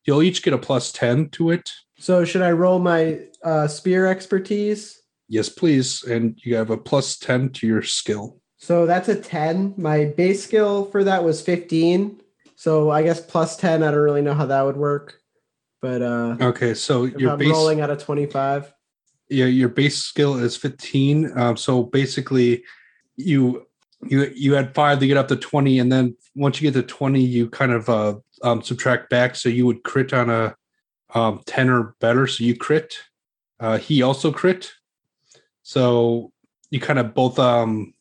you'll 0.06 0.24
each 0.24 0.44
get 0.44 0.54
a 0.54 0.58
plus 0.58 0.92
10 0.92 1.30
to 1.30 1.52
it. 1.52 1.70
So 2.00 2.26
should 2.26 2.42
I 2.42 2.52
roll 2.52 2.80
my 2.80 3.20
uh, 3.44 3.68
spear 3.68 4.08
expertise? 4.08 5.02
Yes, 5.30 5.48
please. 5.48 6.04
And 6.04 6.38
you 6.44 6.56
have 6.56 6.70
a 6.70 6.78
plus 6.78 7.18
10 7.18 7.52
to 7.52 7.68
your 7.68 7.82
skill. 7.82 8.42
So 8.58 8.86
that's 8.86 9.10
a 9.10 9.20
10. 9.20 9.76
My 9.78 10.06
base 10.06 10.44
skill 10.44 10.86
for 10.86 11.04
that 11.04 11.24
was 11.24 11.42
15. 11.42 12.22
So 12.64 12.92
I 12.92 13.04
guess 13.04 13.20
plus 13.20 13.58
10, 13.58 13.84
I 13.84 13.92
don't 13.92 14.00
really 14.00 14.22
know 14.22 14.34
how 14.34 14.46
that 14.46 14.62
would 14.62 14.78
work. 14.78 15.20
But 15.82 16.02
uh 16.02 16.38
Okay, 16.40 16.74
so 16.74 17.04
you're 17.04 17.36
base 17.36 17.52
rolling 17.52 17.82
out 17.82 17.90
of 17.90 18.02
25. 18.02 18.74
yeah, 19.30 19.48
your 19.48 19.68
base 19.68 19.98
skill 19.98 20.36
is 20.38 20.56
15. 20.56 21.38
Um, 21.38 21.58
so 21.58 21.84
basically 21.84 22.64
you 23.18 23.68
you 24.02 24.32
you 24.34 24.54
had 24.54 24.74
five 24.74 25.00
to 25.00 25.08
get 25.08 25.18
up 25.18 25.28
to 25.28 25.36
20, 25.36 25.80
and 25.80 25.92
then 25.92 26.16
once 26.36 26.62
you 26.62 26.72
get 26.72 26.80
to 26.80 26.88
20, 26.88 27.20
you 27.20 27.50
kind 27.50 27.74
of 27.74 27.90
uh 27.90 28.16
um, 28.44 28.62
subtract 28.62 29.10
back. 29.10 29.36
So 29.36 29.50
you 29.50 29.66
would 29.66 29.84
crit 29.84 30.14
on 30.14 30.30
a 30.30 30.56
um 31.14 31.42
10 31.46 31.70
or 31.70 31.96
better. 32.00 32.28
So 32.28 32.46
you 32.46 32.56
crit. 32.56 32.96
Uh 33.60 33.78
he 33.78 34.02
also 34.04 34.32
crit. 34.32 34.72
So 35.64 36.32
you 36.72 36.80
kind 36.80 37.00
of 37.00 37.14
both 37.14 37.40
um 37.40 37.94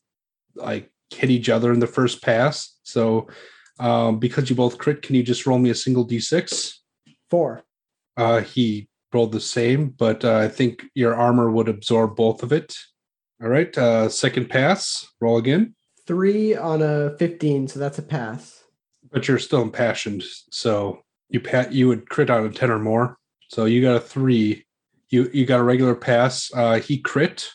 like 0.55 0.89
hit 1.09 1.29
each 1.29 1.49
other 1.49 1.73
in 1.73 1.79
the 1.79 1.93
first 1.97 2.21
pass. 2.21 2.77
So 2.83 3.27
um 3.79 4.19
because 4.19 4.49
you 4.49 4.55
both 4.55 4.77
crit, 4.77 5.01
can 5.01 5.15
you 5.15 5.23
just 5.23 5.45
roll 5.45 5.59
me 5.59 5.69
a 5.69 5.75
single 5.75 6.07
d6? 6.07 6.73
Four. 7.29 7.63
Uh, 8.15 8.41
he 8.41 8.87
rolled 9.11 9.31
the 9.31 9.39
same, 9.39 9.89
but 9.89 10.23
uh, 10.23 10.37
I 10.37 10.47
think 10.47 10.85
your 10.93 11.15
armor 11.15 11.49
would 11.49 11.67
absorb 11.67 12.15
both 12.15 12.43
of 12.43 12.51
it. 12.51 12.75
All 13.41 13.49
right. 13.49 13.75
Uh, 13.77 14.09
second 14.09 14.49
pass. 14.49 15.07
Roll 15.19 15.37
again. 15.37 15.75
Three 16.05 16.55
on 16.55 16.81
a 16.81 17.15
15. 17.17 17.67
So 17.67 17.79
that's 17.79 17.99
a 17.99 18.03
pass. 18.03 18.63
But 19.11 19.27
you're 19.27 19.39
still 19.39 19.61
impassioned, 19.61 20.23
so 20.49 21.03
you 21.29 21.39
pat 21.39 21.71
you 21.71 21.87
would 21.87 22.09
crit 22.09 22.31
on 22.31 22.45
a 22.45 22.49
ten 22.49 22.71
or 22.71 22.79
more. 22.79 23.17
So 23.47 23.65
you 23.65 23.81
got 23.81 23.95
a 23.95 23.99
three. 23.99 24.65
You 25.09 25.29
you 25.31 25.45
got 25.45 25.59
a 25.59 25.63
regular 25.63 25.93
pass. 25.93 26.49
Uh, 26.55 26.79
he 26.79 26.97
crit, 26.97 27.47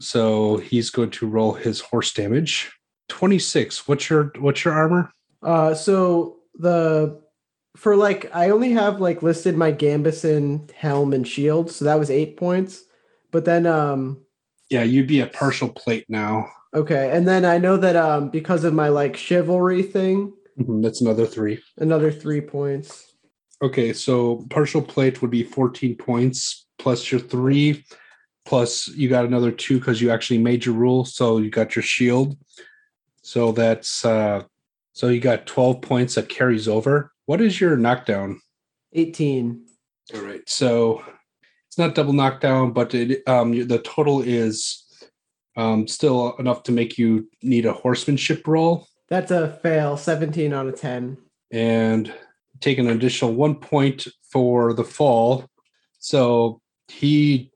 so 0.00 0.56
he's 0.56 0.88
going 0.88 1.10
to 1.10 1.26
roll 1.26 1.52
his 1.52 1.80
horse 1.80 2.14
damage. 2.14 2.72
Twenty 3.08 3.38
six. 3.38 3.86
What's 3.86 4.08
your 4.08 4.32
what's 4.38 4.64
your 4.64 4.72
armor? 4.72 5.10
Uh, 5.44 5.74
so 5.74 6.38
the 6.58 7.20
for 7.76 7.96
like 7.96 8.30
I 8.34 8.50
only 8.50 8.72
have 8.72 9.00
like 9.00 9.22
listed 9.22 9.56
my 9.56 9.72
gambeson 9.72 10.70
helm 10.72 11.12
and 11.12 11.26
shield, 11.28 11.70
so 11.70 11.84
that 11.84 11.98
was 11.98 12.10
eight 12.10 12.36
points. 12.36 12.82
But 13.30 13.44
then 13.44 13.66
um 13.66 14.22
Yeah, 14.70 14.82
you'd 14.84 15.06
be 15.06 15.20
a 15.20 15.26
partial 15.26 15.68
plate 15.68 16.06
now. 16.08 16.46
okay, 16.74 17.10
and 17.12 17.28
then 17.28 17.44
I 17.44 17.58
know 17.58 17.76
that 17.76 17.96
um 17.96 18.30
because 18.30 18.64
of 18.64 18.72
my 18.74 18.88
like 18.88 19.16
chivalry 19.16 19.82
thing, 19.82 20.32
Mhm, 20.58 20.82
That's 20.82 21.00
another 21.00 21.26
three. 21.26 21.60
another 21.78 22.10
three 22.12 22.40
points. 22.40 23.12
Okay, 23.60 23.92
so 23.92 24.44
partial 24.50 24.82
plate 24.82 25.20
would 25.20 25.30
be 25.30 25.42
14 25.44 25.96
points 25.96 26.66
plus 26.78 27.10
your 27.10 27.20
three, 27.20 27.84
plus 28.44 28.88
you 28.88 29.08
got 29.08 29.24
another 29.24 29.50
two 29.50 29.78
because 29.78 30.00
you 30.00 30.10
actually 30.10 30.38
made 30.38 30.64
your 30.64 30.74
rule. 30.74 31.04
So 31.04 31.38
you 31.38 31.50
got 31.50 31.74
your 31.76 31.82
shield. 31.82 32.36
So 33.22 33.52
that's 33.52 34.04
uh 34.04 34.44
so 34.94 35.08
you 35.08 35.20
got 35.20 35.46
12 35.46 35.82
points 35.82 36.14
that 36.14 36.28
carries 36.30 36.66
over. 36.66 37.12
What 37.26 37.40
is 37.40 37.60
your 37.60 37.76
knockdown? 37.76 38.40
18. 38.94 39.66
All 40.14 40.20
right. 40.22 40.48
So 40.48 41.02
it's 41.68 41.76
not 41.78 41.94
double 41.94 42.12
knockdown, 42.12 42.72
but 42.72 42.94
it 42.94 43.22
um 43.28 43.66
the 43.68 43.78
total 43.80 44.22
is 44.22 44.84
um 45.56 45.86
still 45.86 46.34
enough 46.38 46.62
to 46.64 46.72
make 46.72 46.96
you 46.96 47.28
need 47.42 47.66
a 47.66 47.72
horsemanship 47.72 48.46
roll 48.46 48.86
That's 49.08 49.30
a 49.30 49.58
fail, 49.62 49.96
17 49.96 50.52
on 50.52 50.68
a 50.68 50.72
10. 50.72 51.16
and 51.52 52.12
take 52.60 52.78
an 52.78 52.88
additional 52.88 53.32
one 53.34 53.56
point 53.56 54.06
for 54.30 54.72
the 54.74 54.84
fall. 54.84 55.46
So 55.98 56.60
he 56.88 57.50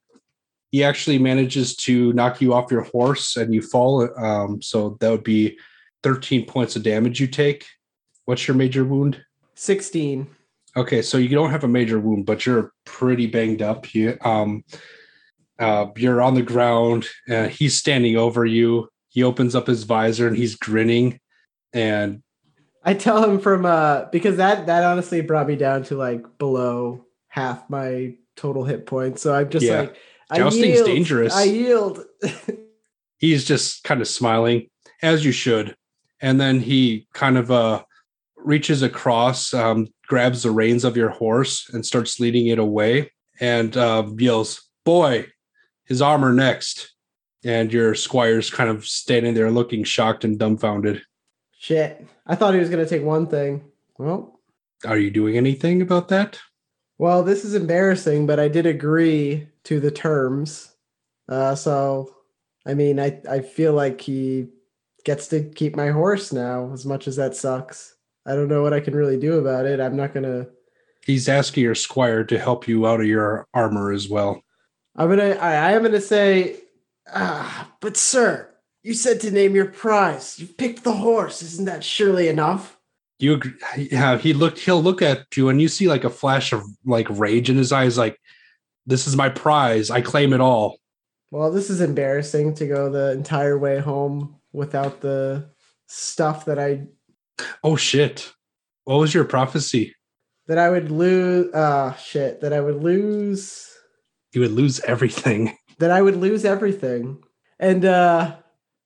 he 0.73 0.83
actually 0.85 1.19
manages 1.19 1.77
to 1.77 2.13
knock 2.15 2.41
you 2.41 2.53
off 2.53 2.71
your 2.71 2.83
horse 2.83 3.37
and 3.37 3.55
you 3.55 3.63
fall. 3.63 4.09
Um, 4.19 4.61
so 4.61 4.97
that 5.01 5.11
would 5.11 5.25
be 5.25 5.57
13 6.03 6.47
points 6.47 6.77
of 6.77 6.83
damage 6.83 7.21
you 7.21 7.27
take. 7.27 7.67
What's 8.25 8.47
your 8.47 8.57
major 8.57 8.85
wound? 8.85 9.23
16. 9.55 10.29
Okay, 10.77 11.03
so 11.03 11.19
you 11.19 11.31
don't 11.31 11.51
have 11.51 11.65
a 11.65 11.69
major 11.69 11.99
wound, 11.99 12.27
but 12.27 12.47
you're 12.47 12.73
pretty 12.85 13.27
banged 13.27 13.63
up. 13.63 13.95
You 13.95 14.17
um 14.23 14.65
uh 15.59 15.87
you're 15.97 16.23
on 16.23 16.35
the 16.35 16.43
ground, 16.43 17.07
uh, 17.29 17.49
he's 17.49 17.77
standing 17.77 18.17
over 18.17 18.45
you. 18.45 18.89
He 19.09 19.23
opens 19.25 19.55
up 19.55 19.67
his 19.67 19.85
visor 19.85 20.29
and 20.29 20.37
he's 20.37 20.55
grinning 20.55 21.19
and 21.73 22.23
I 22.85 22.95
tell 22.95 23.25
him 23.25 23.41
from 23.41 23.67
uh 23.67 24.05
because 24.13 24.37
that 24.37 24.67
that 24.67 24.85
honestly 24.85 25.21
brought 25.21 25.49
me 25.49 25.57
down 25.57 25.83
to 25.85 25.97
like 25.97 26.39
below 26.39 27.05
half 27.29 27.69
my 27.69 28.15
total 28.37 28.65
hit 28.65 28.87
points. 28.87 29.23
So 29.23 29.35
I'm 29.35 29.49
just 29.51 29.67
Yeah. 29.67 29.81
like 29.81 29.97
I 30.31 30.37
Jousting's 30.37 30.77
yield, 30.77 30.87
dangerous. 30.87 31.35
I 31.35 31.45
yield. 31.45 32.05
he's 33.19 33.45
just 33.45 33.83
kind 33.85 34.01
of 34.01 34.07
smiling 34.07 34.69
as 35.03 35.25
you 35.25 35.33
should 35.33 35.75
and 36.21 36.41
then 36.41 36.61
he 36.61 37.07
kind 37.15 37.37
of 37.37 37.51
uh 37.51 37.83
reaches 38.37 38.83
across 38.83 39.53
um 39.53 39.87
grabs 40.07 40.43
the 40.43 40.51
reins 40.51 40.85
of 40.85 40.97
your 40.97 41.11
horse 41.11 41.69
and 41.73 41.85
starts 41.85 42.21
leading 42.21 42.47
it 42.47 42.59
away 42.59 43.11
and 43.41 43.77
um 43.77 44.19
yells 44.19 44.69
boy 44.85 45.27
his 45.85 46.01
armor 46.01 46.33
next 46.33 46.95
and 47.45 47.73
your 47.73 47.95
squire's 47.95 48.51
kind 48.51 48.71
of 48.71 48.87
standing 48.87 49.35
there 49.35 49.51
looking 49.51 49.85
shocked 49.85 50.25
and 50.25 50.39
dumbfounded 50.39 51.03
Shit. 51.61 52.07
I 52.25 52.37
thought 52.37 52.55
he 52.55 52.61
was 52.61 52.71
gonna 52.71 52.87
take 52.87 53.03
one 53.03 53.27
thing. 53.27 53.65
Well, 53.99 54.39
are 54.85 54.97
you 54.97 55.11
doing 55.11 55.37
anything 55.37 55.83
about 55.83 56.09
that 56.09 56.39
well, 57.01 57.23
this 57.23 57.45
is 57.45 57.55
embarrassing, 57.55 58.27
but 58.27 58.41
I 58.41 58.49
did 58.49 58.67
agree 58.67 59.49
to 59.65 59.79
the 59.79 59.91
terms. 59.91 60.75
Uh 61.29 61.55
so 61.55 62.15
I 62.67 62.75
mean 62.75 62.99
I 62.99 63.21
I 63.29 63.41
feel 63.41 63.73
like 63.73 64.01
he 64.01 64.49
gets 65.09 65.27
to 65.29 65.43
keep 65.43 65.75
my 65.75 65.89
horse 65.89 66.35
now, 66.35 66.71
as 66.75 66.85
much 66.85 67.09
as 67.09 67.17
that 67.17 67.35
sucks. 67.35 67.97
I 68.27 68.35
don't 68.35 68.49
know 68.49 68.63
what 68.63 68.75
I 68.75 68.81
can 68.81 68.95
really 68.95 69.19
do 69.19 69.39
about 69.39 69.65
it. 69.65 69.81
I'm 69.81 69.97
not 69.97 70.13
gonna 70.13 70.47
he's 71.07 71.31
asking 71.31 71.65
your 71.65 71.75
squire 71.75 72.25
to 72.25 72.39
help 72.39 72.69
you 72.69 72.87
out 72.87 73.01
of 73.01 73.07
your 73.07 73.49
armor 73.55 73.91
as 73.91 74.07
well 74.11 74.43
I'm 74.95 75.09
gonna. 75.09 75.31
I, 75.41 75.53
I 75.55 75.73
am 75.73 75.83
gonna 75.83 76.01
say, 76.01 76.57
ah, 77.15 77.73
but 77.81 77.97
sir, 77.97 78.53
you 78.83 78.93
said 78.93 79.21
to 79.21 79.31
name 79.31 79.55
your 79.55 79.67
prize. 79.67 80.39
You 80.39 80.47
picked 80.47 80.85
the 80.85 80.93
horse. 80.93 81.41
Isn't 81.41 81.67
that 81.67 81.85
surely 81.85 82.29
enough? 82.29 82.77
you 83.21 83.35
agree, 83.35 83.53
yeah 83.91 84.17
he 84.19 84.33
looked 84.33 84.59
he'll 84.61 84.83
look 84.83 85.03
at 85.03 85.25
you 85.37 85.49
and 85.49 85.61
you 85.61 85.69
see 85.69 85.89
like 85.89 86.05
a 86.05 86.11
flash 86.11 86.53
of 86.53 86.63
like 86.85 87.07
rage 87.11 87.51
in 87.51 87.57
his 87.57 87.73
eyes 87.73 87.99
like 87.99 88.17
this 88.87 89.09
is 89.09 89.17
my 89.17 89.29
prize 89.29 89.91
i 89.91 90.01
claim 90.01 90.33
it 90.33 90.41
all 90.41 90.79
Well, 91.33 91.51
this 91.51 91.69
is 91.69 91.81
embarrassing 91.81 92.55
to 92.55 92.67
go 92.69 92.89
the 92.91 93.11
entire 93.13 93.59
way 93.59 93.81
home 93.81 94.38
without 94.53 95.01
the 95.01 95.51
stuff 95.87 96.45
that 96.45 96.59
I 96.59 96.87
oh 97.63 97.77
shit 97.77 98.33
what 98.85 98.99
was 98.99 99.15
your 99.15 99.25
prophecy 99.25 99.95
that 100.49 100.59
I 100.59 100.71
would 100.71 100.91
lose. 100.91 101.51
Ah, 101.55 101.95
shit. 101.95 102.41
That 102.41 102.53
I 102.55 102.61
would 102.61 102.83
lose. 102.83 103.69
you 104.33 104.41
would 104.41 104.51
lose 104.51 104.81
everything 104.81 105.57
That 105.79 105.93
I 105.93 106.03
would 106.03 106.17
lose 106.17 106.45
everything. 106.45 107.23
And 107.61 107.85
uh 107.85 108.37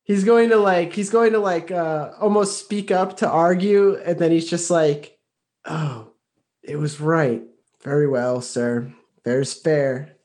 he's 0.03 0.25
going 0.25 0.51
to 0.51 0.57
like. 0.57 0.93
He's 0.93 1.09
going 1.09 1.33
to 1.33 1.39
like 1.39 1.71
uh 1.71 2.11
almost 2.21 2.59
speak 2.59 2.91
up 2.91 3.17
to 3.19 3.29
argue, 3.31 3.97
and 4.05 4.19
then 4.19 4.31
he's 4.31 4.51
just 4.51 4.71
like, 4.71 5.17
"Oh, 5.65 6.13
it 6.63 6.77
was 6.77 7.01
right. 7.01 7.43
Very 7.83 8.07
well, 8.07 8.43
sir. 8.43 8.93
Fair's 9.25 9.55
fair." 9.55 10.17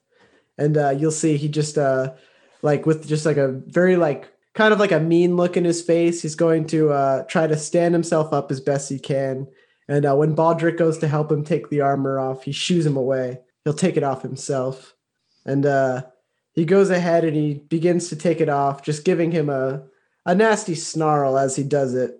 And 0.57 0.75
uh 0.75 0.89
you'll 0.89 1.11
see 1.11 1.37
he 1.37 1.47
just 1.47 1.77
uh 1.77 2.15
like 2.61 2.85
with 2.85 3.07
just 3.07 3.25
like 3.25 3.37
a 3.37 3.61
very 3.67 3.95
like 3.95 4.27
kind 4.57 4.73
of 4.73 4.79
like 4.79 4.91
a 4.91 4.99
mean 4.99 5.35
look 5.35 5.55
in 5.55 5.63
his 5.63 5.83
face. 5.83 6.21
He's 6.23 6.35
going 6.35 6.65
to 6.67 6.89
uh 6.89 7.23
try 7.25 7.45
to 7.47 7.55
stand 7.55 7.93
himself 7.93 8.33
up 8.33 8.51
as 8.51 8.59
best 8.59 8.89
he 8.89 8.97
can. 8.99 9.47
And 9.87 10.05
uh, 10.05 10.15
when 10.15 10.35
Baldric 10.35 10.77
goes 10.77 10.97
to 10.97 11.07
help 11.07 11.31
him 11.31 11.43
take 11.45 11.69
the 11.69 11.79
armor 11.81 12.19
off, 12.19 12.43
he 12.43 12.51
shoos 12.51 12.85
him 12.85 12.97
away. 12.97 13.39
He'll 13.63 13.73
take 13.73 13.95
it 13.95 14.03
off 14.03 14.23
himself. 14.23 14.95
And 15.45 15.65
uh 15.65 16.01
he 16.53 16.65
goes 16.65 16.89
ahead 16.89 17.23
and 17.23 17.35
he 17.35 17.53
begins 17.69 18.09
to 18.09 18.15
take 18.15 18.41
it 18.41 18.49
off, 18.49 18.81
just 18.81 19.05
giving 19.05 19.31
him 19.31 19.47
a 19.49 19.83
a 20.25 20.33
nasty 20.33 20.73
snarl 20.75 21.37
as 21.37 21.55
he 21.55 21.63
does 21.63 21.93
it. 21.93 22.11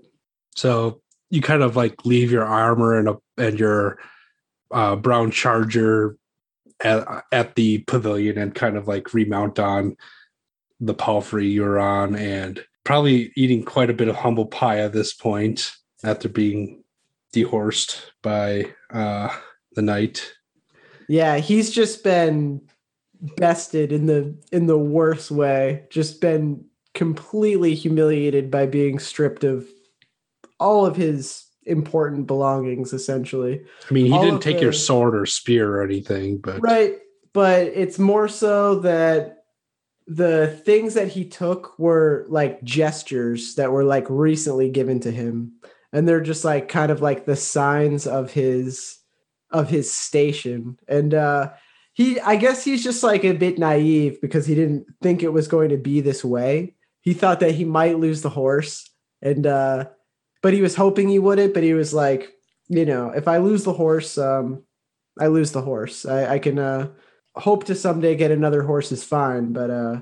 so 0.56 1.02
you 1.30 1.42
kind 1.42 1.62
of 1.64 1.76
like 1.76 2.06
leave 2.06 2.32
your 2.32 2.46
armor 2.46 2.98
and 2.98 3.10
a 3.10 3.18
and 3.38 3.60
your 3.60 3.98
uh 4.72 4.96
brown 4.96 5.32
charger 5.32 6.16
at, 6.82 7.26
at 7.32 7.56
the 7.56 7.80
pavilion 7.80 8.38
and 8.38 8.54
kind 8.54 8.78
of 8.78 8.88
like 8.88 9.14
remount 9.14 9.58
on 9.60 9.98
the 10.80 10.94
palfrey 10.94 11.48
you're 11.48 11.80
on 11.80 12.16
and 12.16 12.64
probably 12.84 13.32
eating 13.36 13.64
quite 13.64 13.90
a 13.90 13.94
bit 13.94 14.08
of 14.08 14.16
humble 14.16 14.46
pie 14.46 14.80
at 14.80 14.94
this 14.94 15.14
point 15.14 15.76
after 16.04 16.30
being 16.30 16.84
dehorsed 17.34 18.02
by 18.22 18.66
uh 18.92 19.30
the 19.76 19.82
knight 19.82 20.34
Yeah, 21.08 21.38
he's 21.38 21.72
just 21.72 22.04
been 22.04 22.62
bested 23.38 23.92
in 23.92 24.06
the 24.06 24.36
in 24.52 24.68
the 24.68 24.78
worst 24.78 25.32
way, 25.32 25.86
just 25.90 26.22
been 26.22 26.66
completely 26.94 27.76
humiliated 27.76 28.50
by 28.50 28.66
being 28.66 29.00
stripped 29.00 29.44
of 29.44 29.68
all 30.60 30.86
of 30.86 30.96
his 30.96 31.46
important 31.66 32.28
belongings 32.28 32.94
essentially. 32.94 33.62
I 33.90 33.94
mean, 33.94 34.08
he 34.08 34.14
All 34.14 34.22
didn't 34.22 34.42
take 34.42 34.62
your 34.62 34.74
sword 34.74 35.16
or 35.16 35.26
spear 35.26 35.76
or 35.76 35.84
anything, 35.84 36.40
but 36.40 36.62
Right, 36.62 36.98
but 37.34 37.68
it's 37.68 38.00
more 38.00 38.28
so 38.28 38.80
that 38.80 39.37
the 40.08 40.48
things 40.64 40.94
that 40.94 41.10
he 41.10 41.26
took 41.26 41.78
were 41.78 42.26
like 42.30 42.64
gestures 42.64 43.56
that 43.56 43.72
were 43.72 43.84
like 43.84 44.06
recently 44.10 44.70
given 44.70 45.02
to 45.02 45.12
him. 45.12 45.52
And 45.92 46.08
they're 46.08 46.22
just 46.22 46.46
like 46.46 46.70
kind 46.70 46.92
of 46.92 47.02
like 47.02 47.26
the 47.26 47.36
signs 47.36 48.08
of 48.08 48.32
his 48.32 48.98
of 49.52 49.70
his 49.70 49.94
station. 49.94 50.80
And 50.88 51.14
uh 51.14 51.52
he 51.94 52.20
i 52.22 52.36
guess 52.36 52.64
he's 52.64 52.84
just 52.84 53.02
like 53.04 53.26
a 53.26 53.34
bit 53.34 53.58
naive 53.58 54.22
because 54.22 54.46
he 54.46 54.54
didn't 54.54 54.86
think 55.02 55.24
it 55.24 55.34
was 55.34 55.48
going 55.48 55.70
to 55.70 55.78
be 55.78 56.00
this 56.00 56.24
way. 56.24 56.76
He 57.02 57.14
thought 57.14 57.42
that 57.42 57.56
he 57.56 57.66
might 57.66 58.00
lose 58.00 58.22
the 58.22 58.30
horse 58.30 58.90
and 59.22 59.46
uh 59.46 59.88
but 60.42 60.54
he 60.54 60.62
was 60.62 60.76
hoping 60.76 61.10
he 61.10 61.20
wouldn't. 61.20 61.54
But 61.54 61.64
he 61.64 61.74
was 61.74 61.94
like 61.94 62.32
you 62.70 62.86
know 62.86 63.10
if 63.10 63.28
i 63.28 63.38
lose 63.38 63.64
the 63.64 63.74
horse 63.74 64.18
um 64.18 64.64
i 65.20 65.28
lose 65.28 65.52
the 65.52 65.62
horse. 65.62 66.06
I, 66.06 66.36
I 66.36 66.40
can 66.40 66.60
uh 66.60 66.90
hope 67.40 67.64
to 67.66 67.76
someday 67.76 68.16
get 68.16 68.32
another 68.32 68.64
horse 68.64 68.92
is 68.92 69.04
fine 69.04 69.54
but 69.54 69.70
uh 69.70 70.02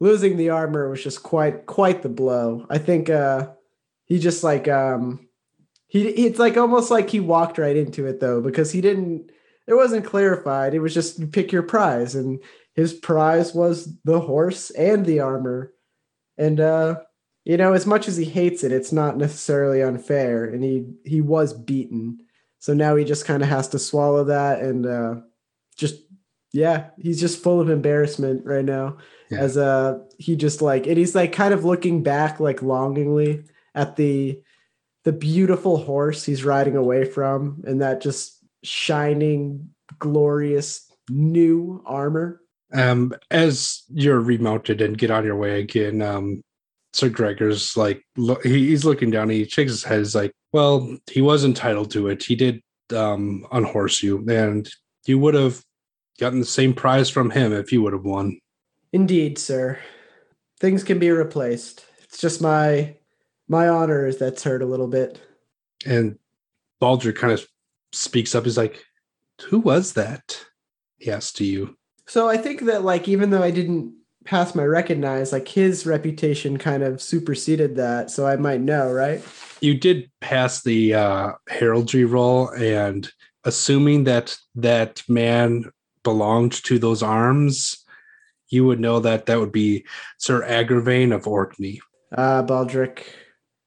losing 0.00 0.36
the 0.36 0.50
armor 0.50 0.88
was 0.88 1.02
just 1.02 1.22
quite 1.22 1.66
quite 1.66 2.02
the 2.02 2.08
blow. 2.08 2.66
I 2.70 2.78
think 2.78 3.10
uh 3.10 3.50
he 4.04 4.18
just 4.18 4.44
like 4.44 4.68
um 4.68 5.28
he 5.86 6.08
it's 6.08 6.38
like 6.38 6.56
almost 6.56 6.90
like 6.90 7.10
he 7.10 7.20
walked 7.20 7.58
right 7.58 7.76
into 7.76 8.06
it 8.06 8.20
though 8.20 8.40
because 8.40 8.70
he 8.70 8.80
didn't 8.80 9.30
it 9.66 9.74
wasn't 9.74 10.06
clarified. 10.06 10.74
It 10.74 10.80
was 10.80 10.94
just 10.94 11.30
pick 11.32 11.52
your 11.52 11.62
prize 11.62 12.14
and 12.14 12.40
his 12.74 12.94
prize 12.94 13.54
was 13.54 13.92
the 14.04 14.20
horse 14.20 14.70
and 14.70 15.04
the 15.04 15.20
armor. 15.20 15.72
And 16.36 16.60
uh 16.60 17.00
you 17.44 17.56
know 17.56 17.72
as 17.72 17.86
much 17.86 18.08
as 18.08 18.16
he 18.16 18.24
hates 18.24 18.62
it 18.62 18.72
it's 18.72 18.92
not 18.92 19.16
necessarily 19.16 19.82
unfair 19.82 20.44
and 20.44 20.62
he 20.62 20.86
he 21.04 21.20
was 21.20 21.52
beaten. 21.52 22.20
So 22.60 22.74
now 22.74 22.96
he 22.96 23.04
just 23.04 23.24
kind 23.24 23.42
of 23.42 23.48
has 23.48 23.68
to 23.68 23.78
swallow 23.78 24.24
that 24.24 24.60
and 24.60 24.86
uh 24.86 25.14
just 25.76 26.02
yeah 26.52 26.86
he's 26.98 27.20
just 27.20 27.42
full 27.42 27.60
of 27.60 27.68
embarrassment 27.70 28.44
right 28.44 28.64
now 28.64 28.96
Yeah. 29.30 29.40
as 29.40 29.56
uh 29.56 29.98
he 30.18 30.36
just 30.36 30.62
like 30.62 30.86
and 30.86 30.96
he's 30.96 31.14
like 31.14 31.32
kind 31.32 31.52
of 31.54 31.64
looking 31.64 32.02
back 32.02 32.40
like 32.40 32.62
longingly 32.62 33.44
at 33.74 33.96
the 33.96 34.40
the 35.04 35.12
beautiful 35.12 35.76
horse 35.76 36.24
he's 36.24 36.44
riding 36.44 36.76
away 36.76 37.04
from 37.04 37.62
and 37.66 37.80
that 37.82 38.00
just 38.00 38.38
shining 38.64 39.70
glorious 39.98 40.90
new 41.10 41.82
armor 41.86 42.40
um, 42.74 43.14
as 43.30 43.82
you're 43.88 44.20
remounted 44.20 44.82
and 44.82 44.98
get 44.98 45.10
on 45.10 45.24
your 45.24 45.36
way 45.36 45.58
again, 45.60 46.02
um, 46.02 46.42
Sir 46.92 47.08
Gregor's 47.08 47.78
like 47.78 48.02
lo- 48.18 48.36
he, 48.42 48.68
he's 48.68 48.84
looking 48.84 49.10
down. 49.10 49.30
He 49.30 49.44
shakes 49.46 49.70
his 49.72 49.84
head. 49.84 50.00
He's 50.00 50.14
like, 50.14 50.32
"Well, 50.52 50.98
he 51.10 51.22
was 51.22 51.46
entitled 51.46 51.90
to 51.92 52.08
it. 52.08 52.22
He 52.22 52.36
did 52.36 52.60
um, 52.94 53.46
unhorse 53.52 54.02
you, 54.02 54.22
and 54.28 54.68
you 55.06 55.18
would 55.18 55.32
have 55.32 55.62
gotten 56.18 56.40
the 56.40 56.46
same 56.46 56.74
prize 56.74 57.08
from 57.08 57.30
him 57.30 57.52
if 57.52 57.72
you 57.72 57.82
would 57.82 57.92
have 57.92 58.04
won." 58.04 58.38
indeed 58.92 59.36
sir 59.38 59.78
things 60.60 60.82
can 60.82 60.98
be 60.98 61.10
replaced 61.10 61.84
it's 62.02 62.18
just 62.18 62.40
my 62.40 62.94
my 63.48 63.68
honor 63.68 64.06
is 64.06 64.16
that's 64.18 64.42
hurt 64.42 64.62
a 64.62 64.66
little 64.66 64.88
bit 64.88 65.20
And 65.86 66.18
Baldric 66.82 67.16
kind 67.16 67.32
of 67.32 67.46
speaks 67.92 68.34
up. 68.34 68.44
He's 68.44 68.56
like, 68.58 68.84
"Who 69.48 69.58
was 69.60 69.92
that?" 69.94 70.44
He 70.98 71.10
asks 71.10 71.32
to 71.34 71.44
you. 71.44 71.76
so 72.06 72.28
i 72.28 72.36
think 72.36 72.62
that 72.62 72.82
like 72.82 73.06
even 73.08 73.30
though 73.30 73.42
i 73.42 73.50
didn't 73.50 73.94
pass 74.24 74.54
my 74.54 74.64
recognize 74.64 75.32
like 75.32 75.46
his 75.48 75.86
reputation 75.86 76.56
kind 76.58 76.82
of 76.82 77.00
superseded 77.00 77.76
that 77.76 78.10
so 78.10 78.26
i 78.26 78.36
might 78.36 78.60
know 78.60 78.90
right 78.92 79.22
you 79.60 79.74
did 79.74 80.10
pass 80.20 80.62
the 80.62 80.94
uh, 80.94 81.32
heraldry 81.48 82.04
roll, 82.04 82.48
and 82.50 83.10
assuming 83.44 84.04
that 84.04 84.36
that 84.54 85.02
man 85.08 85.64
belonged 86.08 86.52
to 86.64 86.78
those 86.78 87.02
arms, 87.02 87.84
you 88.48 88.64
would 88.64 88.80
know 88.80 88.98
that 89.00 89.26
that 89.26 89.38
would 89.38 89.52
be 89.52 89.84
Sir 90.16 90.42
Agravain 90.42 91.14
of 91.14 91.26
Orkney. 91.26 91.80
Ah, 92.16 92.42
Baldric. 92.42 93.04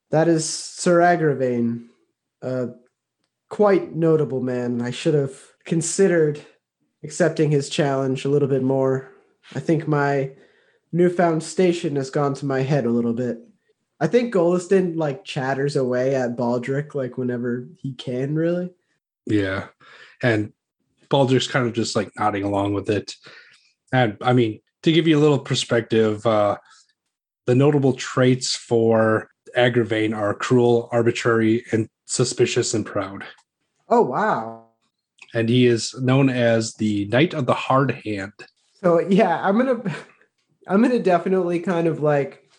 That 0.09 0.27
is 0.27 0.49
Sir 0.49 0.99
Agravain. 0.99 1.85
A 2.41 2.69
quite 3.49 3.95
notable 3.95 4.41
man. 4.41 4.81
I 4.81 4.89
should 4.89 5.13
have 5.13 5.35
considered 5.65 6.41
accepting 7.03 7.51
his 7.51 7.69
challenge 7.69 8.25
a 8.25 8.29
little 8.29 8.47
bit 8.47 8.63
more. 8.63 9.11
I 9.53 9.59
think 9.59 9.87
my 9.87 10.31
newfound 10.91 11.43
station 11.43 11.95
has 11.95 12.09
gone 12.09 12.33
to 12.35 12.45
my 12.47 12.61
head 12.61 12.85
a 12.87 12.95
little 12.97 13.13
bit. 13.13 13.37
I 13.99 14.07
think 14.07 14.33
Goliston 14.33 14.95
like 14.97 15.23
chatters 15.23 15.75
away 15.75 16.15
at 16.15 16.35
Baldric 16.35 16.95
like 16.95 17.19
whenever 17.19 17.67
he 17.77 17.93
can, 17.93 18.33
really. 18.33 18.71
Yeah, 19.27 19.67
and 20.23 20.53
Baldric's 21.11 21.47
kind 21.47 21.67
of 21.67 21.73
just 21.73 21.95
like 21.95 22.11
nodding 22.17 22.43
along 22.43 22.73
with 22.73 22.89
it. 22.89 23.15
And 23.93 24.17
I 24.21 24.33
mean, 24.33 24.61
to 24.83 24.91
give 24.91 25.07
you 25.07 25.17
a 25.17 25.21
little 25.21 25.39
perspective, 25.39 26.25
uh, 26.25 26.57
the 27.45 27.55
notable 27.55 27.93
traits 27.93 28.55
for 28.55 29.29
Agravain 29.55 30.15
are 30.15 30.33
cruel, 30.33 30.89
arbitrary, 30.91 31.65
and 31.71 31.89
suspicious 32.05 32.73
and 32.73 32.85
proud. 32.85 33.25
Oh 33.89 34.01
wow. 34.01 34.65
And 35.33 35.49
he 35.49 35.65
is 35.65 35.99
known 36.01 36.29
as 36.29 36.73
the 36.75 37.05
Knight 37.05 37.33
of 37.33 37.45
the 37.45 37.53
Hard 37.53 37.91
Hand. 38.05 38.33
So 38.81 38.99
yeah, 38.99 39.39
I'm 39.45 39.57
gonna 39.57 39.95
I'm 40.67 40.81
gonna 40.81 40.99
definitely 40.99 41.59
kind 41.59 41.87
of 41.87 42.01
like 42.01 42.49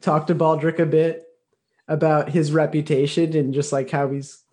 talk 0.00 0.28
to 0.28 0.34
Baldric 0.34 0.78
a 0.78 0.86
bit 0.86 1.24
about 1.88 2.28
his 2.28 2.52
reputation 2.52 3.34
and 3.36 3.54
just 3.54 3.72
like 3.72 3.90
how 3.90 4.10
he's 4.10 4.44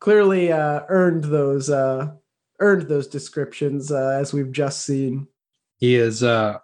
clearly 0.00 0.50
uh, 0.50 0.80
earned 0.88 1.24
those 1.24 1.70
uh, 1.70 2.10
earned 2.60 2.88
those 2.88 3.06
descriptions 3.06 3.90
uh, 3.90 4.18
as 4.20 4.32
we've 4.32 4.52
just 4.52 4.84
seen. 4.84 5.26
He 5.78 5.96
is 5.96 6.22
uh, 6.22 6.58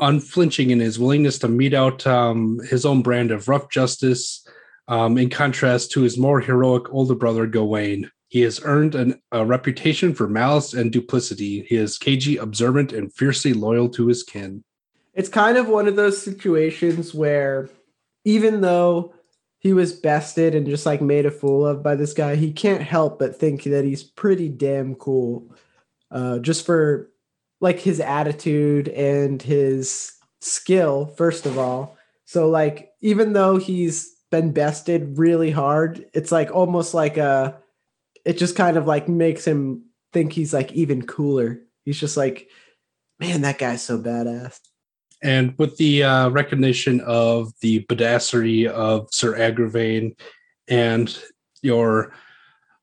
unflinching 0.00 0.70
in 0.70 0.80
his 0.80 0.98
willingness 0.98 1.38
to 1.40 1.48
mete 1.48 1.74
out 1.74 2.06
um, 2.06 2.60
his 2.68 2.84
own 2.84 3.02
brand 3.02 3.30
of 3.30 3.48
rough 3.48 3.70
justice, 3.70 4.46
um, 4.86 5.18
in 5.18 5.28
contrast 5.28 5.90
to 5.92 6.02
his 6.02 6.18
more 6.18 6.40
heroic 6.40 6.92
older 6.92 7.14
brother 7.14 7.46
Gawain. 7.46 8.10
He 8.28 8.42
has 8.42 8.60
earned 8.62 8.94
an, 8.94 9.20
a 9.32 9.44
reputation 9.44 10.14
for 10.14 10.28
malice 10.28 10.74
and 10.74 10.92
duplicity. 10.92 11.62
He 11.62 11.76
is 11.76 11.98
cagey, 11.98 12.36
observant, 12.36 12.92
and 12.92 13.12
fiercely 13.12 13.54
loyal 13.54 13.88
to 13.90 14.06
his 14.06 14.22
kin. 14.22 14.64
It's 15.14 15.28
kind 15.28 15.56
of 15.56 15.68
one 15.68 15.88
of 15.88 15.96
those 15.96 16.22
situations 16.22 17.14
where 17.14 17.68
even 18.24 18.60
though 18.60 19.14
he 19.58 19.72
was 19.72 19.92
bested 19.92 20.54
and 20.54 20.66
just 20.66 20.86
like 20.86 21.00
made 21.00 21.26
a 21.26 21.30
fool 21.30 21.66
of 21.66 21.82
by 21.82 21.96
this 21.96 22.12
guy, 22.12 22.36
he 22.36 22.52
can't 22.52 22.82
help 22.82 23.18
but 23.18 23.36
think 23.36 23.64
that 23.64 23.84
he's 23.84 24.04
pretty 24.04 24.48
damn 24.48 24.94
cool. 24.94 25.52
Uh, 26.10 26.38
just 26.38 26.64
for 26.64 27.10
like 27.60 27.80
his 27.80 28.00
attitude 28.00 28.88
and 28.88 29.42
his 29.42 30.12
skill, 30.40 31.06
first 31.06 31.44
of 31.44 31.58
all. 31.58 31.96
So 32.24 32.48
like 32.48 32.92
even 33.00 33.32
though 33.32 33.56
he's 33.56 34.14
been 34.30 34.52
bested 34.52 35.18
really 35.18 35.50
hard, 35.50 36.06
it's 36.14 36.30
like 36.30 36.50
almost 36.52 36.94
like 36.94 37.16
a 37.16 37.58
it 38.24 38.38
just 38.38 38.56
kind 38.56 38.76
of 38.76 38.86
like 38.86 39.08
makes 39.08 39.44
him 39.46 39.86
think 40.12 40.32
he's 40.32 40.52
like 40.52 40.72
even 40.72 41.04
cooler. 41.04 41.62
He's 41.84 41.98
just 41.98 42.16
like, 42.16 42.48
man, 43.18 43.40
that 43.40 43.58
guy's 43.58 43.82
so 43.82 43.98
badass. 43.98 44.60
And 45.22 45.56
with 45.58 45.76
the 45.76 46.04
uh, 46.04 46.28
recognition 46.30 47.00
of 47.00 47.52
the 47.60 47.84
badassery 47.84 48.66
of 48.66 49.08
Sir 49.12 49.34
Agravain 49.36 50.16
and 50.68 51.18
your 51.62 52.12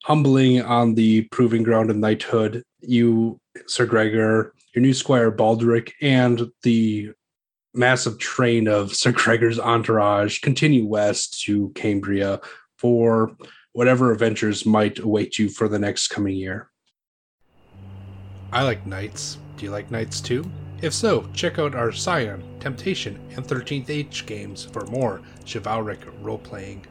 humbling 0.04 0.62
on 0.62 0.96
the 0.96 1.24
proving 1.32 1.64
ground 1.64 1.90
of 1.90 1.98
knighthood, 1.98 2.64
you, 2.82 3.40
Sir 3.68 3.86
Gregor, 3.86 4.54
your 4.74 4.82
new 4.82 4.94
squire 4.94 5.32
Baldric, 5.32 5.94
and 6.02 6.52
the 6.64 7.12
massive 7.74 8.20
train 8.20 8.68
of 8.68 8.94
Sir 8.96 9.12
Gregor's 9.12 9.60
entourage 9.60 10.40
continue 10.40 10.86
west 10.86 11.42
to 11.44 11.70
Cambria 11.70 12.42
for 12.78 13.36
whatever 13.74 14.12
adventures 14.12 14.66
might 14.66 15.00
await 15.00 15.38
you 15.38 15.50
for 15.50 15.68
the 15.68 15.80
next 15.80 16.10
coming 16.10 16.36
year. 16.36 16.70
I 18.52 18.64
like 18.64 18.86
knights. 18.86 19.38
Do 19.58 19.66
you 19.66 19.72
like 19.72 19.92
knights 19.92 20.22
too? 20.22 20.50
If 20.86 20.94
so, 20.94 21.28
check 21.34 21.58
out 21.58 21.74
our 21.74 21.92
Scion, 21.92 22.44
Temptation, 22.60 23.20
and 23.32 23.44
13th 23.44 23.90
Age 23.90 24.28
games 24.28 24.66
for 24.66 24.86
more 24.86 25.20
chivalric 25.44 26.02
role 26.22 26.38
playing. 26.38 26.86